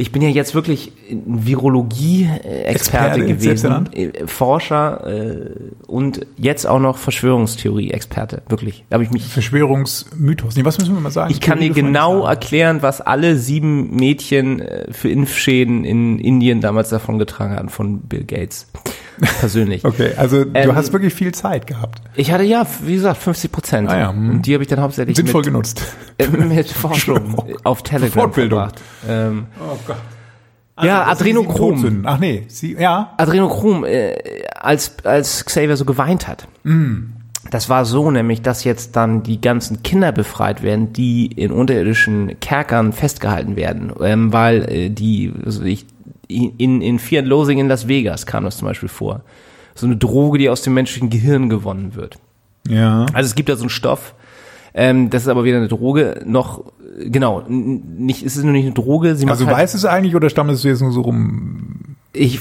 Ich 0.00 0.12
bin 0.12 0.22
ja 0.22 0.30
jetzt 0.30 0.54
wirklich 0.54 0.92
ein 1.10 1.46
Virologie-Experte 1.46 2.68
Experte, 2.68 3.26
gewesen, 3.26 3.88
äh, 3.92 4.26
Forscher 4.26 5.06
äh, 5.06 5.50
und 5.86 6.26
jetzt 6.38 6.66
auch 6.66 6.80
noch 6.80 6.96
Verschwörungstheorie-Experte, 6.96 8.40
wirklich. 8.48 8.86
Da 8.88 8.94
habe 8.94 9.04
ich 9.04 9.10
mich 9.10 9.24
Verschwörungsmythos. 9.24 10.56
Nee, 10.56 10.64
was 10.64 10.78
müssen 10.78 10.94
wir 10.94 11.02
mal 11.02 11.10
sagen? 11.10 11.30
ich 11.30 11.42
kann 11.42 11.60
dir 11.60 11.68
genau 11.70 12.24
erklären, 12.24 12.80
was 12.80 13.02
alle 13.02 13.36
sieben 13.36 13.94
Mädchen 13.94 14.60
äh, 14.60 14.90
für 14.90 15.10
Impfschäden 15.10 15.84
in 15.84 16.18
Indien 16.18 16.62
damals 16.62 16.88
davon 16.88 17.18
getragen 17.18 17.54
hatten 17.54 17.68
von 17.68 18.00
Bill 18.00 18.24
Gates. 18.24 18.68
Persönlich. 19.40 19.84
Okay, 19.90 20.12
also 20.16 20.44
du 20.44 20.50
Ähm, 20.54 20.74
hast 20.74 20.92
wirklich 20.92 21.14
viel 21.14 21.32
Zeit 21.32 21.66
gehabt. 21.66 22.00
Ich 22.14 22.32
hatte 22.32 22.44
ja, 22.44 22.66
wie 22.82 22.94
gesagt, 22.94 23.18
50 23.22 23.52
Prozent. 23.52 23.90
Ah 23.90 23.98
ja, 23.98 24.10
hm. 24.12 24.30
Und 24.30 24.46
die 24.46 24.54
habe 24.54 24.62
ich 24.62 24.68
dann 24.68 24.80
hauptsächlich 24.80 25.16
Sinnvoll 25.16 25.40
mit, 25.40 25.46
genutzt. 25.46 25.82
äh, 26.18 26.26
mit 26.28 26.68
Forschung 26.70 27.36
auf 27.64 27.82
Telegram 27.82 28.10
Fortbildung. 28.24 28.58
verbracht. 28.58 28.80
Ähm, 29.08 29.46
Oh 29.60 29.76
Gott. 29.86 29.96
ja, 30.82 31.14
sie 31.14 31.24
sieben 31.24 31.38
Adrenochrom. 31.38 32.02
Ach 32.04 32.18
nee, 32.18 32.44
sie, 32.48 32.74
ja. 32.78 33.12
Adrenochrom, 33.16 33.84
äh, 33.84 34.14
als, 34.54 34.94
als 35.04 35.44
Xavier 35.44 35.76
so 35.76 35.84
geweint 35.84 36.26
hat. 36.28 36.46
Das 37.50 37.68
war 37.68 37.84
so 37.84 38.10
nämlich, 38.10 38.42
dass 38.42 38.64
jetzt 38.64 38.96
dann 38.96 39.22
die 39.22 39.40
ganzen 39.40 39.82
Kinder 39.82 40.12
befreit 40.12 40.62
werden, 40.62 40.92
die 40.92 41.26
in 41.26 41.50
unterirdischen 41.52 42.38
Kerkern 42.40 42.92
festgehalten 42.92 43.56
werden, 43.56 43.92
ähm, 44.02 44.32
weil 44.32 44.70
äh, 44.70 44.88
die, 44.90 45.32
also 45.44 45.62
ich, 45.64 45.86
in, 46.30 46.80
in 46.82 46.98
Fear 46.98 47.20
and 47.22 47.28
Loathing 47.28 47.58
in 47.58 47.68
Las 47.68 47.88
Vegas 47.88 48.26
kam 48.26 48.44
das 48.44 48.56
zum 48.58 48.66
Beispiel 48.68 48.88
vor. 48.88 49.22
So 49.74 49.86
eine 49.86 49.96
Droge, 49.96 50.38
die 50.38 50.48
aus 50.50 50.62
dem 50.62 50.74
menschlichen 50.74 51.10
Gehirn 51.10 51.48
gewonnen 51.48 51.94
wird. 51.94 52.18
Ja. 52.68 53.06
Also 53.12 53.28
es 53.28 53.34
gibt 53.34 53.48
da 53.48 53.56
so 53.56 53.62
einen 53.62 53.70
Stoff, 53.70 54.14
ähm, 54.74 55.10
das 55.10 55.22
ist 55.22 55.28
aber 55.28 55.44
weder 55.44 55.56
eine 55.58 55.68
Droge 55.68 56.22
noch, 56.26 56.64
genau, 57.06 57.42
nicht, 57.48 58.22
es 58.24 58.36
ist 58.36 58.44
nur 58.44 58.52
nicht 58.52 58.66
eine 58.66 58.74
Droge, 58.74 59.16
sie 59.16 59.26
Also 59.26 59.46
halt, 59.46 59.56
weißt 59.56 59.74
du 59.74 59.78
es 59.78 59.84
eigentlich 59.84 60.14
oder 60.14 60.28
stammelst 60.30 60.62
du 60.64 60.68
jetzt 60.68 60.80
nur 60.82 60.92
so 60.92 61.00
rum? 61.00 61.96
ich, 62.12 62.40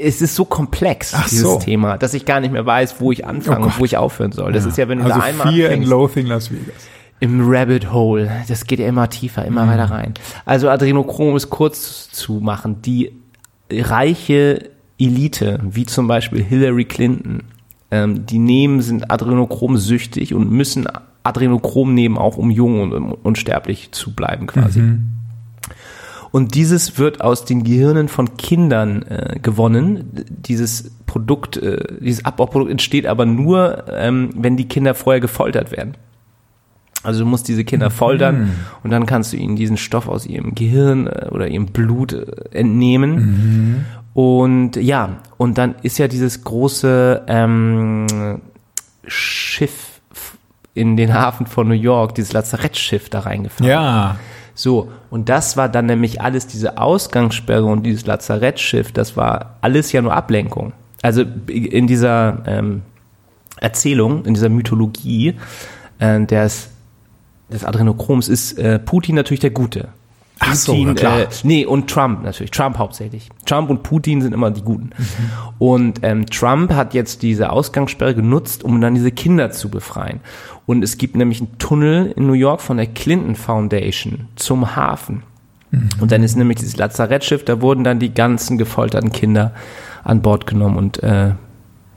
es 0.00 0.22
ist 0.22 0.34
so 0.36 0.44
komplex, 0.44 1.12
Ach 1.16 1.28
dieses 1.28 1.42
so. 1.42 1.58
Thema, 1.58 1.98
dass 1.98 2.14
ich 2.14 2.24
gar 2.24 2.40
nicht 2.40 2.52
mehr 2.52 2.64
weiß, 2.64 3.00
wo 3.00 3.10
ich 3.12 3.26
anfange 3.26 3.60
Oh 3.62 3.64
und 3.68 3.78
wo 3.80 3.84
ich 3.84 3.96
aufhören 3.96 4.32
soll. 4.32 4.52
Das 4.52 4.64
ist 4.64 4.78
ja, 4.78 4.88
wenn 4.88 4.98
du 4.98 5.04
also 5.04 5.18
da 5.18 5.24
einmal 5.24 5.52
Fear 5.52 5.72
and 5.72 5.84
Loathing 5.86 6.26
Las 6.26 6.50
Vegas. 6.50 6.74
im 7.18 7.40
Rabbit 7.44 7.92
Hole, 7.92 8.30
das 8.48 8.64
geht 8.66 8.78
ja 8.78 8.86
immer 8.86 9.10
tiefer, 9.10 9.44
immer 9.44 9.66
Mhm. 9.66 9.70
weiter 9.70 9.90
rein. 9.90 10.14
Also 10.46 10.68
Adrenochrom 10.70 11.36
ist 11.36 11.50
kurz 11.50 12.08
zu 12.10 12.34
machen, 12.34 12.82
die 12.82 13.12
reiche 13.72 14.70
Elite, 14.98 15.60
wie 15.62 15.86
zum 15.86 16.06
Beispiel 16.06 16.42
Hillary 16.42 16.84
Clinton, 16.84 17.44
ähm, 17.90 18.26
die 18.26 18.38
nehmen, 18.38 18.82
sind 18.82 19.10
Adrenochrom-süchtig 19.10 20.34
und 20.34 20.50
müssen 20.50 20.86
Adrenochrom 21.22 21.94
nehmen, 21.94 22.18
auch 22.18 22.36
um 22.36 22.50
jung 22.50 22.80
und 22.80 22.92
um 22.92 23.12
unsterblich 23.12 23.92
zu 23.92 24.14
bleiben 24.14 24.46
quasi. 24.46 24.80
Mhm. 24.80 25.12
Und 26.32 26.54
dieses 26.54 26.98
wird 26.98 27.20
aus 27.22 27.44
den 27.44 27.64
Gehirnen 27.64 28.08
von 28.08 28.36
Kindern 28.36 29.02
äh, 29.02 29.38
gewonnen. 29.40 30.04
Dieses 30.28 30.92
Produkt, 31.06 31.56
äh, 31.56 31.82
dieses 32.00 32.24
Abbauprodukt 32.24 32.70
entsteht 32.70 33.06
aber 33.06 33.26
nur, 33.26 33.84
ähm, 33.90 34.30
wenn 34.36 34.56
die 34.56 34.68
Kinder 34.68 34.94
vorher 34.94 35.20
gefoltert 35.20 35.72
werden. 35.72 35.96
Also 37.02 37.20
du 37.20 37.26
musst 37.26 37.48
diese 37.48 37.64
Kinder 37.64 37.90
foltern 37.90 38.50
und 38.82 38.90
dann 38.90 39.06
kannst 39.06 39.32
du 39.32 39.36
ihnen 39.36 39.56
diesen 39.56 39.76
Stoff 39.76 40.06
aus 40.08 40.26
ihrem 40.26 40.54
Gehirn 40.54 41.06
äh, 41.06 41.28
oder 41.30 41.48
ihrem 41.48 41.66
Blut 41.66 42.12
äh, 42.12 42.26
entnehmen. 42.52 43.86
Und 44.12 44.76
ja, 44.76 45.18
und 45.38 45.56
dann 45.56 45.76
ist 45.82 45.98
ja 45.98 46.08
dieses 46.08 46.44
große 46.44 47.22
ähm, 47.26 48.06
Schiff 49.06 50.00
in 50.74 50.96
den 50.96 51.14
Hafen 51.14 51.46
von 51.46 51.68
New 51.68 51.74
York, 51.74 52.14
dieses 52.14 52.32
Lazarettschiff 52.32 53.08
da 53.08 53.20
reingefahren. 53.20 53.70
Ja. 53.70 54.16
So, 54.54 54.90
und 55.08 55.28
das 55.28 55.56
war 55.56 55.68
dann 55.68 55.86
nämlich 55.86 56.20
alles, 56.20 56.46
diese 56.46 56.76
Ausgangssperre 56.76 57.64
und 57.64 57.84
dieses 57.84 58.04
Lazarettschiff, 58.04 58.92
das 58.92 59.16
war 59.16 59.56
alles 59.62 59.90
ja 59.92 60.02
nur 60.02 60.12
Ablenkung. 60.12 60.72
Also 61.02 61.24
in 61.46 61.86
dieser 61.86 62.42
ähm, 62.46 62.82
Erzählung, 63.58 64.24
in 64.26 64.34
dieser 64.34 64.50
Mythologie 64.50 65.34
äh, 65.98 66.20
des, 66.26 66.70
des 67.52 67.64
Adrenochroms 67.64 68.28
ist 68.28 68.58
äh, 68.58 68.78
Putin 68.78 69.14
natürlich 69.14 69.40
der 69.40 69.50
Gute. 69.50 69.88
Ach 70.42 70.54
so, 70.54 70.72
Putin, 70.72 70.94
klar. 70.94 71.20
Äh, 71.20 71.26
nee, 71.42 71.66
und 71.66 71.88
Trump 71.90 72.22
natürlich. 72.22 72.50
Trump 72.50 72.78
hauptsächlich. 72.78 73.28
Trump 73.44 73.68
und 73.68 73.82
Putin 73.82 74.22
sind 74.22 74.32
immer 74.32 74.50
die 74.50 74.62
Guten. 74.62 74.90
Mhm. 74.96 75.04
Und 75.58 76.00
ähm, 76.02 76.26
Trump 76.26 76.72
hat 76.72 76.94
jetzt 76.94 77.22
diese 77.22 77.50
Ausgangssperre 77.50 78.14
genutzt, 78.14 78.64
um 78.64 78.80
dann 78.80 78.94
diese 78.94 79.12
Kinder 79.12 79.50
zu 79.50 79.68
befreien. 79.68 80.20
Und 80.64 80.82
es 80.82 80.96
gibt 80.96 81.14
nämlich 81.14 81.40
einen 81.40 81.58
Tunnel 81.58 82.12
in 82.16 82.26
New 82.26 82.32
York 82.32 82.62
von 82.62 82.78
der 82.78 82.86
Clinton 82.86 83.36
Foundation 83.36 84.28
zum 84.36 84.74
Hafen. 84.76 85.22
Mhm. 85.70 85.90
Und 86.00 86.10
dann 86.10 86.22
ist 86.22 86.36
nämlich 86.36 86.58
dieses 86.58 86.76
Lazarettschiff, 86.78 87.44
da 87.44 87.60
wurden 87.60 87.84
dann 87.84 87.98
die 87.98 88.14
ganzen 88.14 88.56
gefolterten 88.56 89.12
Kinder 89.12 89.52
an 90.04 90.22
Bord 90.22 90.46
genommen 90.46 90.78
und 90.78 91.02
äh, 91.02 91.32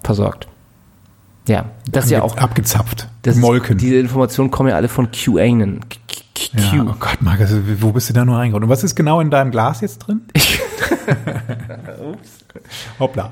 versorgt. 0.03 0.47
Ja, 1.47 1.65
das 1.91 2.05
ist 2.05 2.11
ja 2.11 2.21
auch. 2.21 2.37
abgezapft. 2.37 3.07
Das 3.23 3.35
Molken. 3.35 3.77
Ist, 3.77 3.81
diese 3.83 3.95
Informationen 3.97 4.49
kommen 4.51 4.69
ja 4.69 4.75
alle 4.75 4.87
von 4.87 5.09
QAnon. 5.11 5.81
Q- 5.81 5.99
ja, 6.55 6.85
oh 6.87 6.95
Gott, 6.99 7.17
Marc, 7.21 7.39
also, 7.41 7.57
wo 7.79 7.91
bist 7.91 8.09
du 8.09 8.13
da 8.13 8.25
nur 8.25 8.37
reingekommen? 8.37 8.65
Und 8.65 8.69
was 8.69 8.83
ist 8.83 8.95
genau 8.95 9.19
in 9.19 9.29
deinem 9.29 9.51
Glas 9.51 9.81
jetzt 9.81 9.99
drin? 9.99 10.21
Hoppla. 12.99 13.29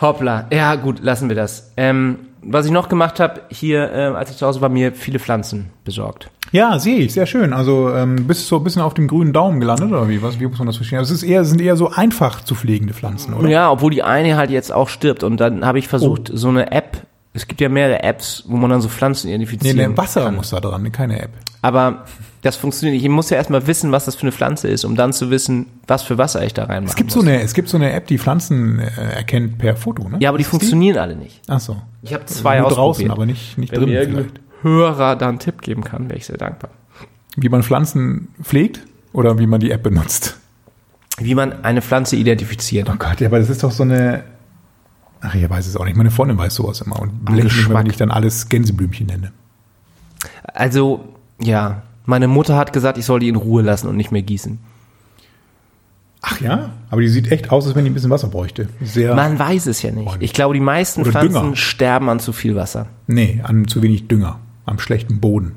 Hoppla. 0.00 0.46
Ja, 0.52 0.74
gut, 0.74 1.00
lassen 1.02 1.28
wir 1.28 1.36
das. 1.36 1.72
Ähm, 1.76 2.18
was 2.42 2.66
ich 2.66 2.72
noch 2.72 2.88
gemacht 2.88 3.20
habe, 3.20 3.42
hier, 3.50 3.90
äh, 3.92 4.04
als 4.14 4.30
ich 4.30 4.36
zu 4.36 4.46
Hause 4.46 4.60
war, 4.60 4.68
mir 4.68 4.92
viele 4.92 5.18
Pflanzen 5.18 5.70
besorgt. 5.84 6.30
Ja, 6.52 6.78
sehe 6.78 6.98
ich, 6.98 7.12
sehr 7.14 7.26
schön. 7.26 7.52
Also 7.52 7.90
ähm, 7.94 8.26
bist 8.26 8.42
du 8.42 8.46
so 8.46 8.56
ein 8.58 8.64
bisschen 8.64 8.82
auf 8.82 8.94
dem 8.94 9.08
grünen 9.08 9.32
Daumen 9.32 9.60
gelandet 9.60 9.90
oder 9.90 10.08
wie? 10.08 10.22
Was, 10.22 10.38
wie 10.38 10.46
muss 10.46 10.58
man 10.58 10.66
das 10.66 10.76
verstehen? 10.76 10.98
Also 10.98 11.14
es 11.14 11.22
ist 11.22 11.28
eher, 11.28 11.44
sind 11.44 11.60
eher 11.60 11.76
so 11.76 11.90
einfach 11.90 12.44
zu 12.44 12.54
pflegende 12.54 12.92
Pflanzen, 12.94 13.34
oder? 13.34 13.48
Ja, 13.48 13.70
obwohl 13.70 13.90
die 13.90 14.02
eine 14.02 14.36
halt 14.36 14.50
jetzt 14.50 14.72
auch 14.72 14.88
stirbt. 14.88 15.22
Und 15.22 15.38
dann 15.38 15.64
habe 15.64 15.78
ich 15.78 15.88
versucht, 15.88 16.30
so 16.32 16.48
eine 16.48 16.70
App, 16.70 16.98
es 17.34 17.46
gibt 17.46 17.60
ja 17.60 17.68
mehrere 17.68 18.02
Apps, 18.02 18.44
wo 18.46 18.56
man 18.56 18.70
dann 18.70 18.80
so 18.80 18.88
Pflanzen 18.88 19.26
Nee, 19.28 19.34
identifizieren 19.34 19.76
ne, 19.76 19.96
Wasser 19.96 20.24
kann. 20.24 20.36
muss 20.36 20.50
da 20.50 20.60
dran, 20.60 20.90
keine 20.92 21.20
App. 21.20 21.30
Aber 21.62 22.04
das 22.42 22.56
funktioniert 22.56 22.94
nicht. 22.94 23.04
Ich 23.04 23.10
muss 23.10 23.28
ja 23.30 23.36
erstmal 23.36 23.66
wissen, 23.66 23.90
was 23.92 24.04
das 24.04 24.14
für 24.16 24.22
eine 24.22 24.32
Pflanze 24.32 24.68
ist, 24.68 24.84
um 24.84 24.96
dann 24.96 25.12
zu 25.12 25.30
wissen, 25.30 25.66
was 25.86 26.02
für 26.02 26.16
Wasser 26.18 26.44
ich 26.44 26.54
da 26.54 26.64
reinmache. 26.64 26.90
Es 26.92 26.96
gibt 26.96 27.10
so 27.10 27.20
eine, 27.20 27.40
es 27.42 27.54
gibt 27.54 27.68
so 27.68 27.76
eine 27.76 27.92
App, 27.92 28.06
die 28.06 28.18
Pflanzen 28.18 28.78
äh, 28.78 28.90
erkennt 29.16 29.58
per 29.58 29.74
Foto, 29.76 30.08
ne? 30.08 30.18
Ja, 30.20 30.28
aber 30.28 30.38
die 30.38 30.42
Ist 30.44 30.50
funktionieren 30.50 30.98
alle 30.98 31.16
nicht. 31.16 31.40
Ach 31.48 31.60
so. 31.60 31.76
Ich 32.02 32.12
habe 32.14 32.24
zwei 32.26 32.58
Nur 32.58 32.66
ausprobiert. 32.66 32.78
draußen, 32.78 33.10
aber 33.10 33.26
nicht, 33.26 33.58
nicht 33.58 33.72
Wenn 33.72 33.80
drin 33.80 33.88
mir 33.88 34.00
irgendein 34.00 34.24
vielleicht. 34.26 34.40
Hörer 34.62 35.16
da 35.16 35.28
einen 35.28 35.38
Tipp 35.38 35.60
geben 35.62 35.84
kann, 35.84 36.08
wäre 36.08 36.18
ich 36.18 36.26
sehr 36.26 36.36
dankbar. 36.38 36.70
Wie 37.36 37.48
man 37.48 37.62
Pflanzen 37.62 38.28
pflegt 38.42 38.80
oder 39.12 39.38
wie 39.38 39.46
man 39.46 39.60
die 39.60 39.70
App 39.70 39.82
benutzt. 39.82 40.38
Wie 41.18 41.34
man 41.34 41.64
eine 41.64 41.80
Pflanze 41.82 42.16
identifiziert. 42.16 42.88
Oh 42.90 42.96
Gott, 42.98 43.20
ja, 43.20 43.28
aber 43.28 43.38
das 43.38 43.48
ist 43.50 43.62
doch 43.64 43.70
so 43.72 43.82
eine. 43.84 44.22
Ach, 45.26 45.34
ich 45.34 45.48
weiß 45.48 45.66
es 45.66 45.76
auch 45.76 45.84
nicht. 45.86 45.96
Meine 45.96 46.10
Freundin 46.10 46.36
weiß 46.36 46.54
sowas 46.54 46.82
immer 46.82 47.00
und 47.00 47.24
blende 47.24 47.44
mich, 47.44 47.68
wenn 47.70 47.86
ich 47.86 47.96
dann 47.96 48.10
alles 48.10 48.48
Gänseblümchen 48.50 49.06
nenne. 49.06 49.32
Also, 50.52 51.04
ja, 51.40 51.82
meine 52.04 52.28
Mutter 52.28 52.56
hat 52.56 52.72
gesagt, 52.74 52.98
ich 52.98 53.06
soll 53.06 53.20
die 53.20 53.28
in 53.28 53.36
Ruhe 53.36 53.62
lassen 53.62 53.88
und 53.88 53.96
nicht 53.96 54.12
mehr 54.12 54.22
gießen. 54.22 54.58
Ach 56.20 56.40
ja? 56.40 56.70
Aber 56.90 57.00
die 57.02 57.08
sieht 57.08 57.30
echt 57.30 57.50
aus, 57.50 57.66
als 57.66 57.74
wenn 57.74 57.84
die 57.84 57.90
ein 57.90 57.94
bisschen 57.94 58.10
Wasser 58.10 58.28
bräuchte. 58.28 58.68
Sehr. 58.82 59.14
Man 59.14 59.38
weiß 59.38 59.66
es 59.66 59.82
ja 59.82 59.90
nicht. 59.90 60.16
Ich 60.20 60.32
glaube, 60.32 60.54
die 60.54 60.60
meisten 60.60 61.02
Oder 61.02 61.10
Pflanzen 61.12 61.42
Dünger. 61.42 61.56
sterben 61.56 62.08
an 62.08 62.18
zu 62.20 62.32
viel 62.32 62.54
Wasser. 62.56 62.86
Nee, 63.06 63.40
an 63.44 63.66
zu 63.68 63.82
wenig 63.82 64.08
Dünger. 64.08 64.38
Am 64.66 64.78
schlechten 64.78 65.20
Boden. 65.20 65.52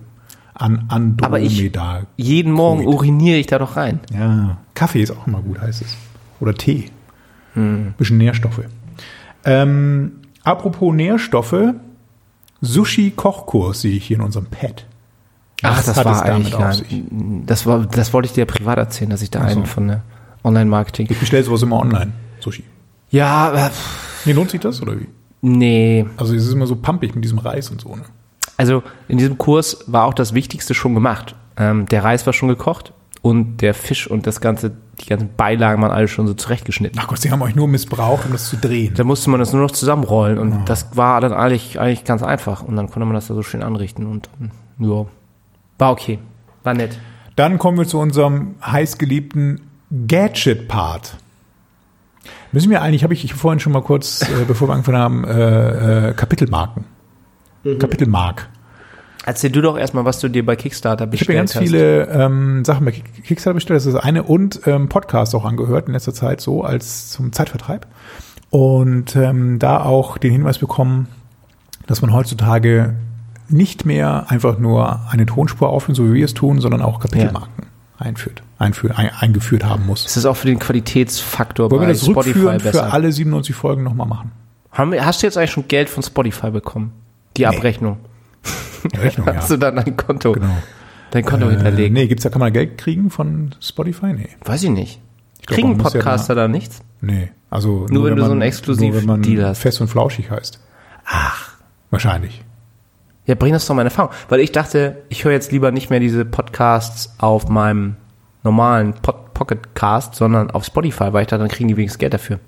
An 0.54 0.88
Aber 1.22 1.40
ich- 1.40 1.52
Andromeda. 1.60 2.08
Jeden 2.18 2.52
Morgen 2.52 2.82
Covid. 2.84 2.94
uriniere 2.96 3.38
ich 3.38 3.48
da 3.48 3.60
doch 3.60 3.78
rein. 3.78 4.00
Ja. 4.14 4.58
Kaffee 4.74 5.02
ist 5.04 5.12
auch 5.12 5.28
immer 5.28 5.42
gut, 5.42 5.60
heißt 5.62 5.82
es. 5.84 5.96
Oder 6.40 6.54
Tee. 6.54 6.86
Hm. 7.54 7.94
Bisschen 7.98 8.18
Nährstoffe. 8.18 8.62
Ähm, 9.48 10.12
apropos 10.44 10.94
Nährstoffe. 10.94 11.74
Sushi-Kochkurs 12.62 13.82
sehe 13.82 13.96
ich 13.96 14.06
hier 14.06 14.18
in 14.18 14.24
unserem 14.24 14.48
Pad. 14.48 14.86
Ach, 15.64 15.78
Was 15.78 15.86
das 15.86 15.98
hat 15.98 16.06
war 16.06 16.22
eigentlich, 16.24 16.56
sich? 16.76 17.04
das 17.46 17.66
war, 17.66 17.86
das 17.86 18.14
wollte 18.14 18.28
ich 18.28 18.34
dir 18.34 18.46
privat 18.46 18.78
erzählen, 18.78 19.10
dass 19.10 19.22
ich 19.22 19.32
da 19.32 19.40
Ach 19.42 19.50
so. 19.50 19.58
einen 19.58 19.66
von 19.66 19.88
der 19.88 20.02
Online-Marketing. 20.44 21.08
Ich 21.10 21.20
bestelle 21.20 21.44
sowas 21.44 21.62
immer 21.64 21.80
online. 21.80 22.14
Sushi. 22.40 22.64
Ja, 23.10 23.68
äh, 23.68 23.70
Nee, 24.26 24.34
lohnt 24.34 24.50
sich 24.52 24.60
das 24.60 24.82
oder 24.82 25.00
wie? 25.00 25.08
nee. 25.42 26.06
Also 26.18 26.36
es 26.36 26.46
ist 26.46 26.54
immer 26.54 26.68
so 26.68 26.76
pumpig 26.76 27.16
mit 27.16 27.24
diesem 27.24 27.38
Reis 27.40 27.70
und 27.70 27.80
so, 27.82 27.96
ne? 27.96 28.04
Also 28.58 28.82
in 29.08 29.18
diesem 29.20 29.38
Kurs 29.38 29.84
war 29.88 30.06
auch 30.06 30.14
das 30.16 30.34
Wichtigste 30.34 30.74
schon 30.74 30.94
gemacht. 30.96 31.36
Ähm, 31.58 31.86
der 31.88 32.04
Reis 32.04 32.26
war 32.26 32.34
schon 32.34 32.50
gekocht 32.50 32.92
und 33.28 33.58
der 33.58 33.74
Fisch 33.74 34.10
und 34.10 34.26
das 34.26 34.40
ganze, 34.40 34.72
die 35.02 35.06
ganzen 35.06 35.30
Beilagen 35.36 35.82
waren 35.82 35.92
alle 35.92 36.08
schon 36.08 36.28
so 36.28 36.34
zurechtgeschnitten. 36.34 37.00
Ach 37.02 37.08
Gott, 37.08 37.20
sie 37.20 37.32
haben 37.32 37.42
euch 37.42 37.56
nur 37.56 37.68
missbraucht, 37.68 38.26
um 38.26 38.32
das 38.32 38.50
zu 38.50 38.56
drehen. 38.58 38.94
Da 38.96 39.04
musste 39.04 39.30
man 39.30 39.40
das 39.40 39.52
nur 39.52 39.62
noch 39.62 39.72
zusammenrollen 39.72 40.38
und 40.38 40.66
das 40.66 40.96
war 40.96 41.20
dann 41.20 41.34
eigentlich, 41.34 41.80
eigentlich 41.80 42.06
ganz 42.06 42.24
einfach. 42.24 42.64
Und 42.64 42.76
dann 42.78 42.90
konnte 42.90 43.06
man 43.06 43.14
das 43.14 43.28
da 43.28 43.34
so 43.34 43.44
schön 43.44 43.64
anrichten 43.64 44.06
und 44.06 44.30
ja, 44.80 45.06
war 45.78 45.92
okay. 45.92 46.20
War 46.64 46.74
nett. 46.74 46.98
Dann 47.36 47.58
kommen 47.60 47.78
wir 47.78 47.86
zu 47.86 48.00
unserem 48.00 48.56
heißgeliebten 48.66 49.62
Gadget-Part. 50.08 51.18
Müssen 52.52 52.70
wir 52.70 52.82
eigentlich, 52.82 53.04
habe 53.04 53.14
ich 53.14 53.34
vorhin 53.34 53.60
schon 53.60 53.74
mal 53.74 53.84
kurz, 53.84 54.22
äh, 54.22 54.46
bevor 54.48 54.70
wir 54.70 54.74
angefangen 54.74 54.98
haben, 54.98 55.24
äh, 55.26 56.10
äh, 56.10 56.14
Kapitelmarken. 56.14 56.86
Mhm. 57.64 57.80
Kapitelmark. 57.80 58.50
Erzähl 59.28 59.52
du 59.52 59.62
doch 59.62 59.78
erstmal, 59.78 60.06
was 60.06 60.20
du 60.20 60.30
dir 60.30 60.46
bei 60.46 60.56
Kickstarter 60.56 61.04
Ich 61.04 61.08
habe 61.08 61.12
bestellt 61.12 61.36
ja 61.36 61.42
ganz 61.42 61.56
hast. 61.56 61.62
viele 61.62 62.08
ähm, 62.08 62.64
Sachen 62.64 62.86
bei 62.86 62.92
Kick- 62.92 63.24
Kickstarter 63.26 63.56
bestellt, 63.56 63.76
das 63.78 63.86
ist 63.86 63.94
das 63.94 64.02
eine, 64.04 64.24
und 64.24 64.62
ähm, 64.66 64.88
Podcast 64.88 65.36
auch 65.36 65.44
angehört 65.44 65.88
in 65.88 65.94
letzter 65.94 66.14
Zeit 66.14 66.40
so 66.40 66.64
als 66.64 67.10
zum 67.10 67.34
Zeitvertreib. 67.34 67.86
Und 68.52 69.18
ähm, 69.18 69.60
da 69.60 69.84
auch 69.84 70.18
den 70.18 70.32
Hinweis 70.32 70.58
bekommen, 70.60 71.08
dass 71.88 72.02
man 72.02 72.14
heutzutage 72.14 72.96
nicht 73.50 73.86
mehr 73.86 74.28
einfach 74.30 74.58
nur 74.60 75.02
eine 75.12 75.26
Tonspur 75.26 75.70
aufnimmt, 75.70 75.98
so 75.98 76.08
wie 76.10 76.14
wir 76.14 76.26
es 76.26 76.34
tun, 76.34 76.62
sondern 76.62 76.82
auch 76.82 77.00
Kapitelmarken 77.02 77.66
einführt, 77.98 78.44
einführt, 78.60 78.98
ein, 78.98 79.10
eingeführt 79.20 79.66
haben 79.66 79.86
muss. 79.86 80.04
Das 80.06 80.16
ist 80.16 80.26
auch 80.26 80.38
für 80.38 80.48
den 80.48 80.60
Qualitätsfaktor 80.60 81.70
Wollen 81.70 81.82
wir 81.82 81.88
bei 81.88 81.94
das 81.94 82.06
Spotify 82.06 82.58
besser. 82.64 82.72
für 82.86 82.94
alle 82.94 83.12
97 83.12 83.54
Folgen 83.56 83.84
nochmal 83.84 84.08
machen? 84.08 84.32
Haben 84.72 84.92
wir, 84.94 85.06
hast 85.06 85.22
du 85.22 85.28
jetzt 85.28 85.38
eigentlich 85.38 85.52
schon 85.52 85.68
Geld 85.68 85.90
von 85.90 86.02
Spotify 86.04 86.52
bekommen? 86.52 86.94
Die 87.36 87.46
Abrechnung. 87.48 87.98
Rechnung, 88.98 89.28
ja. 89.28 89.36
Hast 89.36 89.52
du 89.52 89.58
dann 89.58 89.76
dein 89.76 89.96
Konto, 89.98 90.32
Genau. 90.34 90.58
dein 91.12 91.26
Konto 91.26 91.48
Äh, 91.48 91.52
hinterlegt? 91.52 91.94
nee, 91.94 92.08
gibt's 92.08 92.24
da, 92.24 92.30
kann 92.30 92.40
man 92.40 92.54
Geld 92.54 92.78
kriegen 92.78 93.10
von 93.10 93.54
Spotify? 93.62 94.14
Nee. 94.14 94.30
Weiß 94.46 94.64
ich 94.64 94.70
nicht. 94.70 95.00
glaub, 95.46 95.56
Kriegen 95.56 95.78
muss 95.78 95.94
ja 95.94 96.00
Podcaster 96.00 96.36
da 96.36 96.48
nichts? 96.48 96.82
Nee. 97.02 97.32
Also 97.50 97.86
Nur 97.90 98.06
wenn 98.06 98.16
du 98.16 98.24
so 98.24 98.32
einen 98.32 98.40
man- 98.40 98.48
Exklusiv- 98.48 98.92
nur 98.92 98.96
wenn 99.02 99.06
man 99.06 99.22
Deal 99.22 99.46
hast. 99.46 99.60
fest 99.60 99.80
und 99.82 99.88
flauschig 99.88 100.30
heißt. 100.32 100.60
Ach. 101.06 101.52
Wahrscheinlich. 101.92 102.44
Ja, 103.26 103.36
bring 103.36 103.54
das 103.54 103.66
doch 103.66 103.76
mal 103.76 103.82
in 103.82 103.88
Erfahrung. 103.88 104.12
Weil 104.30 104.40
ich 104.42 104.52
dachte, 104.52 104.98
ich 105.10 105.24
höre 105.26 105.32
jetzt 105.34 105.52
lieber 105.52 105.72
nicht 105.72 105.90
mehr 105.90 106.00
diese 106.00 106.26
Podcasts 106.26 107.14
auf 107.18 107.48
meinem 107.50 107.96
normalen 108.44 108.94
Pod 108.94 109.34
Pocketcast, 109.34 110.16
sondern 110.16 110.50
auf 110.50 110.66
Spotify, 110.66 111.14
weil 111.14 111.22
ich 111.22 111.28
dachte, 111.28 111.42
dann 111.44 111.48
kriegen 111.50 111.68
die 111.68 111.78
wenigstens 111.78 112.00
Geld 112.00 112.14
dafür. 112.14 112.40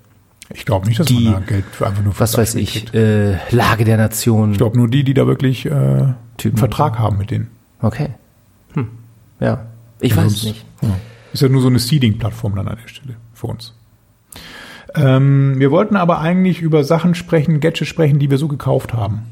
Ich 0.53 0.65
glaube 0.65 0.87
nicht, 0.87 0.99
dass 0.99 1.07
Die- 1.07 1.25
man 1.25 1.33
da 1.33 1.39
Geld 1.41 1.65
für 1.71 1.87
einfach 1.87 2.03
nur 2.03 2.13
für 2.13 2.21
Was 2.21 2.37
weiß 2.37 2.55
ich, 2.55 2.93
äh, 2.93 3.37
Lage 3.53 3.85
der 3.85 3.97
Nation. 3.97 4.51
Ich 4.51 4.57
glaube 4.57 4.77
nur 4.77 4.87
die, 4.89 5.03
die 5.03 5.13
da 5.13 5.27
wirklich 5.27 5.65
äh, 5.65 5.69
einen. 5.69 6.15
Vertrag 6.55 6.97
haben 6.97 7.17
mit 7.17 7.29
denen. 7.31 7.49
Okay. 7.81 8.09
Hm. 8.73 8.87
Ja. 9.39 9.65
Ich 9.99 10.15
weiß 10.17 10.31
es 10.31 10.43
nicht. 10.43 10.65
Ja. 10.81 10.89
Ist 11.33 11.41
ja 11.41 11.49
nur 11.49 11.61
so 11.61 11.67
eine 11.67 11.77
Seeding-Plattform 11.79 12.55
dann 12.55 12.67
an 12.67 12.77
der 12.81 12.87
Stelle 12.87 13.15
für 13.33 13.47
uns. 13.47 13.73
Ähm, 14.95 15.59
wir 15.59 15.69
wollten 15.69 15.95
aber 15.95 16.19
eigentlich 16.19 16.61
über 16.61 16.83
Sachen 16.83 17.13
sprechen, 17.13 17.59
Gadgets 17.59 17.87
sprechen, 17.89 18.17
die 18.17 18.31
wir 18.31 18.37
so 18.39 18.47
gekauft 18.47 18.93
haben. 18.93 19.23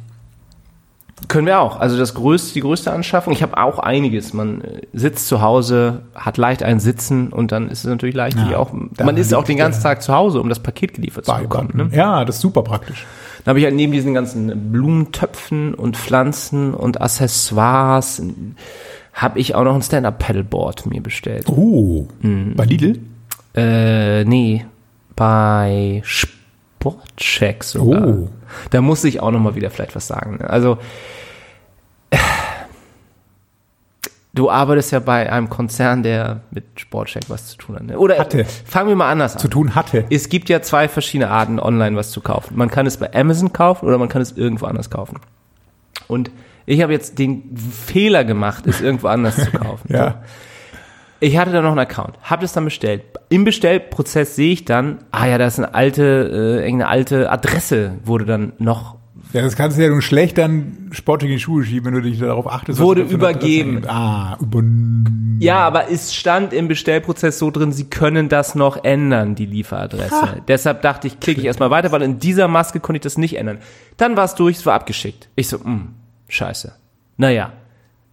Können 1.27 1.47
wir 1.47 1.59
auch. 1.59 1.79
Also 1.79 1.97
das 1.97 2.13
größte, 2.13 2.53
die 2.53 2.59
größte 2.61 2.91
Anschaffung. 2.91 3.33
Ich 3.33 3.41
habe 3.41 3.57
auch 3.57 3.79
einiges. 3.79 4.33
Man 4.33 4.61
äh, 4.61 4.81
sitzt 4.93 5.27
zu 5.27 5.41
Hause, 5.41 6.03
hat 6.13 6.37
leicht 6.37 6.61
ein 6.61 6.79
Sitzen 6.79 7.29
und 7.33 7.51
dann 7.51 7.69
ist 7.69 7.79
es 7.79 7.85
natürlich 7.85 8.13
leicht, 8.15 8.37
Ja, 8.37 8.57
auch. 8.57 8.71
Man 8.71 9.17
ist 9.17 9.33
auch 9.33 9.43
den 9.43 9.57
ganzen 9.57 9.81
Tag 9.81 10.03
zu 10.03 10.13
Hause, 10.13 10.39
um 10.39 10.47
das 10.47 10.59
Paket 10.59 10.93
geliefert 10.93 11.25
zu 11.25 11.33
bekommen. 11.33 11.71
Ne? 11.73 11.89
Ja, 11.91 12.23
das 12.23 12.35
ist 12.35 12.41
super 12.43 12.61
praktisch. 12.61 13.05
Dann 13.43 13.51
habe 13.53 13.59
ich 13.59 13.65
halt 13.65 13.73
neben 13.75 13.91
diesen 13.93 14.13
ganzen 14.13 14.71
Blumentöpfen 14.71 15.73
und 15.73 15.97
Pflanzen 15.97 16.73
und 16.75 17.01
Accessoires 17.01 18.21
habe 19.13 19.39
ich 19.39 19.55
auch 19.55 19.63
noch 19.63 19.73
ein 19.73 19.81
Stand-Up-Paddleboard 19.81 20.85
mir 20.85 21.01
bestellt. 21.01 21.47
Oh, 21.49 22.07
Mhm. 22.21 22.53
bei 22.55 22.65
Lidl? 22.65 22.99
Äh, 23.55 24.23
nee, 24.25 24.65
bei 25.15 26.03
Sportcheck 26.05 27.63
sogar. 27.63 28.07
Oh. 28.07 28.29
Da 28.69 28.81
muss 28.81 29.03
ich 29.03 29.19
auch 29.21 29.31
noch 29.31 29.39
mal 29.39 29.55
wieder 29.55 29.69
vielleicht 29.69 29.95
was 29.95 30.07
sagen. 30.07 30.37
ne? 30.37 30.49
Also 30.49 30.77
du 34.33 34.49
arbeitest 34.49 34.91
ja 34.91 34.99
bei 34.99 35.31
einem 35.31 35.49
Konzern, 35.49 36.03
der 36.03 36.41
mit 36.51 36.65
Sportcheck 36.75 37.23
was 37.27 37.47
zu 37.47 37.57
tun 37.57 37.75
hat. 37.75 37.83
Ne? 37.83 37.97
Oder 37.97 38.19
Hatte. 38.19 38.45
fangen 38.45 38.89
wir 38.89 38.95
mal 38.95 39.09
anders 39.11 39.33
an. 39.33 39.39
Zu 39.39 39.47
tun 39.47 39.75
hatte. 39.75 40.05
Es 40.09 40.29
gibt 40.29 40.49
ja 40.49 40.61
zwei 40.61 40.87
verschiedene 40.87 41.29
Arten, 41.29 41.59
online 41.59 41.95
was 41.95 42.11
zu 42.11 42.21
kaufen. 42.21 42.55
Man 42.55 42.69
kann 42.69 42.85
es 42.85 42.97
bei 42.97 43.13
Amazon 43.13 43.51
kaufen 43.51 43.85
oder 43.85 43.97
man 43.97 44.09
kann 44.09 44.21
es 44.21 44.31
irgendwo 44.31 44.67
anders 44.67 44.89
kaufen. 44.89 45.19
Und 46.07 46.29
ich 46.65 46.81
habe 46.81 46.93
jetzt 46.93 47.17
den 47.17 47.55
Fehler 47.57 48.23
gemacht, 48.25 48.67
es 48.67 48.81
irgendwo 48.81 49.07
anders 49.07 49.35
zu 49.35 49.51
kaufen. 49.51 49.87
Ja. 49.93 50.21
Ich 51.19 51.37
hatte 51.37 51.51
da 51.51 51.61
noch 51.61 51.71
einen 51.71 51.79
Account, 51.79 52.15
habe 52.21 52.41
das 52.43 52.53
dann 52.53 52.65
bestellt. 52.65 53.03
Im 53.29 53.43
Bestellprozess 53.43 54.35
sehe 54.35 54.53
ich 54.53 54.65
dann, 54.65 54.99
ah 55.11 55.25
ja, 55.25 55.37
da 55.37 55.47
ist 55.47 55.57
eine 55.57 55.73
alte, 55.73 56.03
äh, 56.03 56.63
irgendeine 56.65 56.87
alte 56.87 57.31
Adresse 57.31 57.93
wurde 58.03 58.25
dann 58.25 58.53
noch 58.59 58.97
Ja, 59.33 59.41
das 59.41 59.55
kannst 59.55 59.77
du 59.77 59.83
ja 59.83 59.89
nun 59.89 60.01
schlecht 60.01 60.37
dann 60.37 60.89
sportlich 60.91 61.31
in 61.31 61.37
die 61.37 61.41
Schuhe 61.41 61.63
schieben, 61.63 61.85
wenn 61.87 62.01
du 62.01 62.07
dich 62.07 62.19
darauf 62.19 62.47
achtest. 62.47 62.79
Wurde 62.79 63.01
übergeben. 63.01 63.81
Ah, 63.87 64.37
über, 64.39 64.61
Ja, 65.39 65.59
aber 65.59 65.91
es 65.91 66.13
stand 66.15 66.53
im 66.53 66.67
Bestellprozess 66.67 67.39
so 67.39 67.51
drin, 67.51 67.71
sie 67.71 67.85
können 67.89 68.29
das 68.29 68.55
noch 68.55 68.83
ändern, 68.83 69.35
die 69.35 69.47
Lieferadresse. 69.47 70.43
Deshalb 70.47 70.81
dachte 70.83 71.07
ich, 71.07 71.19
klicke 71.19 71.41
ich 71.41 71.47
erstmal 71.47 71.71
weiter, 71.71 71.91
weil 71.91 72.03
in 72.03 72.19
dieser 72.19 72.47
Maske 72.47 72.79
konnte 72.79 72.97
ich 72.97 73.03
das 73.03 73.17
nicht 73.17 73.37
ändern. 73.37 73.57
Dann 73.97 74.15
war 74.15 74.25
es 74.25 74.35
durch, 74.35 74.57
es 74.57 74.65
war 74.65 74.75
abgeschickt. 74.75 75.29
Ich 75.35 75.49
so, 75.49 75.57
mh, 75.57 75.87
scheiße. 76.29 76.73
Naja, 77.17 77.51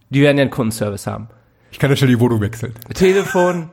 die 0.09 0.21
werden 0.21 0.37
ja 0.37 0.41
einen 0.41 0.51
Kundenservice 0.51 1.07
haben. 1.07 1.27
Ich 1.75 1.79
kann 1.79 1.89
ja 1.89 1.97
schnell 1.97 2.11
die 2.11 2.21
Wohnung 2.21 2.39
wechseln. 2.39 2.73
Telefon, 2.93 3.67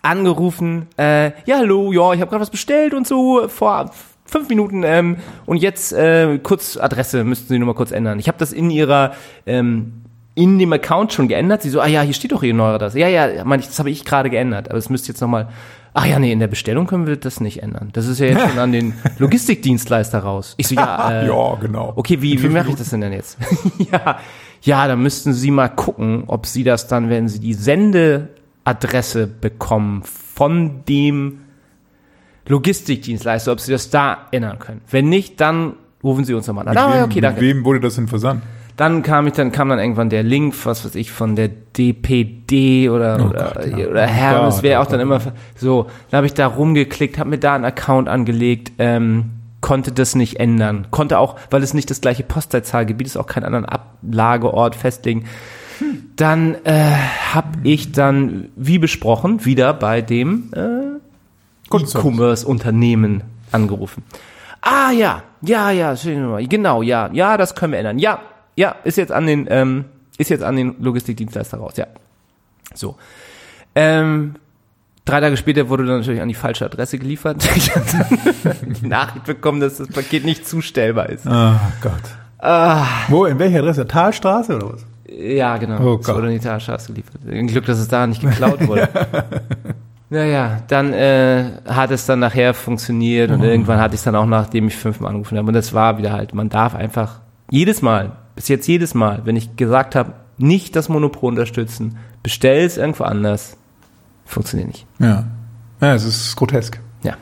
angerufen, 0.00 0.86
äh, 0.96 1.32
ja, 1.44 1.58
hallo, 1.58 1.92
ja, 1.92 2.14
ich 2.14 2.20
habe 2.22 2.30
gerade 2.30 2.40
was 2.40 2.48
bestellt 2.48 2.94
und 2.94 3.06
so 3.06 3.46
vor 3.48 3.90
fünf 4.24 4.48
Minuten 4.48 4.84
ähm, 4.84 5.18
und 5.44 5.58
jetzt 5.58 5.92
äh, 5.92 6.38
kurz 6.42 6.78
Adresse, 6.78 7.22
müssten 7.24 7.48
Sie 7.48 7.58
nur 7.58 7.66
mal 7.66 7.74
kurz 7.74 7.90
ändern. 7.90 8.18
Ich 8.20 8.26
habe 8.26 8.38
das 8.38 8.54
in 8.54 8.70
Ihrer 8.70 9.12
ähm, 9.44 10.00
in 10.34 10.58
dem 10.58 10.72
Account 10.72 11.12
schon 11.12 11.28
geändert. 11.28 11.60
Sie 11.60 11.68
so, 11.68 11.82
ah 11.82 11.86
ja, 11.86 12.00
hier 12.00 12.14
steht 12.14 12.32
doch 12.32 12.42
Ihre 12.42 12.56
neue 12.56 12.72
Adresse. 12.72 12.98
Ja, 12.98 13.08
ja, 13.08 13.28
ich, 13.28 13.66
das 13.66 13.78
habe 13.78 13.90
ich 13.90 14.06
gerade 14.06 14.30
geändert, 14.30 14.70
aber 14.70 14.78
es 14.78 14.88
müsste 14.88 15.08
jetzt 15.08 15.20
nochmal, 15.20 15.48
ach 15.92 16.06
ja, 16.06 16.18
nee, 16.18 16.32
in 16.32 16.38
der 16.38 16.46
Bestellung 16.46 16.86
können 16.86 17.06
wir 17.06 17.16
das 17.16 17.40
nicht 17.40 17.62
ändern. 17.62 17.90
Das 17.92 18.06
ist 18.06 18.18
ja 18.18 18.28
jetzt 18.28 18.48
schon 18.48 18.58
an 18.58 18.72
den 18.72 18.94
Logistikdienstleister 19.18 20.20
raus. 20.20 20.54
Ich 20.56 20.68
so, 20.68 20.74
ja, 20.74 21.20
äh, 21.20 21.26
ja, 21.26 21.58
genau. 21.60 21.92
Okay, 21.96 22.22
wie, 22.22 22.42
wie 22.42 22.48
mache 22.48 22.70
ich 22.70 22.76
das 22.76 22.88
denn, 22.88 23.02
denn 23.02 23.12
jetzt? 23.12 23.36
ja, 23.92 24.20
ja, 24.62 24.86
dann 24.86 25.02
müssten 25.02 25.32
Sie 25.32 25.50
mal 25.50 25.68
gucken, 25.68 26.24
ob 26.26 26.46
Sie 26.46 26.64
das 26.64 26.86
dann, 26.86 27.08
wenn 27.10 27.28
Sie 27.28 27.40
die 27.40 27.54
Sendeadresse 27.54 29.26
bekommen 29.26 30.02
von 30.04 30.84
dem 30.88 31.40
Logistikdienstleister, 32.46 33.52
ob 33.52 33.60
Sie 33.60 33.72
das 33.72 33.90
da 33.90 34.26
ändern 34.32 34.58
können. 34.58 34.80
Wenn 34.90 35.08
nicht, 35.08 35.40
dann 35.40 35.74
rufen 36.02 36.24
Sie 36.24 36.34
uns 36.34 36.46
nochmal 36.46 36.66
an. 36.68 36.74
Mit 36.74 36.82
Ah, 36.82 36.94
wem, 36.96 37.04
okay, 37.04 37.20
danke. 37.20 37.40
Mit 37.40 37.54
wem 37.56 37.64
wurde 37.64 37.80
das 37.80 37.94
denn 37.96 38.08
versandt? 38.08 38.42
Dann 38.76 39.02
kam 39.02 39.26
ich, 39.26 39.34
dann 39.34 39.52
kam 39.52 39.68
dann 39.68 39.78
irgendwann 39.78 40.08
der 40.08 40.22
Link, 40.22 40.54
was 40.64 40.84
weiß 40.86 40.94
ich, 40.94 41.10
von 41.10 41.36
der 41.36 41.48
DPD 41.48 42.88
oder, 42.88 43.18
Oh 43.20 43.28
oder, 43.28 43.52
Gott, 43.54 43.66
ja. 43.78 43.86
oder 43.88 44.04
Oh 44.04 44.06
Hermes, 44.06 44.62
wer 44.62 44.78
oh 44.78 44.82
auch 44.82 44.86
dann 44.86 45.06
Gott. 45.06 45.22
immer, 45.22 45.32
so, 45.54 45.86
dann 46.10 46.18
habe 46.18 46.26
ich 46.26 46.34
da 46.34 46.46
rumgeklickt, 46.46 47.18
habe 47.18 47.28
mir 47.30 47.38
da 47.38 47.54
einen 47.54 47.66
Account 47.66 48.08
angelegt, 48.08 48.72
ähm, 48.78 49.32
konnte 49.60 49.92
das 49.92 50.14
nicht 50.14 50.40
ändern. 50.40 50.86
Konnte 50.90 51.18
auch, 51.18 51.36
weil 51.50 51.62
es 51.62 51.74
nicht 51.74 51.90
das 51.90 52.00
gleiche 52.00 52.22
Postleitzahlgebiet 52.22 53.06
ist, 53.06 53.18
auch 53.18 53.26
keinen 53.26 53.44
anderen 53.44 53.66
Ablageort 54.02 54.76
festlegen. 54.76 55.26
Dann 56.16 56.56
äh, 56.64 56.92
habe 57.32 57.58
ich 57.62 57.92
dann, 57.92 58.50
wie 58.56 58.78
besprochen, 58.78 59.44
wieder 59.44 59.72
bei 59.72 60.02
dem 60.02 60.52
äh. 60.54 60.90
E-Commerce-Unternehmen 61.74 63.22
angerufen. 63.52 64.02
Ah 64.60 64.90
ja, 64.90 65.22
ja, 65.40 65.70
ja, 65.70 65.94
genau, 65.94 66.82
ja, 66.82 67.08
ja, 67.12 67.36
das 67.36 67.54
können 67.54 67.72
wir 67.72 67.78
ändern. 67.78 67.98
Ja, 67.98 68.20
ja, 68.56 68.74
ist 68.84 68.98
jetzt 68.98 69.12
an 69.12 69.26
den, 69.26 69.46
ähm, 69.48 69.86
ist 70.18 70.28
jetzt 70.28 70.42
an 70.42 70.56
den 70.56 70.76
Logistikdienstleister 70.80 71.58
raus, 71.58 71.74
ja. 71.76 71.86
So. 72.74 72.96
Ähm, 73.74 74.34
drei 75.04 75.20
Tage 75.20 75.36
später 75.38 75.68
wurde 75.70 75.86
dann 75.86 76.00
natürlich 76.00 76.20
an 76.20 76.28
die 76.28 76.34
falsche 76.34 76.66
Adresse 76.66 76.98
geliefert. 76.98 77.42
Ich 77.56 77.74
habe 77.74 77.86
dann 78.42 78.74
die 78.74 78.86
Nachricht 78.88 79.24
bekommen, 79.24 79.60
dass 79.60 79.78
das 79.78 79.88
Paket 79.88 80.24
nicht 80.24 80.46
zustellbar 80.46 81.08
ist. 81.08 81.26
Ah, 81.26 81.72
Gott. 81.80 82.19
Ah. 82.42 82.86
Wo, 83.08 83.26
in 83.26 83.38
welcher 83.38 83.58
Adresse? 83.58 83.86
Talstraße 83.86 84.56
oder 84.56 84.74
was? 84.74 84.86
Ja, 85.08 85.56
genau. 85.58 85.80
Oh 85.80 85.98
es 86.00 86.06
Gott. 86.06 86.16
wurde 86.16 86.28
in 86.28 86.34
die 86.34 86.44
Talstraße 86.44 86.92
geliefert. 86.92 87.20
Ein 87.28 87.46
Glück, 87.46 87.66
dass 87.66 87.78
es 87.78 87.88
da 87.88 88.06
nicht 88.06 88.22
geklaut 88.22 88.66
wurde. 88.66 88.88
naja, 90.10 90.62
dann 90.68 90.92
äh, 90.92 91.44
hat 91.68 91.90
es 91.90 92.06
dann 92.06 92.20
nachher 92.20 92.54
funktioniert 92.54 93.30
und 93.30 93.42
irgendwann 93.42 93.80
hatte 93.80 93.94
ich 93.94 94.00
es 94.00 94.04
dann 94.04 94.14
auch, 94.14 94.26
nachdem 94.26 94.68
ich 94.68 94.76
fünfmal 94.76 95.10
angerufen 95.10 95.36
habe. 95.36 95.48
Und 95.48 95.54
das 95.54 95.74
war 95.74 95.98
wieder 95.98 96.12
halt, 96.12 96.32
man 96.32 96.48
darf 96.48 96.74
einfach 96.74 97.20
jedes 97.50 97.82
Mal, 97.82 98.12
bis 98.36 98.48
jetzt 98.48 98.66
jedes 98.68 98.94
Mal, 98.94 99.22
wenn 99.24 99.36
ich 99.36 99.56
gesagt 99.56 99.94
habe, 99.94 100.12
nicht 100.38 100.76
das 100.76 100.88
Monopol 100.88 101.30
unterstützen, 101.30 101.98
bestell 102.22 102.64
es 102.64 102.78
irgendwo 102.78 103.04
anders, 103.04 103.56
funktioniert 104.24 104.68
nicht. 104.68 104.86
Ja. 104.98 105.24
Ja, 105.80 105.94
es 105.94 106.04
ist 106.04 106.36
grotesk. 106.36 106.78
Ja. 107.02 107.14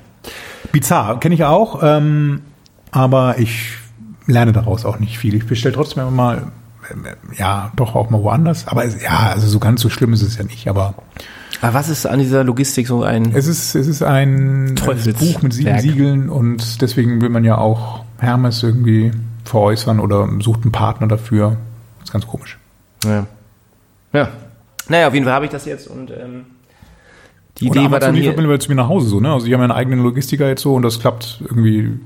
Bizarr, 0.72 1.18
kenne 1.20 1.34
ich 1.34 1.44
auch, 1.44 1.80
ähm, 1.82 2.42
aber 2.90 3.38
ich 3.38 3.78
lerne 4.28 4.52
daraus 4.52 4.84
auch 4.84 5.00
nicht 5.00 5.18
viel. 5.18 5.34
Ich 5.34 5.46
bestelle 5.46 5.74
trotzdem 5.74 6.02
immer 6.02 6.12
mal, 6.12 6.52
ja, 7.36 7.72
doch 7.74 7.96
auch 7.96 8.10
mal 8.10 8.22
woanders. 8.22 8.68
Aber 8.68 8.84
es, 8.84 9.02
ja, 9.02 9.30
also 9.30 9.48
so 9.48 9.58
ganz 9.58 9.80
so 9.80 9.90
schlimm 9.90 10.12
ist 10.12 10.22
es 10.22 10.38
ja 10.38 10.44
nicht. 10.44 10.68
Aber 10.68 10.94
Aber 11.60 11.74
was 11.74 11.88
ist 11.88 12.06
an 12.06 12.20
dieser 12.20 12.44
Logistik 12.44 12.86
so 12.86 13.02
ein... 13.02 13.32
es 13.34 13.46
ist, 13.46 13.74
es 13.74 13.88
ist 13.88 14.02
ein. 14.02 14.76
Buch 14.76 15.42
mit 15.42 15.52
sieben 15.52 15.78
Siegeln 15.80 16.28
und 16.28 16.80
deswegen 16.80 17.20
will 17.20 17.30
man 17.30 17.42
ja 17.42 17.58
auch 17.58 18.04
Hermes 18.18 18.62
irgendwie 18.62 19.10
veräußern 19.44 19.98
oder 19.98 20.28
sucht 20.40 20.62
einen 20.62 20.72
Partner 20.72 21.08
dafür. 21.08 21.56
Das 21.98 22.08
ist 22.08 22.12
ganz 22.12 22.26
komisch. 22.26 22.58
Ja. 23.04 23.26
ja. 24.12 24.28
Naja, 24.88 25.08
auf 25.08 25.14
jeden 25.14 25.24
Fall 25.24 25.34
habe 25.34 25.46
ich 25.46 25.50
das 25.50 25.64
jetzt 25.64 25.88
und 25.88 26.10
ähm, 26.10 26.44
die 27.58 27.66
Idee 27.66 27.90
war 27.90 27.98
dann 27.98 28.14
hier... 28.14 28.22
liefert 28.22 28.36
mittlerweile 28.36 28.58
zu 28.60 28.70
mir 28.70 28.76
nach 28.76 28.88
Hause 28.88 29.08
so, 29.08 29.20
ne? 29.20 29.32
Also 29.32 29.46
die 29.46 29.52
haben 29.52 29.60
ja 29.60 29.64
einen 29.64 29.72
eigenen 29.72 30.00
Logistiker 30.00 30.48
jetzt 30.48 30.62
so 30.62 30.74
und 30.74 30.82
das 30.82 31.00
klappt 31.00 31.42
irgendwie 31.44 31.98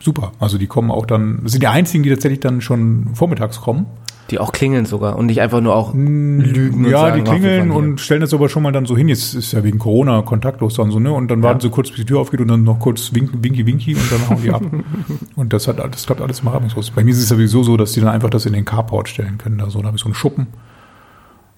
super. 0.00 0.32
Also 0.38 0.58
die 0.58 0.66
kommen 0.66 0.90
auch 0.90 1.06
dann, 1.06 1.40
das 1.42 1.52
sind 1.52 1.62
die 1.62 1.68
einzigen, 1.68 2.02
die 2.02 2.10
tatsächlich 2.10 2.40
dann 2.40 2.60
schon 2.60 3.10
vormittags 3.14 3.60
kommen. 3.60 3.86
Die 4.30 4.40
auch 4.40 4.50
klingeln 4.50 4.86
sogar 4.86 5.16
und 5.16 5.26
nicht 5.26 5.40
einfach 5.40 5.60
nur 5.60 5.76
auch 5.76 5.94
lügen 5.94 6.84
und 6.84 6.90
ja, 6.90 7.02
sagen, 7.02 7.24
die 7.24 7.30
klingeln 7.30 7.70
und 7.70 8.00
stellen 8.00 8.20
das 8.20 8.34
aber 8.34 8.48
schon 8.48 8.64
mal 8.64 8.72
dann 8.72 8.84
so 8.84 8.96
hin. 8.96 9.08
Jetzt 9.08 9.34
ist 9.34 9.52
ja 9.52 9.62
wegen 9.62 9.78
Corona 9.78 10.22
kontaktlos 10.22 10.74
dann 10.74 10.90
so, 10.90 10.98
ne? 10.98 11.12
Und 11.12 11.30
dann 11.30 11.44
warten 11.44 11.60
sie 11.60 11.70
kurz, 11.70 11.90
bis 11.90 11.98
die 11.98 12.06
Tür 12.06 12.18
aufgeht 12.18 12.40
und 12.40 12.48
dann 12.48 12.64
noch 12.64 12.80
kurz 12.80 13.14
winken, 13.14 13.44
winki, 13.44 13.66
winki 13.66 13.94
und 13.94 14.10
dann 14.10 14.28
hauen 14.28 14.42
die 14.42 14.50
ab. 14.50 14.62
und 15.36 15.52
das 15.52 15.68
hat 15.68 15.78
das 15.78 16.06
klappt 16.06 16.20
alles 16.20 16.42
mal 16.42 16.50
reibungslos. 16.50 16.90
Bei 16.90 17.04
mir 17.04 17.12
ist 17.12 17.18
es 17.18 17.28
sowieso 17.28 17.62
so, 17.62 17.76
dass 17.76 17.92
die 17.92 18.00
dann 18.00 18.08
einfach 18.08 18.30
das 18.30 18.46
in 18.46 18.52
den 18.52 18.64
Carport 18.64 19.08
stellen 19.08 19.38
können. 19.38 19.58
Da 19.58 19.70
so, 19.70 19.78
da 19.78 19.86
habe 19.86 19.96
ich 19.96 20.02
so 20.02 20.08
einen 20.08 20.14
Schuppen. 20.14 20.48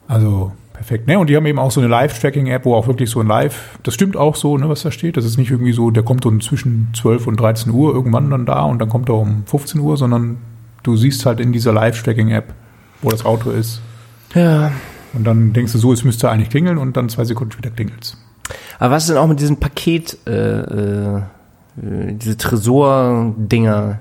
Also 0.09 0.52
perfekt. 0.72 1.06
Ne? 1.06 1.18
Und 1.18 1.28
die 1.28 1.36
haben 1.36 1.46
eben 1.46 1.59
auch 1.59 1.70
so 1.70 1.80
eine 1.80 1.88
Live-Tracking-App, 1.88 2.64
wo 2.64 2.74
auch 2.74 2.86
wirklich 2.86 3.11
so 3.11 3.20
ein 3.20 3.26
Live, 3.26 3.78
das 3.82 3.94
stimmt 3.94 4.16
auch 4.16 4.36
so, 4.36 4.56
ne, 4.56 4.68
was 4.68 4.82
da 4.82 4.90
steht. 4.90 5.16
Das 5.16 5.24
ist 5.24 5.36
nicht 5.36 5.50
irgendwie 5.50 5.72
so, 5.72 5.90
der 5.90 6.02
kommt 6.02 6.24
dann 6.24 6.40
zwischen 6.40 6.88
12 6.94 7.26
und 7.26 7.38
13 7.38 7.72
Uhr 7.72 7.92
irgendwann 7.92 8.30
dann 8.30 8.46
da 8.46 8.62
und 8.62 8.78
dann 8.78 8.88
kommt 8.88 9.09
er 9.09 9.16
um 9.16 9.44
15 9.46 9.80
Uhr, 9.80 9.96
sondern 9.96 10.38
du 10.82 10.96
siehst 10.96 11.26
halt 11.26 11.40
in 11.40 11.52
dieser 11.52 11.72
Live-Tracking-App, 11.72 12.54
wo 13.02 13.11
das 13.11 13.24
Auto 13.24 13.50
ist. 13.50 13.80
Ja. 14.34 14.72
Und 15.12 15.24
dann 15.24 15.52
denkst 15.52 15.72
du 15.72 15.78
so, 15.78 15.92
es 15.92 16.04
müsste 16.04 16.30
eigentlich 16.30 16.50
klingeln 16.50 16.78
und 16.78 16.96
dann 16.96 17.09
zwei 17.09 17.24
Sekunden 17.24 17.52
später 17.52 17.70
klingelt's. 17.70 18.16
Aber 18.78 18.94
was 18.94 19.04
ist 19.04 19.11
denn 19.11 19.18
auch 19.18 19.26
mit 19.26 19.40
diesem 19.40 19.59
Paket, 19.59 20.16
äh, 20.26 20.61
äh, 20.61 21.22
diese 21.76 22.36
Tresor-Dinger? 22.36 23.98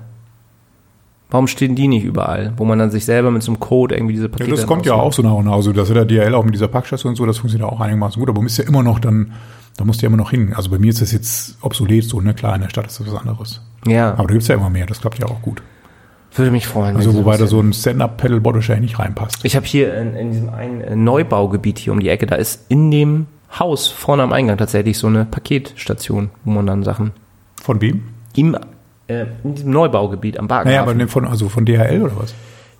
Warum 1.30 1.46
stehen 1.46 1.74
die 1.74 1.88
nicht 1.88 2.04
überall? 2.04 2.54
Wo 2.56 2.64
man 2.64 2.78
dann 2.78 2.90
sich 2.90 3.04
selber 3.04 3.30
mit 3.30 3.42
so 3.42 3.52
einem 3.52 3.60
Code 3.60 3.94
irgendwie 3.94 4.14
diese 4.14 4.26
Ja, 4.26 4.30
Pakete 4.30 4.50
das 4.50 4.60
dann 4.60 4.68
kommt 4.68 4.86
ja 4.86 4.94
auch 4.94 5.12
so 5.12 5.22
nach 5.22 5.34
und 5.34 5.44
nach. 5.44 5.52
Also 5.52 5.72
das 5.72 5.90
hat 5.90 5.96
der 5.96 6.04
DHL 6.06 6.34
auch 6.34 6.44
mit 6.44 6.54
dieser 6.54 6.68
Packstation 6.68 7.10
und 7.10 7.16
so, 7.16 7.26
das 7.26 7.36
funktioniert 7.38 7.70
auch 7.70 7.80
einigermaßen 7.80 8.18
gut. 8.18 8.28
Aber 8.30 8.38
man 8.38 8.44
muss 8.44 8.56
ja 8.56 8.64
immer 8.64 8.82
noch 8.82 8.98
dann, 8.98 9.32
da 9.76 9.84
musst 9.84 10.00
du 10.00 10.04
ja 10.04 10.08
immer 10.08 10.16
noch 10.16 10.30
hin. 10.30 10.54
Also 10.54 10.70
bei 10.70 10.78
mir 10.78 10.88
ist 10.88 11.02
das 11.02 11.12
jetzt 11.12 11.58
obsolet 11.60 12.04
so, 12.04 12.20
ne? 12.22 12.32
Klar, 12.32 12.54
in 12.54 12.62
der 12.62 12.70
Stadt 12.70 12.86
ist 12.86 12.98
das 12.98 13.06
was 13.12 13.20
anderes. 13.20 13.60
Ja, 13.86 14.12
Aber 14.14 14.26
da 14.28 14.32
gibt's 14.32 14.48
ja 14.48 14.54
immer 14.54 14.70
mehr, 14.70 14.86
das 14.86 15.00
klappt 15.02 15.18
ja 15.18 15.26
auch 15.26 15.42
gut. 15.42 15.62
würde 16.34 16.50
mich 16.50 16.66
freuen. 16.66 16.96
Also 16.96 17.14
wobei 17.14 17.36
da 17.36 17.46
so 17.46 17.60
ein 17.60 17.72
Stand-Up-Pedal-Board 17.74 18.56
wahrscheinlich 18.56 18.92
nicht 18.92 18.98
reinpasst. 18.98 19.44
Ich 19.44 19.54
habe 19.54 19.66
hier 19.66 19.94
in, 19.98 20.14
in 20.14 20.32
diesem 20.32 20.48
einen 20.48 20.80
äh, 20.80 20.96
Neubaugebiet 20.96 21.78
hier 21.78 21.92
um 21.92 22.00
die 22.00 22.08
Ecke, 22.08 22.26
da 22.26 22.36
ist 22.36 22.64
in 22.70 22.90
dem 22.90 23.26
Haus 23.58 23.86
vorne 23.88 24.22
am 24.22 24.32
Eingang 24.32 24.56
tatsächlich 24.56 24.96
so 24.98 25.06
eine 25.06 25.24
Paketstation, 25.26 26.30
wo 26.44 26.50
man 26.52 26.66
dann 26.66 26.84
Sachen 26.84 27.12
Von 27.62 27.80
wem? 27.82 28.02
im 28.36 28.56
äh, 29.08 29.26
in 29.44 29.54
diesem 29.54 29.70
Neubaugebiet 29.72 30.38
am 30.38 30.46
Bahnhof. 30.48 30.66
Naja, 30.66 30.82
aber 30.82 30.94
ne, 30.94 31.08
von, 31.08 31.26
also 31.26 31.48
von 31.48 31.64
DHL 31.64 32.02
oder 32.02 32.16
was? 32.18 32.34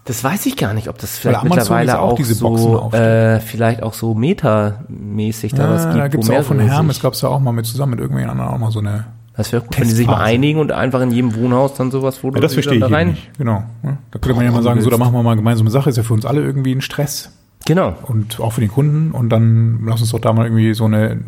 Das 0.04 0.24
weiß 0.24 0.46
ich 0.46 0.56
gar 0.56 0.72
nicht, 0.72 0.88
ob 0.88 0.96
das 0.98 1.18
vielleicht 1.18 1.44
mittlerweile 1.44 1.98
auch 2.00 2.12
auch, 2.18 2.18
so, 2.58 2.78
aufstellt. 2.80 3.40
äh, 3.40 3.40
vielleicht 3.40 3.82
auch 3.82 3.92
so 3.92 4.14
metamäßig 4.14 5.52
da 5.54 5.68
was 5.70 5.84
Ja, 5.84 6.08
gibt. 6.08 6.24
da 6.24 6.28
wo 6.28 6.30
mehr 6.32 6.40
auch 6.40 6.44
von 6.44 6.58
Hermes, 6.60 6.96
sich- 6.96 7.02
gab's 7.02 7.20
da 7.20 7.28
auch 7.28 7.40
mal 7.40 7.52
mit 7.52 7.66
zusammen 7.66 7.90
mit 7.90 8.00
irgendwelchen 8.00 8.30
anderen 8.30 8.50
auch 8.50 8.58
mal 8.58 8.70
so 8.70 8.78
eine. 8.80 9.04
Das 9.36 9.52
wäre 9.52 9.62
gut, 9.62 9.78
wenn 9.78 9.86
die 9.86 9.94
sich 9.94 10.06
mal 10.06 10.16
einigen 10.20 10.58
und 10.58 10.72
einfach 10.72 11.00
in 11.00 11.10
jedem 11.12 11.34
Wohnhaus 11.36 11.74
dann 11.74 11.90
sowas, 11.92 12.24
wo 12.24 12.30
Ja, 12.32 12.40
das 12.40 12.54
verstehe 12.54 12.74
ich 12.76 12.80
da 12.80 13.00
eben 13.00 13.10
nicht. 13.10 13.30
Genau. 13.38 13.62
Ja, 13.84 13.98
Da 14.10 14.18
könnte 14.18 14.34
man 14.34 14.44
ja 14.46 14.50
mal 14.50 14.62
sagen, 14.64 14.80
so, 14.80 14.90
da 14.90 14.96
machen 14.98 15.12
wir 15.12 15.22
mal 15.22 15.36
gemeinsame 15.36 15.70
Sache, 15.70 15.90
ist 15.90 15.96
ja 15.96 16.02
für 16.02 16.14
uns 16.14 16.24
alle 16.26 16.40
irgendwie 16.42 16.74
ein 16.74 16.80
Stress. 16.80 17.30
Genau. 17.66 17.94
und 18.06 18.40
auch 18.40 18.52
für 18.54 18.60
den 18.62 18.70
Kunden 18.70 19.12
und 19.12 19.28
dann 19.28 19.80
lass 19.84 20.00
uns 20.00 20.10
doch 20.10 20.20
da 20.20 20.32
mal 20.32 20.46
irgendwie 20.46 20.72
so 20.74 20.86
eine 20.86 21.18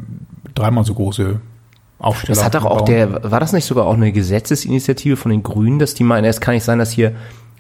dreimal 0.55 0.84
so 0.84 0.94
große 0.94 1.38
Aufsteller 2.01 2.34
Das 2.34 2.44
hat 2.44 2.55
doch 2.55 2.64
auch 2.64 2.82
der, 2.82 3.30
war 3.30 3.40
das 3.40 3.53
nicht 3.53 3.64
sogar 3.66 3.86
auch 3.86 3.94
eine 3.94 4.11
Gesetzesinitiative 4.12 5.16
von 5.16 5.30
den 5.30 5.42
Grünen, 5.42 5.78
dass 5.78 5.94
die 5.94 6.03
meinen, 6.05 6.24
es 6.24 6.40
kann 6.40 6.55
nicht 6.55 6.64
sein, 6.64 6.78
dass 6.78 6.90
hier 6.90 7.12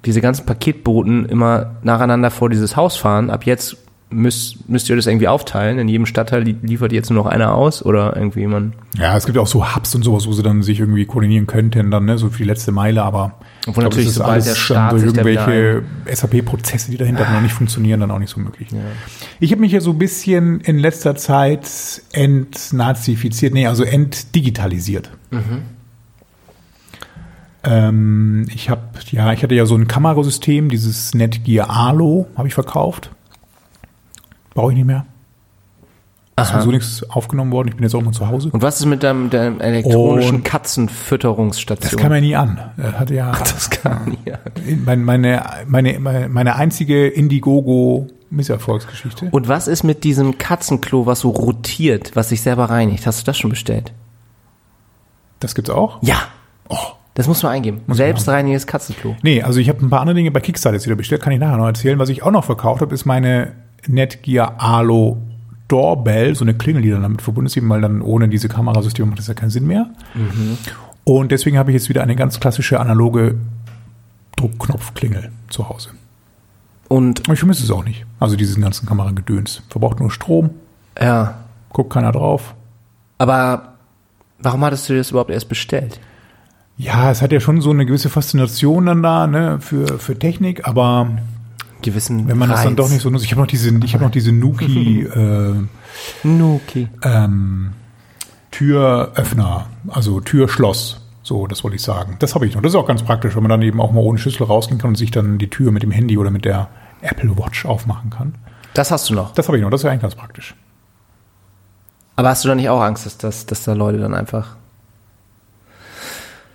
diese 0.04 0.20
ganzen 0.20 0.46
Paketboten 0.46 1.26
immer 1.26 1.72
nacheinander 1.82 2.30
vor 2.30 2.48
dieses 2.50 2.74
Haus 2.76 2.96
fahren. 2.96 3.28
Ab 3.30 3.44
jetzt 3.44 3.76
müsst, 4.08 4.68
müsst 4.68 4.88
ihr 4.88 4.96
das 4.96 5.06
irgendwie 5.06 5.28
aufteilen? 5.28 5.78
In 5.78 5.88
jedem 5.88 6.06
Stadtteil 6.06 6.42
li- 6.42 6.56
liefert 6.62 6.92
jetzt 6.92 7.10
nur 7.10 7.22
noch 7.22 7.30
einer 7.30 7.54
aus 7.54 7.84
oder 7.84 8.16
irgendwie 8.16 8.46
man. 8.46 8.72
Ja, 8.96 9.16
es 9.16 9.26
gibt 9.26 9.36
ja 9.36 9.42
auch 9.42 9.46
so 9.46 9.74
Hubs 9.76 9.94
und 9.94 10.02
sowas, 10.02 10.26
wo 10.26 10.32
sie 10.32 10.42
dann 10.42 10.62
sich 10.62 10.80
irgendwie 10.80 11.04
koordinieren 11.04 11.46
könnten, 11.46 11.90
dann, 11.90 12.06
ne, 12.06 12.16
so 12.18 12.30
für 12.30 12.38
die 12.38 12.44
letzte 12.44 12.72
Meile, 12.72 13.02
aber 13.02 13.34
Obwohl 13.66 13.82
glaube, 13.82 13.96
natürlich, 13.96 14.12
sobald 14.14 14.32
alles 14.32 14.44
der 14.46 14.54
Staat 14.54 14.92
durch 14.92 15.04
irgendwelche 15.04 15.82
SAP-Prozesse, 16.06 16.90
die 16.90 16.96
dahinter 16.96 17.30
noch 17.30 17.42
nicht 17.42 17.52
funktionieren, 17.52 18.00
dann 18.00 18.10
auch 18.10 18.18
nicht 18.18 18.30
so 18.30 18.40
möglich. 18.40 18.68
Ich 19.38 19.52
habe 19.52 19.60
mich 19.60 19.72
ja 19.72 19.80
so 19.80 19.90
ein 19.90 19.98
bisschen 19.98 20.60
in 20.60 20.78
letzter 20.78 21.14
Zeit 21.16 21.68
entnazifiziert, 22.12 23.52
nee, 23.52 23.66
also 23.66 23.84
entdigitalisiert. 23.84 25.10
Ähm, 27.62 28.46
ich 28.54 28.70
habe, 28.70 28.82
ja, 29.10 29.32
ich 29.32 29.42
hatte 29.42 29.54
ja 29.54 29.66
so 29.66 29.76
ein 29.76 29.86
Kamerasystem, 29.86 30.70
dieses 30.70 31.14
Netgear 31.14 31.68
Alo, 31.68 32.28
habe 32.36 32.48
ich 32.48 32.54
verkauft. 32.54 33.10
Brauche 34.54 34.72
ich 34.72 34.76
nicht 34.76 34.86
mehr. 34.86 35.06
Ist 36.42 36.48
Aha. 36.50 36.60
sowieso 36.60 36.70
nichts 36.72 37.10
aufgenommen 37.10 37.52
worden. 37.52 37.68
Ich 37.68 37.74
bin 37.76 37.82
jetzt 37.84 37.94
auch 37.94 38.02
mal 38.02 38.12
zu 38.12 38.28
Hause. 38.28 38.50
Und 38.52 38.62
was 38.62 38.80
ist 38.80 38.86
mit 38.86 39.02
deinem, 39.02 39.30
deinem 39.30 39.60
elektronischen 39.60 40.36
Und- 40.36 40.44
Katzenfütterungsstation? 40.44 41.90
Das 41.90 42.00
kam 42.00 42.12
ja 42.12 42.20
nie 42.20 42.36
an. 42.36 42.60
Hatte 42.94 43.14
ja, 43.14 43.32
Das 43.32 43.70
kann 43.70 44.16
ja. 44.24 44.38
mein, 44.84 45.02
meine, 45.04 45.42
meine, 45.66 45.98
meine, 45.98 46.28
meine 46.28 46.56
einzige 46.56 47.08
Indiegogo-Misserfolgsgeschichte. 47.08 49.28
Und 49.30 49.48
was 49.48 49.66
ist 49.68 49.82
mit 49.82 50.04
diesem 50.04 50.38
Katzenklo, 50.38 51.06
was 51.06 51.20
so 51.20 51.30
rotiert, 51.30 52.14
was 52.16 52.28
sich 52.30 52.40
selber 52.42 52.66
reinigt? 52.70 53.06
Hast 53.06 53.20
du 53.20 53.24
das 53.24 53.38
schon 53.38 53.50
bestellt? 53.50 53.92
Das 55.40 55.54
gibt's 55.54 55.70
auch? 55.70 55.98
Ja. 56.02 56.16
Oh. 56.68 56.76
Das 57.14 57.26
muss 57.26 57.42
man 57.42 57.52
eingeben. 57.52 57.80
man 57.86 57.96
Selbstreinigendes 57.96 58.66
Katzenklo. 58.68 59.16
Nee, 59.22 59.42
also 59.42 59.58
ich 59.58 59.68
habe 59.68 59.84
ein 59.84 59.90
paar 59.90 60.00
andere 60.00 60.14
Dinge 60.14 60.30
bei 60.30 60.38
Kickstarter 60.40 60.76
jetzt 60.76 60.86
wieder 60.86 60.94
bestellt, 60.96 61.20
kann 61.20 61.32
ich 61.32 61.40
nachher 61.40 61.56
noch 61.56 61.66
erzählen. 61.66 61.98
Was 61.98 62.08
ich 62.08 62.22
auch 62.22 62.30
noch 62.30 62.44
verkauft 62.44 62.80
habe, 62.82 62.94
ist 62.94 63.04
meine 63.04 63.52
Netgear 63.88 64.54
Alo 64.58 65.18
Doorbell, 65.70 66.34
so 66.34 66.44
eine 66.44 66.54
Klingel, 66.54 66.82
die 66.82 66.90
dann 66.90 67.02
damit 67.02 67.22
verbunden 67.22 67.46
ist, 67.46 67.56
eben 67.56 67.68
weil 67.68 67.80
dann 67.80 68.02
ohne 68.02 68.28
diese 68.28 68.48
Kamerasysteme 68.48 69.06
macht 69.08 69.18
das 69.20 69.28
ja 69.28 69.34
keinen 69.34 69.50
Sinn 69.50 69.66
mehr. 69.66 69.86
Und 71.04 71.30
deswegen 71.32 71.58
habe 71.58 71.70
ich 71.70 71.74
jetzt 71.74 71.88
wieder 71.88 72.02
eine 72.02 72.16
ganz 72.16 72.40
klassische 72.40 72.80
analoge 72.80 73.36
Druckknopfklingel 74.36 75.30
zu 75.48 75.68
Hause. 75.68 75.90
Und 76.88 77.20
Aber 77.24 77.34
ich 77.34 77.38
vermisse 77.38 77.62
es 77.62 77.70
auch 77.70 77.84
nicht. 77.84 78.04
Also 78.18 78.36
diesen 78.36 78.62
ganzen 78.62 78.86
Kameragedöns. 78.86 79.62
Verbraucht 79.68 80.00
nur 80.00 80.10
Strom, 80.10 80.50
ja, 81.00 81.36
guckt 81.72 81.92
keiner 81.92 82.10
drauf. 82.12 82.54
aber 83.18 83.74
warum 84.40 84.64
hattest 84.64 84.88
du 84.88 84.96
das 84.96 85.10
überhaupt 85.10 85.30
erst 85.30 85.48
bestellt? 85.48 86.00
Ja, 86.78 87.10
es 87.10 87.20
hat 87.20 87.30
ja 87.30 87.40
schon 87.40 87.60
so 87.60 87.70
eine 87.70 87.84
gewisse 87.84 88.08
Faszination 88.08 88.86
dann 88.86 89.02
da, 89.02 89.26
ne, 89.26 89.58
für, 89.60 89.98
für 89.98 90.18
Technik, 90.18 90.66
aber 90.66 91.10
Gewissen 91.82 92.28
wenn 92.28 92.38
man 92.38 92.48
das 92.48 92.60
dann 92.60 92.68
Reiz. 92.68 92.76
doch 92.76 92.88
nicht 92.90 93.02
so 93.02 93.10
nutzt. 93.10 93.24
Ich 93.24 93.30
habe 93.32 93.40
noch 93.40 93.48
diese, 93.48 93.76
ich 93.84 93.94
habe 93.94 94.04
noch 94.04 94.10
diese 94.10 94.32
Nuki 94.32 95.02
äh, 95.14 95.54
Nuki. 96.22 96.88
ähm, 97.02 97.72
Türöffner, 98.50 99.66
also 99.88 100.20
Türschloss. 100.20 101.00
So, 101.22 101.46
das 101.46 101.62
wollte 101.62 101.76
ich 101.76 101.82
sagen. 101.82 102.16
Das 102.18 102.34
habe 102.34 102.46
ich 102.46 102.54
noch. 102.54 102.62
Das 102.62 102.72
ist 102.72 102.76
auch 102.76 102.86
ganz 102.86 103.02
praktisch, 103.02 103.36
wenn 103.36 103.42
man 103.42 103.50
dann 103.50 103.62
eben 103.62 103.80
auch 103.80 103.92
mal 103.92 104.00
ohne 104.00 104.18
Schlüssel 104.18 104.44
rausgehen 104.44 104.78
kann 104.80 104.88
und 104.90 104.96
sich 104.96 105.10
dann 105.10 105.38
die 105.38 105.48
Tür 105.50 105.70
mit 105.70 105.82
dem 105.82 105.90
Handy 105.92 106.18
oder 106.18 106.30
mit 106.30 106.44
der 106.44 106.68
Apple 107.02 107.36
Watch 107.38 107.64
aufmachen 107.66 108.10
kann. 108.10 108.34
Das 108.74 108.90
hast 108.90 109.08
du 109.10 109.14
noch. 109.14 109.32
Das 109.34 109.46
habe 109.46 109.56
ich 109.58 109.62
noch. 109.62 109.70
Das 109.70 109.82
ist 109.82 109.84
eigentlich 109.86 110.02
ganz 110.02 110.14
praktisch. 110.14 110.54
Aber 112.16 112.28
hast 112.30 112.44
du 112.44 112.48
da 112.48 112.54
nicht 112.54 112.68
auch 112.68 112.80
Angst, 112.80 113.06
dass, 113.06 113.16
dass, 113.18 113.46
dass 113.46 113.62
da 113.64 113.72
Leute 113.74 113.98
dann 113.98 114.14
einfach 114.14 114.56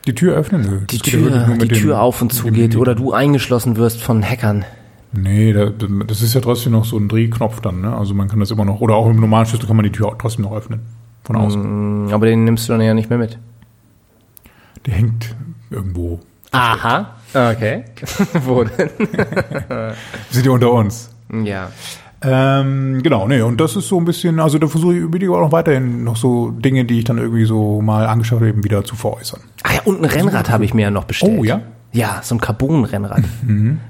Die 0.06 0.14
Tür 0.14 0.36
öffnen? 0.36 0.62
Nö. 0.62 0.80
die 0.90 0.98
ja 0.98 1.02
Tür, 1.02 1.48
nur 1.48 1.58
die 1.58 1.68
dem- 1.70 1.78
Tür 1.78 2.02
auf 2.02 2.22
und 2.22 2.34
zu 2.34 2.48
geht 2.52 2.76
oder 2.76 2.94
du 2.96 3.14
eingeschlossen 3.14 3.78
wirst 3.78 4.02
von 4.04 4.24
Hackern? 4.24 4.66
Nee, 5.18 5.54
da, 5.54 5.70
das 6.06 6.22
ist 6.22 6.34
ja 6.34 6.42
trotzdem 6.42 6.74
noch 6.74 6.86
so 6.86 6.98
ein 6.98 7.08
Drehknopf 7.08 7.62
dann, 7.62 7.82
ne? 7.82 7.96
Also 7.96 8.14
man 8.14 8.28
kann 8.28 8.40
das 8.40 8.52
immer 8.52 8.66
noch, 8.66 8.82
oder 8.82 8.96
auch 8.96 9.10
im 9.10 9.20
normalen 9.20 9.46
Schlüssel 9.46 9.68
kann 9.68 9.76
man 9.76 9.84
die 9.84 9.92
Tür 9.92 10.08
auch 10.08 10.18
trotzdem 10.18 10.44
noch 10.46 10.54
öffnen. 10.54 10.82
Von 11.24 11.36
außen. 11.38 12.06
Mm, 12.08 12.14
Aber 12.14 12.26
den 12.26 12.44
nimmst 12.44 12.68
du 12.68 12.74
dann 12.74 12.82
ja 12.82 12.94
nicht 12.94 13.10
mehr 13.10 13.20
mit. 13.20 13.40
Der 14.86 14.94
hängt 14.94 15.36
irgendwo. 15.72 16.20
Aha. 16.52 17.16
Okay. 17.34 17.84
Wo 18.46 18.64
denn? 18.64 18.90
Sind 20.30 20.46
die 20.46 20.50
unter 20.50 20.72
uns? 20.72 21.10
Ja. 21.44 21.70
Ähm, 22.22 23.04
genau, 23.04 23.28
nee, 23.28 23.42
und 23.42 23.60
das 23.60 23.76
ist 23.76 23.88
so 23.88 24.00
ein 24.00 24.06
bisschen, 24.06 24.40
also 24.40 24.58
da 24.58 24.68
versuche 24.68 24.96
ich 24.96 25.02
überlege 25.02 25.32
auch 25.34 25.42
noch 25.42 25.52
weiterhin 25.52 26.04
noch 26.04 26.16
so 26.16 26.50
Dinge, 26.52 26.86
die 26.86 27.00
ich 27.00 27.04
dann 27.04 27.18
irgendwie 27.18 27.46
so 27.46 27.82
mal 27.82 28.08
angeschaut 28.08 28.40
habe, 28.40 28.50
eben 28.50 28.64
wieder 28.64 28.84
zu 28.84 28.96
veräußern. 28.96 29.42
Ach 29.64 29.74
ja, 29.74 29.82
und 29.84 30.00
ein 30.00 30.06
Rennrad 30.06 30.50
habe 30.50 30.66
ich 30.66 30.74
mir 30.74 30.84
ja 30.84 30.92
noch 30.92 31.04
bestellt. 31.04 31.38
Oh, 31.38 31.44
ja? 31.44 31.62
Ja, 31.96 32.20
so 32.24 32.36
ein 32.36 32.42
Carbon-Rennrad. 32.42 33.24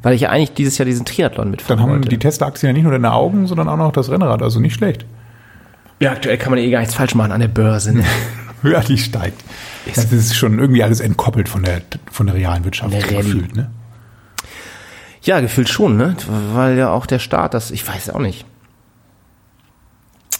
Weil 0.03 0.13
ich 0.13 0.21
ja 0.21 0.29
eigentlich 0.29 0.53
dieses 0.53 0.77
Jahr 0.77 0.85
diesen 0.85 1.05
Triathlon 1.05 1.49
mitfahren 1.49 1.77
Dann 1.77 1.83
haben 1.87 1.93
wollte. 1.95 2.09
die 2.09 2.19
Tesla-Aktien 2.19 2.69
ja 2.69 2.73
nicht 2.73 2.83
nur 2.83 2.91
deine 2.91 3.11
Augen, 3.11 3.47
sondern 3.47 3.67
auch 3.67 3.77
noch 3.77 3.91
das 3.91 4.11
Rennrad, 4.11 4.41
also 4.43 4.59
nicht 4.59 4.75
schlecht. 4.75 5.05
ja, 5.99 6.11
aktuell 6.11 6.37
kann 6.37 6.51
man 6.51 6.59
eh 6.59 6.69
gar 6.69 6.79
nichts 6.81 6.93
falsch 6.93 7.15
machen 7.15 7.31
an 7.31 7.39
der 7.41 7.47
Börse. 7.47 7.93
Ne? 7.97 8.03
Ja, 8.63 8.79
die 8.79 8.97
steigt. 8.97 9.43
Das 9.85 10.11
ist 10.11 10.35
schon 10.35 10.57
irgendwie 10.57 10.81
alles 10.83 10.99
entkoppelt 10.99 11.47
von 11.49 11.61
der, 11.61 11.81
von 12.11 12.25
der 12.25 12.35
realen 12.35 12.63
Wirtschaft 12.63 12.91
Der 12.93 13.01
gefühlt, 13.03 13.55
ne? 13.55 13.69
ja, 15.21 15.39
gefühlt 15.39 15.69
schon, 15.69 15.97
ne? 15.97 16.15
Weil 16.53 16.75
ja 16.77 16.89
auch 16.89 17.05
der 17.05 17.19
Staat 17.19 17.53
das, 17.53 17.69
ich 17.69 17.87
weiß 17.87 18.09
auch 18.11 18.19
nicht. 18.19 18.43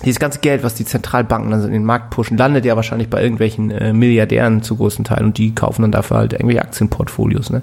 Dieses 0.04 0.20
ganze 0.20 0.40
Geld, 0.40 0.64
was 0.64 0.76
die 0.76 0.86
Zentralbanken 0.86 1.52
dann 1.52 1.64
in 1.64 1.72
den 1.72 1.86
Markt 1.86 2.10
pushen, 2.10 2.38
landet 2.38 2.66
ja 2.66 2.76
wahrscheinlich 2.76 3.10
bei 3.10 3.24
irgendwelchen 3.24 3.72
äh, 3.72 3.94
Milliardären 3.94 4.62
zu 4.62 4.76
großen 4.76 5.06
Teilen 5.06 5.28
und 5.28 5.38
die 5.38 5.56
kaufen 5.56 5.84
dann 5.84 5.92
dafür 5.92 6.18
halt 6.18 6.34
irgendwelche 6.34 6.62
Aktienportfolios, 6.62 7.50
ne? 7.50 7.62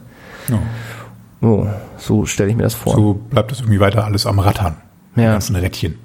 Ja. 0.48 0.58
Oh, 1.46 1.66
so 1.98 2.24
stelle 2.24 2.50
ich 2.50 2.56
mir 2.56 2.62
das 2.62 2.74
vor. 2.74 2.94
So 2.94 3.14
bleibt 3.14 3.50
das 3.50 3.60
irgendwie 3.60 3.80
weiter 3.80 4.04
alles 4.04 4.26
am 4.26 4.38
Rattern. 4.38 4.76
Die 5.16 5.20
Ja. 5.20 5.32
ganzen 5.32 5.56
Rädchen. 5.56 5.98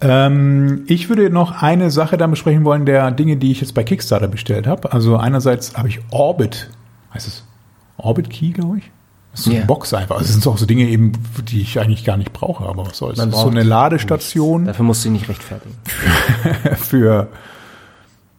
Ähm, 0.00 0.82
ich 0.88 1.08
würde 1.08 1.30
noch 1.30 1.62
eine 1.62 1.90
Sache 1.90 2.16
dann 2.16 2.30
besprechen 2.30 2.64
wollen, 2.64 2.84
der 2.84 3.10
Dinge, 3.12 3.36
die 3.36 3.52
ich 3.52 3.60
jetzt 3.60 3.74
bei 3.74 3.82
Kickstarter 3.84 4.28
bestellt 4.28 4.66
habe. 4.66 4.92
Also 4.92 5.16
einerseits 5.16 5.76
habe 5.76 5.88
ich 5.88 6.00
Orbit, 6.10 6.70
heißt 7.14 7.26
es 7.26 7.44
Orbit 7.96 8.28
Key, 8.30 8.50
glaube 8.50 8.78
ich? 8.78 8.90
Das 9.36 9.40
ist 9.40 9.44
so 9.44 9.50
eine 9.50 9.60
Ja. 9.60 9.66
Box 9.66 9.92
einfach. 9.92 10.16
Also 10.16 10.24
das 10.28 10.32
sind 10.32 10.46
auch 10.46 10.56
so 10.56 10.64
Dinge 10.64 10.84
eben, 10.88 11.12
die 11.46 11.60
ich 11.60 11.78
eigentlich 11.78 12.06
gar 12.06 12.16
nicht 12.16 12.32
brauche, 12.32 12.64
aber 12.66 12.86
was 12.86 12.96
soll's. 12.96 13.18
Man 13.18 13.30
Das 13.30 13.38
ist 13.38 13.44
so 13.44 13.50
eine 13.50 13.62
Ladestation 13.64 14.64
Dafür 14.64 14.86
musst 14.86 15.04
du 15.04 15.08
ihn 15.08 15.12
nicht 15.12 15.28
rechtfertigen. 15.28 15.74
für 16.76 17.28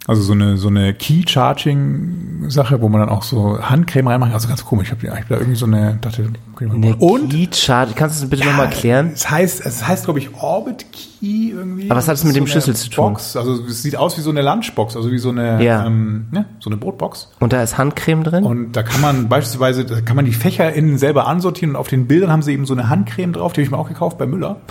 also 0.08 0.22
so 0.22 0.32
eine 0.34 0.58
so 0.58 0.70
eine 0.70 0.94
Key 0.94 1.24
Charging 1.28 2.46
Sache, 2.50 2.82
wo 2.82 2.88
man 2.88 3.02
dann 3.02 3.10
auch 3.10 3.24
so 3.24 3.60
Handcreme 3.62 4.08
reinmacht. 4.08 4.34
Also 4.34 4.48
ganz 4.48 4.64
komisch. 4.64 4.92
Ich 4.92 5.10
habe 5.10 5.20
hab 5.20 5.28
da 5.28 5.36
irgendwie 5.36 5.56
so 5.58 5.66
eine 5.66 5.98
dachte, 6.00 6.30
okay, 6.54 6.70
Eine 6.74 6.96
und 6.96 7.30
Keycharge, 7.30 7.92
kannst 7.94 8.18
du 8.18 8.22
das 8.22 8.30
bitte 8.30 8.46
nochmal 8.46 8.68
erklären? 8.68 9.12
Es 9.14 9.30
heißt, 9.30 9.66
es 9.66 9.86
heißt, 9.86 10.06
glaube 10.06 10.20
ich, 10.20 10.34
Orbit 10.42 10.86
Key 10.94 11.50
irgendwie. 11.50 11.90
Aber 11.92 11.98
was 11.98 12.08
hat 12.08 12.16
es 12.16 12.24
mit 12.24 12.32
ist 12.32 12.38
dem 12.38 12.46
so 12.46 12.52
Schlüssel 12.52 12.76
zu 12.76 12.90
tun? 12.90 13.14
Box. 13.14 13.36
Also 13.36 13.62
es 13.66 13.84
sieht 13.84 13.98
aus 13.98 14.18
wie 14.18 14.22
so 14.22 14.30
eine 14.30 14.42
Lunchbox, 14.42 14.96
also 14.96 15.12
wie 15.12 15.18
so 15.18 15.30
eine, 15.30 15.62
Ja. 15.64 15.86
ähm, 15.86 16.28
ne, 16.32 16.46
so 16.60 16.70
eine 16.70 16.78
Brotbox. 16.78 17.32
Und 17.40 17.52
da 17.52 17.62
ist 17.62 17.78
Handcreme 17.78 18.24
drin? 18.24 18.44
Und 18.46 18.74
da 18.74 18.84
kann 18.84 19.02
man 19.02 19.28
beispielsweise, 19.28 19.84
da 19.84 20.00
kann 20.02 20.16
man 20.16 20.24
die 20.26 20.32
Fächer 20.32 20.72
innen 20.72 20.98
selber 20.98 21.28
ansortieren 21.28 21.72
und 21.72 21.76
auf 21.76 21.90
den 21.90 22.08
Bildern 22.08 22.32
haben 22.32 22.44
sie 22.44 22.54
eben 22.54 22.66
so 22.66 22.74
eine 22.74 22.88
Handcreme 22.90 23.34
drauf, 23.34 23.52
die 23.52 23.62
habe 23.62 23.66
ich 23.66 23.72
mir 23.72 23.78
auch 23.78 23.90
gekauft 23.90 24.18
bei 24.18 24.26
Müller. 24.26 24.62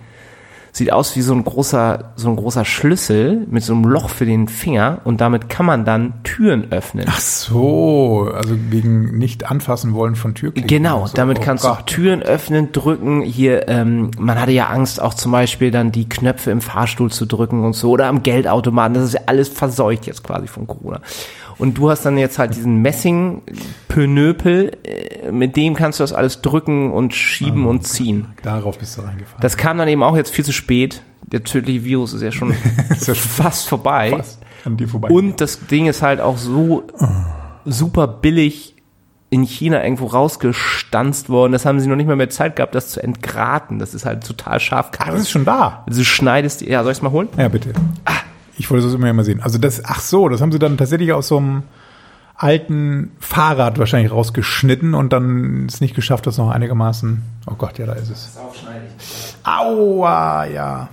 Sieht 0.73 0.93
aus 0.93 1.15
wie 1.15 1.21
so 1.21 1.33
ein 1.33 1.43
großer, 1.43 2.13
so 2.15 2.29
ein 2.29 2.35
großer 2.37 2.63
Schlüssel 2.63 3.45
mit 3.49 3.63
so 3.63 3.73
einem 3.73 3.83
Loch 3.83 4.09
für 4.09 4.25
den 4.25 4.47
Finger 4.47 5.01
und 5.03 5.19
damit 5.19 5.49
kann 5.49 5.65
man 5.65 5.83
dann 5.83 6.13
Türen 6.23 6.71
öffnen. 6.71 7.05
Ach 7.09 7.19
so, 7.19 8.29
also 8.33 8.55
gegen 8.69 9.17
nicht 9.17 9.49
anfassen 9.51 9.93
wollen 9.93 10.15
von 10.15 10.33
Türklinken. 10.33 10.67
Genau, 10.69 11.07
So, 11.07 11.13
damit 11.15 11.39
oh 11.39 11.41
kannst 11.43 11.65
Gott. 11.65 11.79
du 11.81 11.83
Türen 11.95 12.21
öffnen, 12.21 12.71
drücken. 12.71 13.21
Hier, 13.21 13.67
ähm, 13.67 14.11
man 14.17 14.39
hatte 14.39 14.51
ja 14.51 14.67
Angst, 14.67 15.01
auch 15.01 15.13
zum 15.13 15.31
Beispiel 15.31 15.71
dann 15.71 15.91
die 15.91 16.07
Knöpfe 16.07 16.51
im 16.51 16.61
Fahrstuhl 16.61 17.11
zu 17.11 17.25
drücken 17.25 17.63
und 17.65 17.73
so 17.73 17.89
oder 17.91 18.07
am 18.07 18.23
Geldautomaten. 18.23 18.93
Das 18.93 19.03
ist 19.03 19.13
ja 19.13 19.21
alles 19.25 19.49
verseucht 19.49 20.05
jetzt 20.07 20.23
quasi 20.23 20.47
von 20.47 20.67
Corona. 20.67 21.01
Und 21.61 21.77
du 21.77 21.91
hast 21.91 22.07
dann 22.07 22.17
jetzt 22.17 22.39
halt 22.39 22.55
diesen 22.55 22.81
Messing-Pönöpel, 22.81 24.71
äh, 24.83 25.31
mit 25.31 25.55
dem 25.55 25.75
kannst 25.75 25.99
du 25.99 26.03
das 26.03 26.11
alles 26.11 26.41
drücken 26.41 26.91
und 26.91 27.13
schieben 27.13 27.67
und 27.67 27.85
ziehen. 27.85 28.29
Darauf 28.41 28.79
bist 28.79 28.97
du 28.97 29.01
reingefallen. 29.03 29.41
Das 29.41 29.57
kam 29.57 29.77
dann 29.77 29.87
eben 29.87 30.01
auch 30.01 30.15
jetzt 30.15 30.33
viel 30.33 30.43
zu 30.43 30.53
spät. 30.53 31.03
Der 31.21 31.43
tödliche 31.43 31.83
Virus 31.83 32.13
ist 32.15 32.23
ja 32.23 32.31
schon 32.31 32.53
fast 32.53 33.69
vorbei. 33.69 34.09
fast 34.09 34.41
an 34.65 34.75
dir 34.75 34.87
vorbei. 34.87 35.09
Und 35.09 35.39
das 35.39 35.67
Ding 35.67 35.85
ist 35.85 36.01
halt 36.01 36.19
auch 36.19 36.37
so 36.37 36.81
super 37.63 38.07
billig 38.07 38.75
in 39.29 39.43
China 39.43 39.83
irgendwo 39.83 40.07
rausgestanzt 40.07 41.29
worden. 41.29 41.51
Das 41.51 41.67
haben 41.67 41.79
sie 41.79 41.87
noch 41.87 41.95
nicht 41.95 42.07
mal 42.07 42.15
mehr 42.15 42.31
Zeit 42.31 42.55
gehabt, 42.55 42.73
das 42.73 42.89
zu 42.89 43.03
entgraten. 43.03 43.77
Das 43.77 43.93
ist 43.93 44.07
halt 44.07 44.25
total 44.25 44.59
scharf. 44.59 44.89
ah, 44.97 45.11
das 45.11 45.21
ist 45.21 45.29
schon 45.29 45.45
da. 45.45 45.83
Also 45.85 45.99
du 45.99 46.05
schneidest 46.05 46.61
die, 46.61 46.69
ja, 46.71 46.81
soll 46.81 46.93
ich 46.93 47.03
mal 47.03 47.11
holen? 47.11 47.29
Ja, 47.37 47.49
bitte. 47.49 47.71
Ich 48.61 48.69
wollte 48.69 48.85
das 48.85 48.93
immer 48.93 49.11
mal 49.11 49.23
sehen. 49.23 49.41
Also 49.41 49.57
das, 49.57 49.83
ach 49.83 50.01
so, 50.01 50.29
das 50.29 50.39
haben 50.39 50.51
sie 50.51 50.59
dann 50.59 50.77
tatsächlich 50.77 51.11
aus 51.13 51.27
so 51.27 51.37
einem 51.37 51.63
alten 52.35 53.11
Fahrrad 53.19 53.79
wahrscheinlich 53.79 54.11
rausgeschnitten 54.11 54.93
und 54.93 55.11
dann 55.13 55.65
es 55.65 55.81
nicht 55.81 55.95
geschafft, 55.95 56.27
das 56.27 56.37
noch 56.37 56.51
einigermaßen. 56.51 57.23
Oh 57.47 57.55
Gott, 57.55 57.79
ja, 57.79 57.87
da 57.87 57.93
ist 57.93 58.11
es. 58.11 58.37
Aua, 59.43 60.45
ja. 60.45 60.89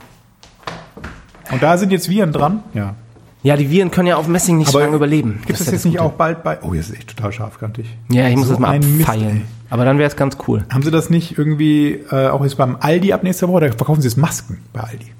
Und 1.52 1.62
da 1.62 1.76
sind 1.76 1.92
jetzt 1.92 2.08
Viren 2.08 2.32
dran. 2.32 2.62
Ja. 2.72 2.94
Ja, 3.42 3.56
die 3.58 3.68
Viren 3.68 3.90
können 3.90 4.08
ja 4.08 4.16
auf 4.16 4.28
Messing 4.28 4.56
nicht 4.56 4.70
so 4.70 4.78
Aber 4.78 4.86
lange 4.86 4.96
überleben. 4.96 5.40
Gibt 5.44 5.50
es 5.50 5.60
ist 5.60 5.66
ja 5.66 5.72
jetzt 5.72 5.84
das 5.84 5.92
nicht 5.92 6.00
auch 6.00 6.12
bald 6.12 6.42
bei. 6.42 6.58
Oh, 6.62 6.72
jetzt 6.72 6.88
ist 6.88 6.96
echt 6.96 7.16
total 7.16 7.32
scharfkantig. 7.32 7.98
Ja, 8.10 8.28
ich 8.28 8.36
muss 8.36 8.46
So 8.46 8.54
das 8.54 8.60
mal 8.60 8.76
abfeilen. 8.76 9.44
Aber 9.68 9.84
dann 9.84 9.98
wäre 9.98 10.08
es 10.08 10.16
ganz 10.16 10.38
cool. 10.48 10.64
Haben 10.70 10.82
Sie 10.82 10.90
das 10.90 11.10
nicht 11.10 11.36
irgendwie 11.36 12.02
äh, 12.10 12.28
auch 12.28 12.42
jetzt 12.42 12.56
beim 12.56 12.78
Aldi 12.80 13.12
ab 13.12 13.24
nächster 13.24 13.46
Woche? 13.46 13.68
Da 13.68 13.72
verkaufen 13.72 14.00
Sie 14.00 14.08
jetzt 14.08 14.16
Masken 14.16 14.58
bei 14.72 14.80
Aldi. 14.80 15.12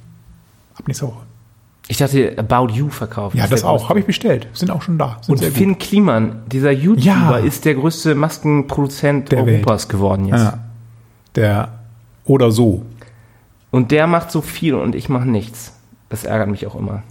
Ab 0.79 0.89
nächster 0.89 1.09
Woche. 1.09 1.29
Ich 1.91 1.97
dachte, 1.97 2.35
About 2.37 2.73
You 2.73 2.91
verkauft. 2.91 3.35
Ja, 3.35 3.47
das 3.47 3.65
auch. 3.65 3.89
Habe 3.89 4.01
ich 4.01 4.05
bestellt. 4.07 4.47
Sind 4.53 4.71
auch 4.71 4.83
schon 4.83 4.99
da. 4.99 5.17
Sind 5.23 5.33
Und 5.33 5.39
sehr 5.39 5.49
gut. 5.49 5.57
Finn 5.59 5.79
Kliman, 5.79 6.43
dieser 6.53 6.71
YouTuber, 6.71 7.03
Ja. 7.05 7.37
ist 7.39 7.65
der 7.65 7.75
größte 7.77 8.15
Maskenproduzent 8.15 9.33
Der 9.33 9.47
Welt. 9.47 9.57
Europas 9.57 9.89
geworden 9.89 10.27
jetzt. 10.27 10.41
Ja. 10.43 10.59
Der 11.35 11.69
oder 12.27 12.51
so. 12.51 12.83
Und 13.71 13.91
der 13.91 14.07
macht 14.07 14.31
so 14.31 14.43
viel 14.43 14.75
und 14.75 14.95
ich 14.95 15.09
mache 15.09 15.27
nichts. 15.29 15.73
Das 16.11 16.25
ärgert 16.25 16.49
mich 16.51 16.67
auch 16.67 16.75
immer. 16.75 17.03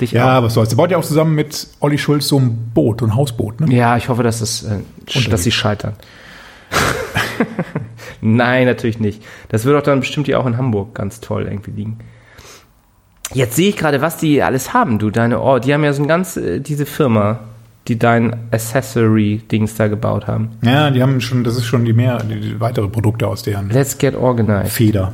Dich 0.00 0.12
Ja, 0.12 0.38
auch. 0.38 0.42
was 0.44 0.54
soll's. 0.54 0.70
Der 0.70 0.76
baut 0.76 0.90
ja 0.90 0.96
auch 0.96 1.04
zusammen 1.04 1.34
mit 1.34 1.68
Olli 1.80 1.98
Schulz 1.98 2.28
so 2.28 2.38
ein 2.38 2.70
Boot, 2.72 3.00
so 3.00 3.06
ein 3.06 3.14
Hausboot, 3.14 3.60
ne? 3.60 3.74
Ja, 3.74 3.96
ich 3.98 4.08
hoffe, 4.08 4.22
dass, 4.22 4.40
es, 4.40 4.62
äh, 4.62 4.78
dass 5.28 5.42
sie 5.44 5.50
scheitern. 5.52 5.94
Nein, 8.20 8.66
natürlich 8.66 9.00
nicht. 9.00 9.22
Das 9.48 9.64
wird 9.64 9.76
doch 9.76 9.82
dann 9.82 10.00
bestimmt 10.00 10.28
ja 10.28 10.38
auch 10.38 10.46
in 10.46 10.56
Hamburg 10.56 10.94
ganz 10.94 11.20
toll 11.20 11.46
irgendwie 11.48 11.70
liegen. 11.72 11.98
Jetzt 13.34 13.56
sehe 13.56 13.68
ich 13.68 13.76
gerade, 13.76 14.00
was 14.00 14.16
die 14.16 14.42
alles 14.42 14.72
haben, 14.72 14.98
du, 14.98 15.10
deine 15.10 15.40
Ohr. 15.40 15.60
Die 15.60 15.72
haben 15.74 15.84
ja 15.84 15.92
so 15.92 16.02
ein 16.02 16.08
ganz, 16.08 16.36
äh, 16.36 16.60
diese 16.60 16.86
Firma, 16.86 17.40
die 17.86 17.98
dein 17.98 18.36
Accessory-Dings 18.50 19.74
da 19.74 19.88
gebaut 19.88 20.26
haben. 20.26 20.50
Ja, 20.62 20.90
die 20.90 21.02
haben 21.02 21.20
schon, 21.20 21.44
das 21.44 21.56
ist 21.56 21.66
schon 21.66 21.84
die 21.84 21.92
mehr, 21.92 22.18
die, 22.22 22.40
die 22.40 22.60
weitere 22.60 22.88
Produkte 22.88 23.26
aus 23.26 23.42
deren 23.42 23.70
Let's 23.70 23.98
get 23.98 24.14
organized. 24.14 24.72
Feder. 24.72 25.12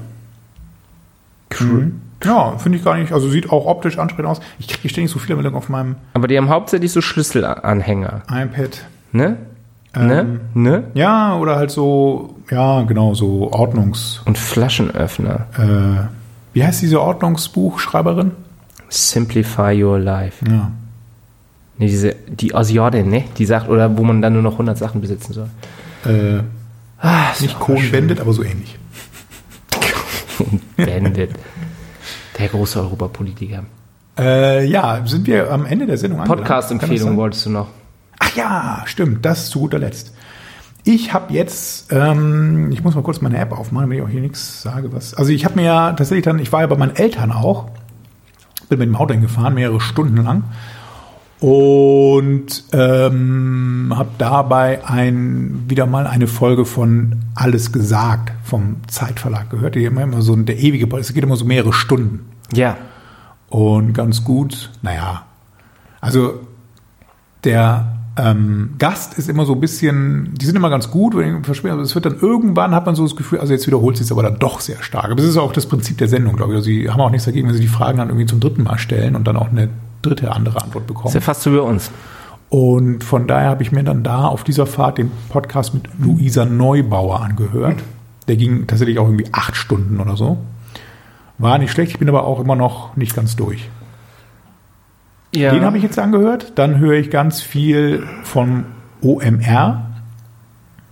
Mhm. 1.61 2.01
Ja, 2.25 2.57
finde 2.59 2.79
ich 2.79 2.85
gar 2.85 2.97
nicht. 2.97 3.13
Also 3.13 3.29
sieht 3.29 3.51
auch 3.51 3.67
optisch 3.67 3.99
ansprechend 3.99 4.31
aus. 4.31 4.41
Ich 4.59 4.69
kriege 4.69 4.89
ständig 4.89 5.13
so 5.13 5.19
viele 5.19 5.37
Meldungen 5.37 5.57
auf 5.57 5.69
meinem 5.69 5.97
Aber 6.15 6.27
die 6.27 6.37
haben 6.37 6.49
hauptsächlich 6.49 6.91
so 6.91 7.01
Schlüsselanhänger. 7.01 8.23
iPad. 8.31 8.87
Ne? 9.13 9.37
Ähm. 9.95 10.07
ne? 10.07 10.41
Ne? 10.55 10.85
Ja, 10.95 11.37
oder 11.37 11.57
halt 11.57 11.71
so, 11.71 12.37
ja, 12.51 12.83
genau, 12.83 13.15
so 13.15 13.53
Ordnungs. 13.53 14.23
Und 14.25 14.39
Flaschenöffner. 14.39 15.47
Äh, 15.59 16.24
wie 16.55 16.65
heißt 16.65 16.81
diese 16.81 17.01
Ordnungsbuchschreiberin? 17.01 18.31
Simplify 18.89 19.83
your 19.85 19.99
life. 19.99 20.43
Ja. 20.49 20.71
Nee, 21.79 21.89
diese, 21.89 22.15
die 22.29 22.55
Asiatin, 22.55 23.09
ne? 23.09 23.25
Die 23.37 23.45
sagt, 23.45 23.69
oder 23.69 23.97
wo 23.99 24.05
man 24.05 24.23
dann 24.23 24.33
nur 24.33 24.43
noch 24.43 24.53
100 24.53 24.79
Sachen 24.79 25.01
besitzen 25.01 25.33
soll. 25.35 25.49
Äh, 26.07 26.43
Ah, 27.01 27.33
nicht 27.39 27.57
schön. 27.67 27.93
wendet, 27.93 28.21
aber 28.21 28.33
so 28.33 28.43
ähnlich. 28.43 28.79
Bandit. 30.77 31.31
Der 32.39 32.49
große 32.49 32.81
Europapolitiker. 32.81 33.65
Äh, 34.19 34.65
ja, 34.67 35.03
sind 35.05 35.27
wir 35.27 35.53
am 35.53 35.67
Ende 35.67 35.87
der 35.87 35.99
Sendung 35.99 36.25
Podcast-Empfehlung 36.25 37.17
wolltest 37.17 37.45
du 37.47 37.51
noch. 37.51 37.69
Ach 38.21 38.35
ja, 38.37 38.83
stimmt, 38.87 39.25
das 39.25 39.51
zu 39.51 39.61
guter 39.61 39.79
Letzt. 39.81 40.14
Ich 40.85 41.15
habe 41.15 41.33
jetzt, 41.33 41.91
ähm, 41.93 42.71
ich 42.71 42.85
muss 42.85 42.95
mal 42.95 43.03
kurz 43.03 43.23
meine 43.23 43.39
App 43.39 43.53
aufmachen, 43.53 43.89
damit 43.89 43.99
ich 43.99 44.05
auch 44.05 44.09
hier 44.09 44.21
nichts 44.21 44.61
sage, 44.61 44.93
was. 44.93 45.15
Also 45.15 45.33
ich 45.33 45.47
habe 45.47 45.57
mir 45.57 45.65
ja 45.65 45.93
tatsächlich 45.93 46.25
dann, 46.25 46.39
ich 46.39 46.53
war 46.53 46.61
ja 46.61 46.67
bei 46.67 46.77
meinen 46.77 46.95
Eltern 46.95 47.33
auch, 47.33 47.71
bin 48.69 48.79
mit 48.79 48.89
dem 48.89 48.97
Auto 48.97 49.15
hingefahren, 49.15 49.55
mehrere 49.55 49.81
Stunden 49.81 50.19
lang 50.23 50.45
und 51.41 52.65
ähm, 52.73 53.93
habe 53.95 54.11
dabei 54.19 54.85
ein, 54.87 55.65
wieder 55.69 55.87
mal 55.87 56.07
eine 56.07 56.27
Folge 56.27 56.65
von 56.65 57.21
Alles 57.35 57.73
gesagt 57.73 58.33
vom 58.45 58.77
Zeitverlag 58.87 59.51
gehört. 59.51 59.75
Die 59.75 59.87
haben 59.87 59.99
immer 59.99 60.23
so 60.23 60.37
der 60.37 60.59
ewige, 60.59 60.95
es 60.97 61.13
geht 61.13 61.25
immer 61.25 61.37
so 61.37 61.45
mehrere 61.45 61.73
Stunden. 61.73 62.31
Ja. 62.53 62.77
Und 63.49 63.95
ganz 63.95 64.25
gut, 64.25 64.71
naja, 64.83 65.27
also 66.01 66.41
der 67.45 67.94
ähm, 68.17 68.75
Gast 68.79 69.19
ist 69.19 69.29
immer 69.29 69.45
so 69.45 69.55
ein 69.55 69.61
bisschen, 69.61 70.35
die 70.35 70.47
sind 70.47 70.55
immer 70.55 70.71
ganz 70.71 70.91
gut, 70.91 71.17
wenn 71.17 71.39
ich 71.39 71.45
verspreche, 71.45 71.73
aber 71.75 71.83
es 71.83 71.95
wird 71.95 72.07
dann 72.07 72.19
irgendwann, 72.21 72.75
hat 72.75 72.87
man 72.87 72.95
so 72.95 73.03
das 73.03 73.17
Gefühl, 73.17 73.41
also 73.41 73.53
jetzt 73.53 73.67
wiederholt 73.67 73.97
sich 73.97 74.07
es 74.07 74.13
aber 74.13 74.23
dann 74.23 74.39
doch 74.39 74.61
sehr 74.61 74.83
stark. 74.83 75.07
Aber 75.07 75.17
das 75.17 75.25
ist 75.25 75.37
auch 75.37 75.53
das 75.53 75.67
Prinzip 75.67 75.99
der 75.99 76.09
Sendung, 76.09 76.37
glaube 76.37 76.53
ich. 76.53 76.57
Also 76.57 76.67
sie 76.67 76.89
haben 76.91 77.01
auch 77.01 77.11
nichts 77.11 77.25
dagegen, 77.25 77.49
wenn 77.49 77.55
sie 77.55 77.61
die 77.61 77.69
Fragen 77.69 77.99
dann 77.99 78.09
irgendwie 78.09 78.27
zum 78.27 78.39
dritten 78.41 78.63
Mal 78.63 78.79
stellen 78.79 79.17
und 79.17 79.27
dann 79.27 79.37
auch 79.37 79.51
eine 79.51 79.69
dritte 80.03 80.31
andere 80.33 80.63
Antwort 80.63 80.85
Ist 80.85 80.91
ja 80.91 80.95
bekommen. 80.95 81.21
fast 81.21 81.43
so 81.43 81.53
wie 81.53 81.57
bei 81.57 81.63
uns. 81.63 81.91
Und 82.51 83.03
von 83.03 83.27
daher 83.27 83.49
habe 83.49 83.63
ich 83.65 83.73
mir 83.73 83.83
dann 83.83 84.05
da 84.05 84.27
auf 84.27 84.45
dieser 84.45 84.67
Fahrt 84.67 84.99
den 84.99 85.11
Podcast 85.29 85.75
mit 85.75 85.89
Luisa 85.99 86.45
Neubauer 86.45 87.21
angehört. 87.21 87.83
Der 88.29 88.37
ging 88.37 88.67
tatsächlich 88.69 88.99
auch 89.01 89.07
irgendwie 89.07 89.27
acht 89.33 89.57
Stunden 89.57 89.99
oder 89.99 90.17
so. 90.17 90.39
War 91.39 91.59
nicht 91.59 91.73
schlecht, 91.73 91.93
ich 91.93 91.99
bin 91.99 92.09
aber 92.09 92.25
auch 92.25 92.39
immer 92.39 92.55
noch 92.55 92.97
nicht 92.97 93.17
ganz 93.17 93.35
durch. 93.35 93.69
Ja. 95.37 95.53
Den 95.53 95.65
habe 95.65 95.77
ich 95.77 95.83
jetzt 95.83 95.99
angehört. 95.99 96.53
Dann 96.57 96.79
höre 96.79 96.95
ich 96.95 97.11
ganz 97.11 97.41
viel 97.41 98.07
vom 98.23 98.65
OMR 99.03 99.87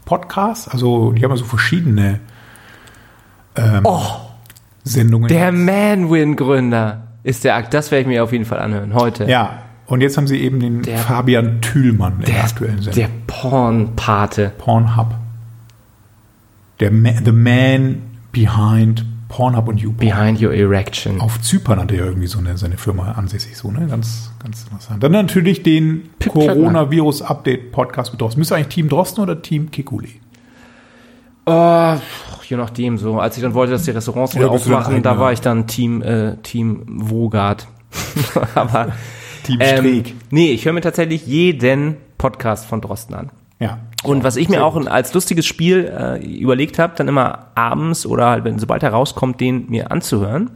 Podcast. 0.04 0.70
Also 0.72 1.12
die 1.12 1.22
haben 1.24 1.30
ja 1.30 1.36
so 1.36 1.44
verschiedene 1.44 2.20
ähm, 3.56 3.86
Sendungen. 4.84 5.28
Der 5.28 5.52
Manwin-Gründer 5.52 7.02
ist 7.22 7.44
der 7.44 7.54
Akt. 7.56 7.72
Das 7.74 7.90
werde 7.90 8.02
ich 8.02 8.06
mir 8.08 8.24
auf 8.24 8.32
jeden 8.32 8.44
Fall 8.44 8.58
anhören. 8.58 8.94
Heute. 8.94 9.24
ja, 9.24 9.58
und 9.86 10.00
jetzt 10.00 10.16
haben 10.16 10.26
sie 10.26 10.38
eben 10.40 10.58
den 10.60 10.82
Der- 10.82 10.98
Fabian 10.98 11.60
Thülmann 11.60 12.14
in 12.14 12.20
der 12.26 12.34
Der, 12.34 12.44
aktuellen 12.44 12.82
Sendung. 12.82 12.94
der 12.94 13.08
Porn-Pate. 13.26 14.52
Pornhub. 14.58 15.14
Der 16.80 16.90
Ma 16.90 17.10
The 17.24 17.32
Man 17.32 18.02
Behind 18.32 19.04
Pornhub 19.32 19.66
und 19.66 19.80
YouPorn. 19.80 19.96
Behind 19.96 20.42
your 20.42 20.52
erection. 20.52 21.20
Auf 21.20 21.40
Zypern 21.40 21.80
hat 21.80 21.90
er 21.90 21.98
ja 21.98 22.04
irgendwie 22.04 22.26
so 22.26 22.38
eine, 22.38 22.58
seine 22.58 22.76
Firma 22.76 23.12
ansässig, 23.12 23.56
so, 23.56 23.70
ne? 23.70 23.86
Ganz, 23.86 24.30
ganz 24.42 24.64
interessant. 24.64 25.02
Dann 25.02 25.12
natürlich 25.12 25.62
den. 25.62 26.10
Coronavirus-Update-Podcast 26.20 28.12
mit 28.12 28.20
Drosten. 28.20 28.42
Du 28.42 28.54
eigentlich 28.54 28.68
Team 28.68 28.90
Drosten 28.90 29.22
oder 29.22 29.40
Team 29.40 29.70
Kikuli? 29.70 30.20
Oh, 31.46 31.94
je 32.46 32.58
nachdem 32.58 32.98
so. 32.98 33.18
Als 33.18 33.38
ich 33.38 33.42
dann 33.42 33.54
wollte, 33.54 33.72
dass 33.72 33.84
die 33.84 33.92
Restaurants 33.92 34.34
wieder 34.34 34.44
dann 34.44 34.54
aufmachen, 34.54 35.02
da 35.02 35.18
war 35.18 35.32
ich 35.32 35.40
dann 35.40 35.66
Team, 35.66 36.02
äh, 36.02 36.36
Team 36.42 37.00
Vogart. 37.08 37.66
Aber 38.54 38.92
Team 39.44 39.60
ähm, 39.60 39.78
Streeck. 39.78 40.14
nee, 40.30 40.52
ich 40.52 40.66
höre 40.66 40.74
mir 40.74 40.82
tatsächlich 40.82 41.26
jeden 41.26 41.96
Podcast 42.18 42.66
von 42.66 42.82
Drosten 42.82 43.14
an. 43.14 43.30
Ja. 43.58 43.78
Und 44.02 44.24
was 44.24 44.36
ich 44.36 44.48
mir 44.48 44.64
auch 44.64 44.76
als 44.86 45.14
lustiges 45.14 45.46
Spiel 45.46 45.92
äh, 45.96 46.24
überlegt 46.24 46.78
habe, 46.78 46.94
dann 46.96 47.08
immer 47.08 47.46
abends 47.54 48.04
oder 48.04 48.30
halt, 48.30 48.44
wenn 48.44 48.58
sobald 48.58 48.82
er 48.82 48.90
rauskommt, 48.90 49.40
den 49.40 49.70
mir 49.70 49.92
anzuhören 49.92 50.50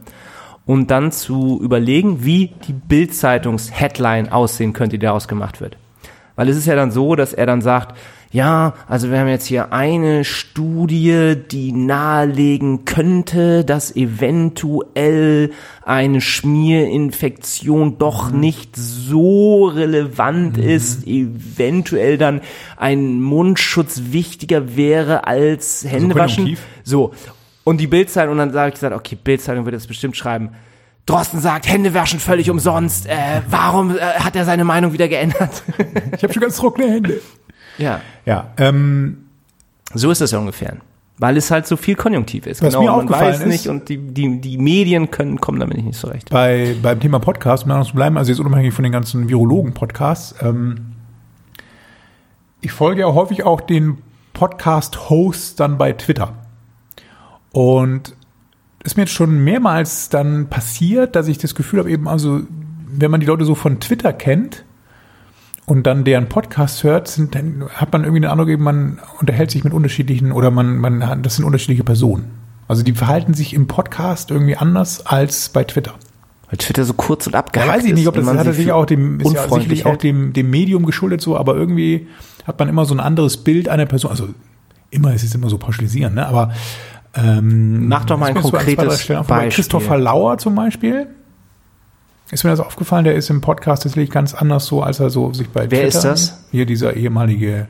und 0.65 0.91
dann 0.91 1.13
zu 1.13 1.59
überlegen, 1.61 2.25
wie 2.25 2.53
die 2.67 2.73
Bildzeitungs-Headline 2.73 4.31
aussehen 4.31 4.73
könnte, 4.73 4.97
die 4.97 5.05
daraus 5.05 5.29
gemacht 5.29 5.61
wird. 5.61 5.77
Weil 6.35 6.49
es 6.49 6.57
ist 6.57 6.67
ja 6.67 6.75
dann 6.75 6.91
so, 6.91 7.15
dass 7.15 7.33
er 7.33 7.45
dann 7.45 7.61
sagt, 7.61 7.97
ja, 8.31 8.73
also 8.87 9.09
wir 9.09 9.19
haben 9.19 9.27
jetzt 9.29 9.45
hier 9.45 9.71
eine 9.71 10.23
Studie, 10.25 11.35
die 11.49 11.71
nahelegen 11.71 12.83
könnte, 12.85 13.63
dass 13.63 13.95
eventuell 13.95 15.51
eine 15.85 16.19
Schmierinfektion 16.21 17.97
doch 17.97 18.31
Mhm. 18.31 18.39
nicht 18.39 18.75
so 18.75 19.65
relevant 19.65 20.57
ist, 20.57 21.07
eventuell 21.07 22.17
dann 22.17 22.41
ein 22.75 23.21
Mundschutz 23.21 24.01
wichtiger 24.11 24.75
wäre 24.75 25.25
als 25.27 25.85
Händewaschen. 25.87 26.43
konjunktiv? 26.43 26.65
So. 26.83 27.13
Und 27.63 27.79
die 27.81 27.87
Bildzeitung, 27.87 28.33
und 28.33 28.37
dann 28.37 28.53
sage 28.53 28.69
ich 28.69 28.73
gesagt, 28.75 28.95
okay, 28.95 29.17
Bildzeitung 29.21 29.65
wird 29.65 29.73
jetzt 29.73 29.87
bestimmt 29.87 30.15
schreiben, 30.17 30.49
Drosten 31.05 31.39
sagt, 31.39 31.69
Hände 31.69 31.93
waschen 31.93 32.19
völlig 32.19 32.49
umsonst. 32.49 33.07
Äh, 33.07 33.41
warum 33.49 33.95
äh, 33.95 33.99
hat 34.01 34.35
er 34.35 34.43
seine 34.43 34.65
Meinung 34.65 34.91
wieder 34.91 35.07
geändert? 35.07 35.63
Ich 36.17 36.23
habe 36.23 36.33
schon 36.33 36.41
ganz 36.41 36.57
trockene 36.57 36.91
Hände. 36.91 37.21
ja, 37.77 38.01
Ja, 38.25 38.51
ähm, 38.57 39.17
so 39.93 40.11
ist 40.11 40.21
das 40.21 40.31
ja 40.31 40.39
ungefähr. 40.39 40.77
Weil 41.19 41.35
es 41.37 41.49
halt 41.49 41.65
so 41.65 41.77
viel 41.77 41.95
konjunktiv 41.95 42.45
ist. 42.45 42.61
Was 42.61 42.73
mir 42.73 42.79
und 42.79 42.85
man 42.85 42.95
aufgefallen 42.95 43.33
weiß 43.33 43.39
ist- 43.41 43.47
nicht 43.47 43.67
und 43.69 43.89
die, 43.89 43.97
die, 43.97 44.39
die 44.39 44.57
Medien 44.59 45.09
können, 45.09 45.41
kommen 45.41 45.59
damit 45.59 45.83
nicht 45.83 45.97
zurecht. 45.97 46.29
bei, 46.29 46.75
beim 46.81 46.99
Thema 46.99 47.17
Podcast, 47.19 47.63
um 47.63 47.69
da 47.69 47.79
noch 47.79 47.87
zu 47.87 47.95
bleiben, 47.95 48.17
also 48.17 48.31
jetzt 48.31 48.39
unabhängig 48.39 48.73
von 48.73 48.83
den 48.83 48.91
ganzen 48.91 49.27
Virologen-Podcasts, 49.27 50.35
ähm, 50.41 50.93
ich 52.61 52.71
folge 52.71 53.01
ja 53.01 53.07
häufig 53.13 53.43
auch 53.43 53.61
den 53.61 53.97
Podcast-Hosts 54.33 55.55
dann 55.55 55.77
bei 55.79 55.93
Twitter. 55.93 56.33
Und 57.51 58.15
ist 58.83 58.95
mir 58.97 59.03
jetzt 59.03 59.13
schon 59.13 59.43
mehrmals 59.43 60.09
dann 60.09 60.47
passiert, 60.49 61.15
dass 61.15 61.27
ich 61.27 61.37
das 61.39 61.55
Gefühl 61.55 61.79
habe, 61.79 61.89
eben, 61.89 62.07
also, 62.07 62.41
wenn 62.87 63.09
man 63.11 63.19
die 63.19 63.25
Leute 63.25 63.43
so 63.45 63.55
von 63.55 63.79
Twitter 63.79 64.13
kennt 64.13 64.63
und 65.67 65.83
dann 65.85 66.03
deren 66.05 66.27
Podcast 66.29 66.83
hört, 66.83 67.07
sind, 67.09 67.35
dann 67.35 67.65
hat 67.75 67.91
man 67.93 68.03
irgendwie 68.03 68.21
den 68.21 68.31
Eindruck, 68.31 68.47
eben, 68.47 68.63
man 68.63 68.99
unterhält 69.19 69.51
sich 69.51 69.63
mit 69.63 69.73
unterschiedlichen 69.73 70.31
oder 70.31 70.49
man, 70.49 70.77
man, 70.77 71.05
hat- 71.07 71.25
das 71.25 71.35
sind 71.35 71.45
unterschiedliche 71.45 71.83
Personen. 71.83 72.31
Also 72.69 72.83
die 72.83 72.93
verhalten 72.93 73.33
sich 73.33 73.53
im 73.53 73.67
Podcast 73.67 74.31
irgendwie 74.31 74.55
anders 74.57 75.05
als 75.05 75.49
bei 75.49 75.63
Twitter. 75.65 75.93
Weil 76.49 76.57
Twitter 76.57 76.85
so 76.85 76.93
kurz 76.93 77.27
und 77.27 77.33
Ja, 77.33 77.39
abgehackt 77.39 77.69
weiß 77.69 77.85
ich 77.85 77.93
nicht, 77.93 78.07
ob 78.07 78.15
das 78.15 78.25
man 78.25 78.37
hat 78.39 78.45
natürlich 78.45 78.71
auch 78.71 78.85
dem, 78.85 79.19
ist 79.19 79.33
ja 79.33 79.47
sicherlich 79.49 79.85
auch 79.85 79.97
dem, 79.97 80.31
dem 80.33 80.49
Medium 80.49 80.85
geschuldet 80.85 81.21
so, 81.21 81.37
aber 81.37 81.55
irgendwie 81.55 82.07
hat 82.45 82.57
man 82.57 82.69
immer 82.69 82.85
so 82.85 82.93
ein 82.95 83.01
anderes 83.01 83.37
Bild 83.37 83.67
einer 83.67 83.85
Person. 83.85 84.11
Also 84.11 84.29
immer, 84.89 85.13
es 85.13 85.23
ist 85.23 85.35
immer 85.35 85.49
so 85.49 85.57
pauschalisieren, 85.57 86.13
ne? 86.13 86.25
Aber 86.25 86.51
ähm, 87.13 87.89
Mach 87.89 88.05
doch 88.05 88.17
mal 88.17 88.27
ein 88.27 88.41
so 88.41 88.49
zwei, 88.49 88.63
konkretes 88.63 89.01
Stellen 89.01 89.19
aufgefallen. 89.19 89.47
Beispiel. 89.47 89.63
Christopher 89.63 89.97
Lauer 89.97 90.37
zum 90.37 90.55
Beispiel. 90.55 91.07
Ist 92.31 92.43
mir 92.43 92.49
das 92.49 92.59
aufgefallen, 92.59 93.05
der 93.05 93.15
ist 93.15 93.29
im 93.29 93.39
Podcast 93.41 93.83
tatsächlich 93.83 94.11
ganz 94.11 94.33
anders 94.33 94.65
so, 94.65 94.83
als 94.83 94.99
er 94.99 95.09
so 95.09 95.33
sich 95.33 95.49
bei 95.49 95.61
Wer 95.71 95.83
Twitter, 95.83 95.87
ist 95.87 96.03
das? 96.03 96.45
Hier 96.51 96.65
dieser 96.65 96.93
ehemalige 96.95 97.67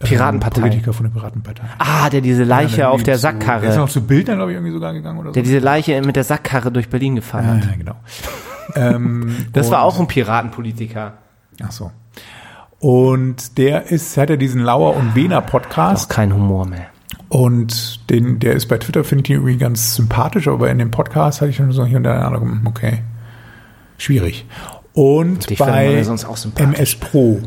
ähm, 0.00 0.08
Piratenpartei. 0.08 0.60
Politiker 0.62 0.92
von 0.92 1.04
der 1.06 1.12
Piratenpartei. 1.12 1.62
Ah, 1.78 2.10
der 2.10 2.20
diese 2.22 2.42
Leiche 2.42 2.80
Ja, 2.80 2.88
auf 2.88 3.04
der 3.04 3.18
so- 3.18 3.28
Der 3.28 3.34
ist 3.36 3.40
Sackkarre. 3.44 3.76
noch 3.76 3.88
zu 3.88 4.04
Bildern, 4.04 4.36
glaube 4.36 4.50
ich, 4.50 4.56
irgendwie 4.56 4.72
sogar 4.72 4.92
gegangen 4.92 5.18
oder 5.20 5.28
so. 5.28 5.34
Der 5.34 5.44
diese 5.44 5.60
Leiche 5.60 6.00
mit 6.02 6.16
der 6.16 6.24
Sackkarre 6.24 6.72
durch 6.72 6.88
Berlin 6.88 7.14
gefahren 7.14 7.44
ja, 7.46 7.54
hat. 7.54 7.64
ja, 7.70 7.76
genau. 7.76 7.96
ähm, 8.96 9.36
Das 9.52 9.70
war 9.70 9.82
auch 9.82 10.00
ein 10.00 10.08
Piratenpolitiker. 10.08 11.14
Ach 11.62 11.70
so. 11.70 11.92
Und 12.80 13.58
der 13.58 13.92
ist, 13.92 14.16
hat 14.16 14.28
ja 14.30 14.36
diesen 14.36 14.60
Lauer 14.62 14.96
und 14.96 15.14
Wiener 15.14 15.40
Podcast 15.40 16.06
Auch 16.10 16.14
kein 16.16 16.34
Humor 16.34 16.66
mehr. 16.66 16.86
und 17.28 18.10
den, 18.10 18.40
der 18.40 18.54
ist 18.54 18.66
bei 18.66 18.78
Twitter, 18.78 19.04
finde 19.04 19.22
ich 19.22 19.30
ihn 19.30 19.36
irgendwie 19.36 19.56
ganz 19.56 19.94
sympathisch, 19.94 20.48
aber 20.48 20.68
in 20.68 20.78
dem 20.78 20.90
Podcast 20.90 21.40
hatte 21.40 21.50
ich 21.50 21.56
schon 21.56 21.70
so 21.70 21.86
hier 21.86 21.98
und 21.98 22.02
da 22.02 22.14
eine 22.14 22.24
Ahnung, 22.24 22.62
okay, 22.64 23.04
schwierig. 24.02 24.44
Und 24.92 25.48
man 25.58 25.68
bei. 26.54 26.74
MS 26.74 26.96
Pro, 26.96 27.40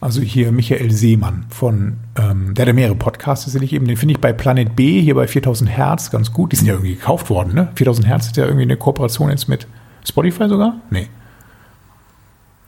also 0.00 0.20
hier 0.20 0.52
Michael 0.52 0.90
Seemann 0.90 1.46
von, 1.50 1.98
ähm, 2.16 2.54
der 2.54 2.62
hat 2.62 2.68
ja 2.68 2.72
mehrere 2.72 2.94
Podcasts, 2.94 3.44
tatsächlich 3.44 3.72
eben, 3.72 3.86
den 3.86 3.96
finde 3.96 4.12
ich 4.12 4.20
bei 4.20 4.32
Planet 4.32 4.76
B, 4.76 5.00
hier 5.00 5.14
bei 5.14 5.26
4000 5.26 5.68
Hertz 5.68 6.10
ganz 6.10 6.32
gut. 6.32 6.52
Die 6.52 6.56
sind 6.56 6.66
ja 6.66 6.74
irgendwie 6.74 6.94
gekauft 6.94 7.30
worden, 7.30 7.54
ne? 7.54 7.68
4000 7.74 8.06
Hertz 8.06 8.26
ist 8.26 8.36
ja 8.36 8.44
irgendwie 8.44 8.62
eine 8.62 8.76
Kooperation 8.76 9.30
jetzt 9.30 9.48
mit 9.48 9.66
Spotify 10.06 10.48
sogar? 10.48 10.76
Nee. 10.90 11.08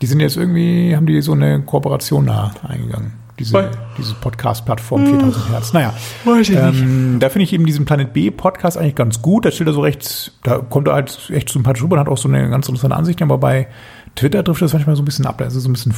Die 0.03 0.07
sind 0.07 0.21
jetzt 0.21 0.37
irgendwie, 0.37 0.97
haben 0.97 1.07
die 1.07 1.21
so 1.21 1.33
eine 1.33 1.61
Kooperation 1.63 2.27
da 2.27 2.53
eingegangen. 2.67 3.13
Diese, 3.41 3.71
diese 3.97 4.15
Podcast-Plattform 4.15 5.07
4000 5.07 5.49
Hertz. 5.51 5.73
Naja, 5.73 5.95
Weiß 6.27 6.47
ich 6.49 6.55
ähm, 6.55 7.17
da 7.21 7.31
finde 7.31 7.45
ich 7.45 7.53
eben 7.55 7.65
diesen 7.65 7.87
Planet 7.87 8.13
B 8.13 8.31
Podcast 8.31 8.77
eigentlich 8.77 8.95
ganz 8.95 9.23
gut. 9.23 9.47
Da 9.47 9.51
steht 9.51 9.67
er 9.67 9.73
so 9.73 9.81
recht, 9.81 10.33
da 10.43 10.59
kommt 10.59 10.89
er 10.89 10.95
halt 10.95 11.31
echt 11.33 11.49
sympathisch 11.49 11.83
rüber 11.83 11.95
und 11.95 12.01
hat 12.01 12.09
auch 12.09 12.19
so 12.19 12.29
eine 12.29 12.51
ganz 12.51 12.69
interessante 12.69 12.97
Ansicht. 12.97 13.23
Aber 13.23 13.39
bei 13.39 13.67
Twitter 14.15 14.45
trifft 14.45 14.61
das 14.61 14.75
manchmal 14.75 14.95
so 14.95 15.03
ein 15.03 15.07
bisschen 15.07 15.25
ab. 15.25 15.39
Da 15.39 15.47
ist 15.47 15.55
es 15.55 15.63
so 15.63 15.71
ein 15.71 15.73
bisschen, 15.73 15.95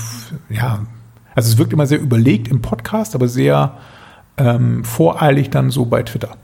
ja, 0.50 0.86
also 1.34 1.50
es 1.50 1.58
wirkt 1.58 1.72
immer 1.72 1.86
sehr 1.86 2.00
überlegt 2.00 2.46
im 2.46 2.62
Podcast, 2.62 3.16
aber 3.16 3.26
sehr 3.26 3.76
ähm, 4.36 4.84
voreilig 4.84 5.50
dann 5.50 5.70
so 5.70 5.84
bei 5.84 6.04
Twitter. 6.04 6.36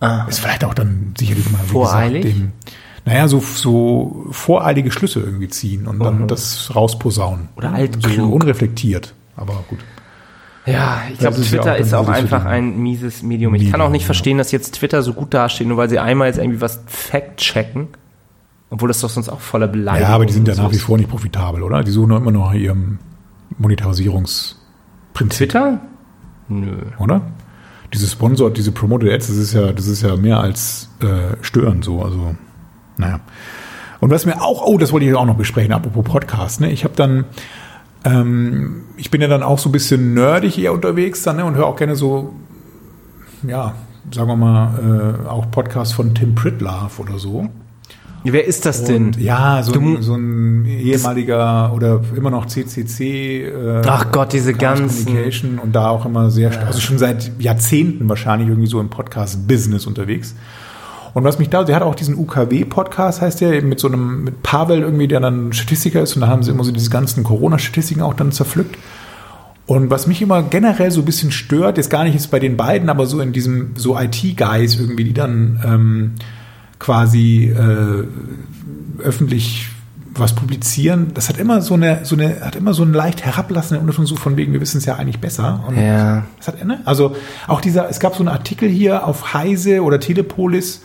Ah. 0.00 0.26
Ist 0.28 0.40
vielleicht 0.40 0.64
auch 0.64 0.74
dann 0.74 1.14
sicherlich 1.16 1.50
mal, 1.50 1.60
wie 1.64 1.68
Voreilig? 1.68 2.22
gesagt, 2.22 2.40
dem, 2.40 2.52
naja, 3.04 3.26
so, 3.28 3.40
so 3.40 4.26
voreilige 4.30 4.90
Schlüsse 4.90 5.20
irgendwie 5.20 5.48
ziehen 5.48 5.86
und 5.86 5.98
dann 5.98 6.28
das 6.28 6.74
rausposaunen. 6.74 7.48
Oder 7.56 7.72
altklug. 7.72 8.14
So 8.14 8.24
unreflektiert. 8.24 9.14
Aber 9.36 9.64
gut. 9.68 9.78
Ja, 10.64 11.02
ich 11.12 11.18
glaube, 11.18 11.36
ist 11.38 11.52
ja 11.52 11.60
Twitter 11.60 11.74
auch 11.74 11.78
ist 11.78 11.94
auch 11.94 12.08
einfach 12.08 12.44
ein 12.44 12.78
mieses 12.78 13.22
Medium. 13.22 13.54
Ich 13.54 13.70
kann 13.70 13.80
auch 13.80 13.86
nicht 13.86 14.02
Medium, 14.02 14.06
verstehen, 14.06 14.38
dass 14.38 14.52
jetzt 14.52 14.76
Twitter 14.76 15.02
so 15.02 15.12
gut 15.12 15.34
dasteht, 15.34 15.66
nur 15.66 15.76
weil 15.76 15.88
sie 15.88 15.98
einmal 15.98 16.28
jetzt 16.28 16.38
irgendwie 16.38 16.60
was 16.60 16.80
fact-checken. 16.86 17.88
Obwohl 18.70 18.88
das 18.88 19.00
doch 19.00 19.10
sonst 19.10 19.28
auch 19.28 19.40
voller 19.40 19.68
Beleidigung 19.68 20.08
Ja, 20.08 20.14
aber 20.14 20.24
die 20.24 20.32
sind 20.32 20.48
ja 20.48 20.54
nach 20.54 20.70
wie 20.70 20.76
ist. 20.76 20.82
vor 20.82 20.96
nicht 20.96 21.10
profitabel, 21.10 21.62
oder? 21.62 21.82
Die 21.82 21.90
suchen 21.90 22.10
doch 22.10 22.16
immer 22.16 22.30
noch 22.30 22.52
nach 22.52 22.54
ihrem 22.54 23.00
Monetarisierungsprinzip, 23.58 25.50
Twitter? 25.50 25.80
Nö. 26.48 26.76
oder? 26.98 27.22
Diese 27.92 28.06
Sponsored, 28.06 28.56
diese 28.56 28.72
Promoted 28.72 29.10
Ads, 29.12 29.26
das 29.26 29.36
ist 29.36 29.52
ja, 29.52 29.72
das 29.72 29.86
ist 29.86 30.02
ja 30.02 30.16
mehr 30.16 30.40
als 30.40 30.88
äh, 31.02 31.36
stören 31.42 31.82
so. 31.82 32.02
Also, 32.02 32.34
naja. 32.96 33.20
Und 34.00 34.10
was 34.10 34.26
mir 34.26 34.40
auch, 34.40 34.64
oh, 34.66 34.78
das 34.78 34.92
wollte 34.92 35.06
ich 35.06 35.14
auch 35.14 35.26
noch 35.26 35.36
besprechen, 35.36 35.72
apropos 35.72 36.04
Podcast, 36.04 36.60
ne? 36.60 36.70
Ich 36.72 36.84
habe 36.84 36.94
dann, 36.96 37.24
ähm, 38.04 38.82
ich 38.96 39.10
bin 39.10 39.20
ja 39.20 39.28
dann 39.28 39.42
auch 39.42 39.58
so 39.58 39.68
ein 39.68 39.72
bisschen 39.72 40.14
nerdig 40.14 40.58
eher 40.58 40.72
unterwegs 40.72 41.22
dann, 41.22 41.36
ne? 41.36 41.44
Und 41.44 41.54
höre 41.54 41.66
auch 41.66 41.76
gerne 41.76 41.96
so, 41.96 42.32
ja, 43.46 43.74
sagen 44.12 44.28
wir 44.28 44.36
mal, 44.36 45.18
äh, 45.24 45.28
auch 45.28 45.50
Podcasts 45.50 45.94
von 45.94 46.14
Tim 46.14 46.34
Pritlove 46.34 46.98
oder 47.00 47.18
so. 47.18 47.48
Wer 48.24 48.46
ist 48.46 48.66
das 48.66 48.84
denn? 48.84 49.06
Und, 49.06 49.20
ja, 49.20 49.64
so 49.64 49.72
ein, 49.72 50.00
so 50.00 50.14
ein 50.14 50.64
ehemaliger 50.64 51.72
oder 51.74 52.00
immer 52.14 52.30
noch 52.30 52.46
CCC. 52.46 53.46
Äh, 53.46 53.82
Ach 53.84 54.12
Gott, 54.12 54.32
diese 54.32 54.54
ganzen- 54.54 55.06
Communication 55.06 55.58
und 55.58 55.72
da 55.74 55.88
auch 55.88 56.06
immer 56.06 56.30
sehr, 56.30 56.52
also 56.64 56.78
schon 56.80 56.98
seit 56.98 57.32
Jahrzehnten 57.40 58.08
wahrscheinlich 58.08 58.48
irgendwie 58.48 58.68
so 58.68 58.78
im 58.80 58.90
Podcast-Business 58.90 59.86
unterwegs. 59.86 60.36
Und 61.14 61.24
was 61.24 61.38
mich 61.38 61.50
da, 61.50 61.62
der 61.64 61.76
hat 61.76 61.82
auch 61.82 61.94
diesen 61.94 62.16
UKW-Podcast, 62.16 63.20
heißt 63.20 63.40
der, 63.40 63.52
eben 63.52 63.68
mit 63.68 63.80
so 63.80 63.88
einem, 63.88 64.24
mit 64.24 64.42
Pavel 64.42 64.80
irgendwie, 64.80 65.08
der 65.08 65.20
dann 65.20 65.52
Statistiker 65.52 66.00
ist 66.02 66.14
und 66.14 66.22
da 66.22 66.28
haben 66.28 66.42
sie 66.42 66.50
immer 66.50 66.64
so 66.64 66.72
diese 66.72 66.90
ganzen 66.90 67.22
Corona-Statistiken 67.22 68.02
auch 68.02 68.14
dann 68.14 68.32
zerpflückt. 68.32 68.76
Und 69.66 69.90
was 69.90 70.06
mich 70.06 70.20
immer 70.22 70.42
generell 70.42 70.90
so 70.90 71.02
ein 71.02 71.04
bisschen 71.04 71.30
stört, 71.30 71.78
ist 71.78 71.90
gar 71.90 72.04
nicht 72.04 72.14
jetzt 72.14 72.30
bei 72.30 72.40
den 72.40 72.56
beiden, 72.56 72.88
aber 72.90 73.06
so 73.06 73.20
in 73.20 73.32
diesem, 73.32 73.72
so 73.76 73.98
IT-Guys 73.98 74.78
irgendwie, 74.78 75.04
die 75.04 75.12
dann 75.12 75.60
ähm, 75.64 76.12
quasi 76.78 77.46
äh, 77.46 78.04
öffentlich 79.02 79.68
was 80.14 80.34
publizieren, 80.34 81.12
das 81.14 81.28
hat 81.28 81.38
immer 81.38 81.62
so 81.62 81.74
eine, 81.74 82.04
so 82.04 82.16
eine, 82.16 82.40
hat 82.40 82.56
immer 82.56 82.74
so 82.74 82.82
einen 82.82 82.92
leicht 82.92 83.24
herablassenden 83.24 83.80
Unterton, 83.86 84.04
so 84.04 84.16
von 84.16 84.36
wegen, 84.36 84.52
wir 84.52 84.60
wissen 84.60 84.78
es 84.78 84.84
ja 84.84 84.96
eigentlich 84.96 85.20
besser. 85.20 85.64
Und 85.66 85.76
Ja. 85.78 86.24
das 86.38 86.48
hat, 86.48 86.64
ne? 86.64 86.80
Also 86.84 87.16
auch 87.48 87.60
dieser, 87.60 87.88
es 87.88 87.98
gab 88.00 88.14
so 88.14 88.20
einen 88.20 88.28
Artikel 88.28 88.68
hier 88.68 89.06
auf 89.06 89.32
Heise 89.32 89.82
oder 89.82 90.00
Telepolis 90.00 90.82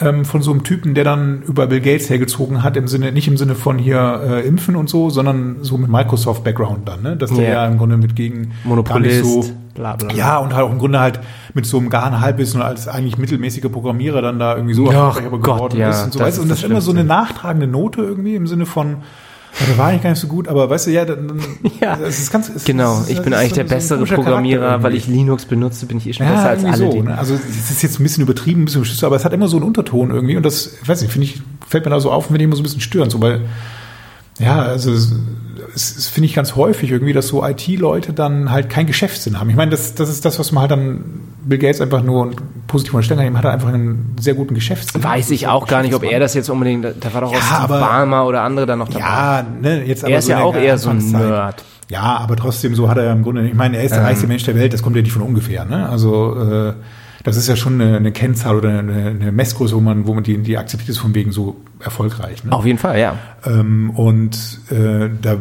ähm, 0.00 0.24
von 0.24 0.42
so 0.42 0.50
einem 0.50 0.64
Typen, 0.64 0.94
der 0.94 1.04
dann 1.04 1.42
über 1.42 1.66
Bill 1.66 1.80
Gates 1.80 2.10
hergezogen 2.10 2.62
hat, 2.62 2.76
im 2.76 2.88
Sinne, 2.88 3.12
nicht 3.12 3.28
im 3.28 3.36
Sinne 3.36 3.54
von 3.54 3.78
hier 3.78 4.20
äh, 4.26 4.46
impfen 4.46 4.74
und 4.74 4.88
so, 4.88 5.10
sondern 5.10 5.58
so 5.62 5.78
mit 5.78 5.88
Microsoft-Background 5.88 6.88
dann, 6.88 7.02
ne? 7.02 7.16
Dass 7.16 7.32
der 7.32 7.44
Ja. 7.44 7.52
ja 7.52 7.66
im 7.66 7.78
Grunde 7.78 7.96
mit 7.96 8.16
gegen 8.16 8.52
Monopolist, 8.64 9.22
gar 9.22 9.30
nicht 9.32 9.46
so, 9.46 9.54
bla, 9.74 9.96
bla, 9.96 10.08
bla. 10.08 10.16
ja, 10.16 10.38
und 10.38 10.54
halt 10.54 10.66
auch 10.66 10.72
im 10.72 10.78
Grunde 10.78 10.98
halt 10.98 11.20
mit 11.54 11.64
so 11.64 11.78
einem 11.78 11.90
gar 11.90 12.06
ein 12.06 12.20
Halbwissen 12.20 12.60
und 12.60 12.66
als 12.66 12.88
eigentlich 12.88 13.18
mittelmäßiger 13.18 13.68
Programmierer 13.68 14.20
dann 14.20 14.38
da 14.38 14.56
irgendwie 14.56 14.74
so 14.74 14.90
Ach 14.90 15.16
geworden 15.16 15.78
ja, 15.78 15.90
ist 15.90 16.04
und 16.04 16.12
so. 16.12 16.18
das 16.18 16.28
weißt 16.28 16.38
und 16.40 16.48
das 16.48 16.58
das 16.58 16.64
ist 16.64 16.70
immer 16.70 16.80
so 16.80 16.90
eine 16.90 17.04
nachtragende 17.04 17.68
Note 17.68 18.02
irgendwie 18.02 18.34
im 18.34 18.46
Sinne 18.48 18.66
von, 18.66 18.96
der 19.68 19.78
war 19.78 19.86
eigentlich 19.88 20.02
gar 20.02 20.10
nicht 20.10 20.18
so 20.20 20.26
gut, 20.26 20.48
aber 20.48 20.68
weißt 20.68 20.86
du, 20.86 20.90
ja, 20.90 21.04
dann, 21.04 21.40
Ja. 21.80 21.96
es 22.02 22.18
ist 22.18 22.30
ganz, 22.32 22.48
es 22.48 22.64
Genau, 22.64 23.00
ist- 23.00 23.10
ich 23.10 23.22
bin 23.22 23.32
eigentlich 23.34 23.50
so- 23.50 23.54
der 23.56 23.66
so 23.68 23.74
bessere 23.74 23.98
Charakter 24.00 24.14
Programmierer, 24.16 24.82
weil 24.82 24.94
ich 24.94 25.06
Linux 25.06 25.44
benutze, 25.44 25.86
bin 25.86 25.98
ich 25.98 26.06
eh 26.08 26.12
schon 26.12 26.26
besser 26.26 26.42
Ja, 26.42 26.48
als 26.48 26.62
irgendwie 26.62 26.82
alle. 26.84 26.92
so. 26.92 27.02
Ne? 27.02 27.18
Also 27.18 27.34
es 27.34 27.70
ist 27.70 27.82
jetzt 27.82 28.00
ein 28.00 28.02
bisschen 28.02 28.22
übertrieben, 28.22 28.62
ein 28.62 28.64
bisschen 28.64 28.80
beschützt, 28.82 29.04
aber 29.04 29.16
es 29.16 29.24
hat 29.24 29.32
immer 29.32 29.48
so 29.48 29.56
einen 29.56 29.66
Unterton 29.66 30.10
irgendwie 30.10 30.36
und 30.36 30.44
das, 30.44 30.70
ich 30.82 30.88
weiß 30.88 31.02
nicht, 31.02 31.12
finde 31.12 31.26
ich, 31.26 31.40
fällt 31.68 31.84
mir 31.84 31.90
da 31.90 32.00
so 32.00 32.10
auf, 32.10 32.30
wenn 32.30 32.36
ich 32.40 32.42
immer 32.44 32.56
so 32.56 32.60
ein 32.62 32.64
bisschen 32.64 32.80
stören, 32.80 33.10
so 33.10 33.20
weil, 33.20 33.42
ja, 34.40 34.60
also 34.62 34.92
es 35.74 36.08
finde 36.08 36.26
ich 36.28 36.34
ganz 36.34 36.54
häufig 36.56 36.90
irgendwie, 36.90 37.12
dass 37.12 37.28
so 37.28 37.44
IT-Leute 37.44 38.12
dann 38.12 38.50
halt 38.50 38.68
kein 38.70 38.86
Geschäftssinn 38.86 39.40
haben. 39.40 39.50
Ich 39.50 39.56
meine, 39.56 39.70
das, 39.70 39.94
das 39.94 40.08
ist 40.08 40.24
das, 40.24 40.38
was 40.38 40.52
man 40.52 40.62
halt 40.62 40.70
dann 40.70 41.04
Bill 41.44 41.58
Gates 41.58 41.80
einfach 41.80 42.02
nur 42.02 42.30
positiv 42.66 42.94
unterstellen 42.94 43.18
kann, 43.20 43.26
ihm 43.26 43.36
hat 43.38 43.44
er 43.44 43.52
einfach 43.52 43.68
einen 43.68 44.16
sehr 44.20 44.34
guten 44.34 44.54
Geschäftssinn. 44.54 45.02
Weiß 45.04 45.30
ich 45.30 45.46
auch 45.48 45.66
gar 45.66 45.82
nicht, 45.82 45.94
ob 45.94 46.02
er 46.04 46.20
das 46.20 46.34
jetzt 46.34 46.48
unbedingt, 46.48 46.84
da 47.00 47.12
war 47.14 47.20
doch 47.20 47.28
auch 47.30 47.34
Ja, 47.34 47.58
aber- 47.58 47.80
Ballmer 47.80 48.26
oder 48.26 48.42
andere 48.42 48.66
dann 48.66 48.78
noch 48.78 48.88
dabei. 48.88 49.00
Ja, 49.00 49.46
ne, 49.60 49.84
jetzt 49.84 50.04
aber 50.04 50.12
er 50.12 50.18
ist 50.20 50.28
ja 50.28 50.36
eine 50.36 50.44
auch 50.46 50.56
eher 50.56 50.78
so 50.78 50.90
ein. 50.90 50.98
Nerd. 51.10 51.62
Ja, 51.90 52.16
aber 52.18 52.36
trotzdem, 52.36 52.74
so 52.74 52.88
hat 52.88 52.96
er 52.96 53.12
im 53.12 53.22
Grunde, 53.22 53.46
ich 53.46 53.54
meine, 53.54 53.76
er 53.76 53.84
ist 53.84 53.90
der 53.92 53.98
Ähm. 54.00 54.06
reichste 54.06 54.26
Mensch 54.26 54.44
der 54.44 54.54
Welt, 54.54 54.72
das 54.72 54.82
kommt 54.82 54.96
ja 54.96 55.02
nicht 55.02 55.12
von 55.12 55.20
ungefähr, 55.22 55.64
ne? 55.66 55.88
Also, 55.88 56.34
äh, 56.40 56.72
das 57.24 57.36
ist 57.36 57.48
ja 57.48 57.56
schon 57.56 57.80
eine, 57.80 57.96
eine 57.96 58.12
Kennzahl 58.12 58.56
oder 58.56 58.68
eine, 58.70 59.06
eine 59.08 59.32
Messgröße, 59.32 59.74
wo 59.74 59.80
man, 59.80 60.06
wo 60.06 60.14
man 60.14 60.24
die, 60.24 60.36
die 60.38 60.56
akzeptiert 60.58 60.90
ist 60.90 60.98
von 60.98 61.14
wegen 61.14 61.32
so 61.32 61.56
erfolgreich. 61.80 62.44
Ne? 62.44 62.52
Auf 62.52 62.66
jeden 62.66 62.78
Fall, 62.78 62.98
ja. 62.98 63.16
Ähm, 63.46 63.90
und 63.90 64.36
äh, 64.70 65.08
da 65.22 65.36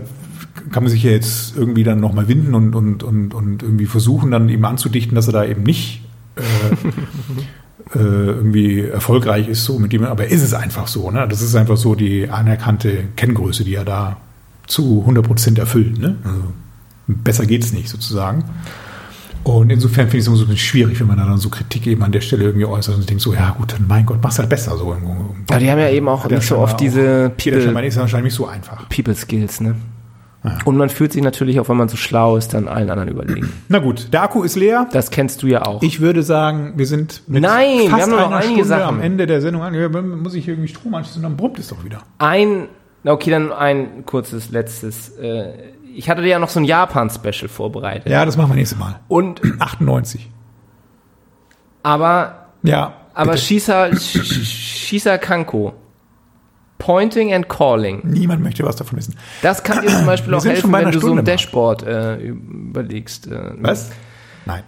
kann 0.72 0.84
man 0.84 0.92
sich 0.92 1.04
ja 1.04 1.12
jetzt 1.12 1.56
irgendwie 1.56 1.84
dann 1.84 2.00
nochmal 2.00 2.28
winden 2.28 2.54
und, 2.54 2.76
und, 2.76 3.04
und, 3.04 3.34
und 3.34 3.64
irgendwie 3.64 3.86
versuchen, 3.86 4.32
dann 4.32 4.50
ihm 4.50 4.66
anzudichten, 4.66 5.16
dass 5.16 5.28
er 5.28 5.34
da 5.34 5.46
eben 5.46 5.64
nicht 5.64 6.04
äh, 6.36 7.96
äh, 7.98 8.00
irgendwie 8.00 8.82
erfolgreich 8.82 9.48
ist, 9.48 9.66
so 9.66 9.80
mit 9.80 9.94
dem, 9.94 10.04
aber 10.04 10.28
ist 10.28 10.44
es 10.44 10.54
einfach 10.54 10.88
so, 10.88 11.12
ne? 11.12 11.28
Das 11.30 11.42
ist 11.42 11.56
einfach 11.56 11.78
so 11.78 11.96
die 11.96 12.30
anerkannte 12.30 13.06
Kenngröße, 13.16 13.64
die 13.64 13.76
er 13.76 13.86
da 13.86 14.18
zu 14.68 15.02
100 15.02 15.26
Prozent 15.26 15.60
erfüllt, 15.60 16.00
ne? 16.00 16.18
Also 16.24 16.42
besser 17.08 17.46
geht's 17.46 17.74
nicht 17.74 17.90
sozusagen. 17.90 18.46
Und 19.44 19.72
insofern 19.72 20.06
finde 20.06 20.18
ich 20.18 20.22
es 20.22 20.28
immer 20.28 20.38
so 20.38 20.44
ein 20.44 20.48
bisschen 20.48 20.66
schwierig, 20.66 21.00
wenn 21.02 21.08
man 21.08 21.18
dann 21.18 21.38
so 21.38 21.50
Kritik 21.50 21.86
eben 21.88 22.02
an 22.02 22.14
der 22.14 22.22
Stelle 22.22 22.46
irgendwie 22.46 22.66
äußert 22.66 22.96
und 22.96 23.10
denkt 23.10 23.22
so, 23.22 23.34
ja 23.34 23.50
gut, 23.52 23.74
dann 23.74 23.86
mein 23.88 24.06
Gott, 24.06 24.20
mach's 24.24 24.40
halt 24.40 24.48
besser 24.48 24.78
so. 24.78 24.96
Aber 25.50 25.60
die 25.60 25.70
haben 25.70 25.80
ja 25.80 25.90
eben 25.90 26.08
auch 26.08 26.28
nicht 26.30 26.44
so 26.44 26.58
oft 26.58 26.80
diese 26.80 27.30
People, 27.38 27.76
wahrscheinlich 27.76 28.24
nicht 28.24 28.34
so 28.34 28.48
einfach. 28.48 28.88
People 28.88 29.14
Skills, 29.14 29.60
ne? 29.60 29.76
Ja. 30.44 30.58
Und 30.66 30.76
man 30.76 30.90
fühlt 30.90 31.14
sich 31.14 31.22
natürlich 31.24 31.60
auch, 31.60 31.70
wenn 31.70 31.78
man 31.78 31.88
so 31.88 31.96
schlau 31.96 32.36
ist, 32.36 32.54
dann 32.54 32.68
allen 32.68 32.90
anderen 32.90 33.08
überlegen. 33.10 33.54
Na 33.70 33.80
gut, 33.80 34.12
der 34.12 34.24
Akku 34.24 34.44
ist 34.44 34.56
leer. 34.58 34.88
Das 34.92 35.10
kennst 35.10 35.42
du 35.42 35.48
ja 35.48 35.66
auch. 35.66 35.82
Ich 35.82 36.02
würde 36.02 36.22
sagen, 36.22 36.74
wir 36.76 36.86
sind 36.86 37.24
mit 37.28 37.44
Nein, 37.44 37.78
wir 37.80 37.90
fast 37.90 38.02
haben 38.04 38.10
nur 38.12 38.20
noch 38.20 38.28
einer 38.28 38.36
einige 38.38 38.52
Stunde 38.52 38.68
Sachen. 38.68 38.84
am 38.96 39.02
Ende 39.02 39.26
der 39.26 39.40
Sendung 39.42 39.62
an. 39.64 39.74
Ja, 39.74 39.88
dann 39.88 40.20
muss 40.22 40.34
ich 40.34 40.48
irgendwie 40.48 40.68
Strom 40.68 40.94
anschließen 40.96 41.24
und 41.24 41.30
dann 41.32 41.38
brummt 41.38 41.60
es 41.60 41.70
doch 41.70 41.86
wieder. 41.86 42.00
Ein, 42.18 42.68
na 43.04 43.14
okay, 43.14 43.30
dann 43.32 43.54
ein 43.54 44.06
kurzes 44.06 44.50
letztes. 44.52 45.10
Äh, 45.18 45.54
ich 45.96 46.10
hatte 46.10 46.22
dir 46.24 46.30
ja 46.30 46.40
noch 46.40 46.50
so 46.50 46.60
ein 46.60 46.66
Japan-Special 46.66 47.48
vorbereitet. 47.48 48.12
Ja, 48.12 48.26
das 48.26 48.36
machen 48.36 48.50
wir 48.52 48.56
nächstes 48.56 48.78
Mal. 48.78 49.00
Und, 49.08 49.42
98. 49.60 50.30
aber, 51.84 52.48
Ja. 52.64 52.94
aber 53.14 53.32
bitte. 53.32 53.44
Shisa, 53.44 53.86
Sh- 53.86 54.24
Shisa 54.44 55.18
Kanko. 55.18 55.74
Pointing 56.84 57.34
and 57.34 57.48
Calling. 57.48 58.02
Niemand 58.04 58.44
möchte 58.44 58.66
was 58.66 58.76
davon 58.76 58.98
wissen. 58.98 59.16
Das 59.42 59.64
kann 59.64 59.82
dir 59.82 59.88
zum 59.88 60.06
Beispiel 60.06 60.34
auch 60.34 60.44
helfen, 60.44 60.70
wenn 60.74 60.86
du 60.92 61.00
so 61.00 61.00
Stunde, 61.08 61.12
ein 61.12 61.16
Marc. 61.16 61.26
Dashboard 61.26 61.84
äh, 61.84 62.18
überlegst. 62.18 63.28
Äh, 63.28 63.52
Was? 63.62 63.92
Nein. 64.46 64.64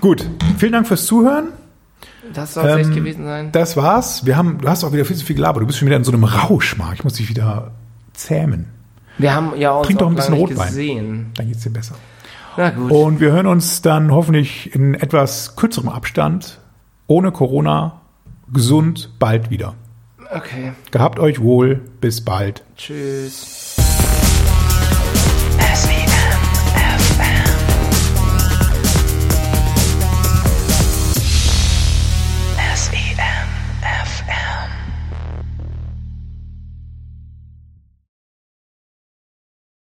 Gut. 0.00 0.26
Vielen 0.58 0.72
Dank 0.72 0.88
fürs 0.88 1.06
Zuhören. 1.06 1.50
Das 2.34 2.54
soll 2.54 2.66
es 2.66 2.76
echt 2.78 2.88
Ähm, 2.88 2.94
gewesen 2.96 3.24
sein. 3.24 3.52
Das 3.52 3.76
war's. 3.76 4.26
Wir 4.26 4.36
haben, 4.36 4.58
du 4.58 4.68
hast 4.68 4.82
auch 4.82 4.92
wieder 4.92 5.04
viel 5.04 5.14
zu 5.16 5.24
viel 5.24 5.36
gelabert. 5.36 5.62
Du 5.62 5.66
bist 5.66 5.78
schon 5.78 5.86
wieder 5.86 5.96
in 5.96 6.02
so 6.02 6.10
einem 6.10 6.24
Rausch, 6.24 6.76
Marc. 6.76 6.94
Ich 6.94 7.04
muss 7.04 7.14
dich 7.14 7.28
wieder 7.28 7.70
zähmen. 8.14 8.66
Wir 9.18 9.32
haben 9.32 9.52
ja 9.56 9.70
uns 9.72 9.86
Trink 9.86 10.00
doch 10.00 10.06
auch 10.06 10.10
ein 10.10 10.16
bisschen 10.16 10.34
Rotwein. 10.34 10.66
gesehen. 10.66 11.30
Dann 11.36 11.46
geht's 11.46 11.62
dir 11.62 11.70
besser. 11.70 11.94
Na 12.56 12.70
gut. 12.70 12.90
Und 12.90 13.20
wir 13.20 13.30
hören 13.30 13.46
uns 13.46 13.80
dann 13.80 14.10
hoffentlich 14.10 14.74
in 14.74 14.94
etwas 14.94 15.54
kürzerem 15.54 15.88
Abstand, 15.88 16.58
ohne 17.06 17.30
Corona, 17.30 18.00
gesund, 18.52 19.10
bald 19.20 19.50
wieder. 19.50 19.74
Okay. 20.34 20.72
Gehabt 20.90 21.18
euch 21.18 21.40
wohl. 21.40 21.80
Bis 22.00 22.24
bald. 22.24 22.64
Tschüss. 22.76 23.71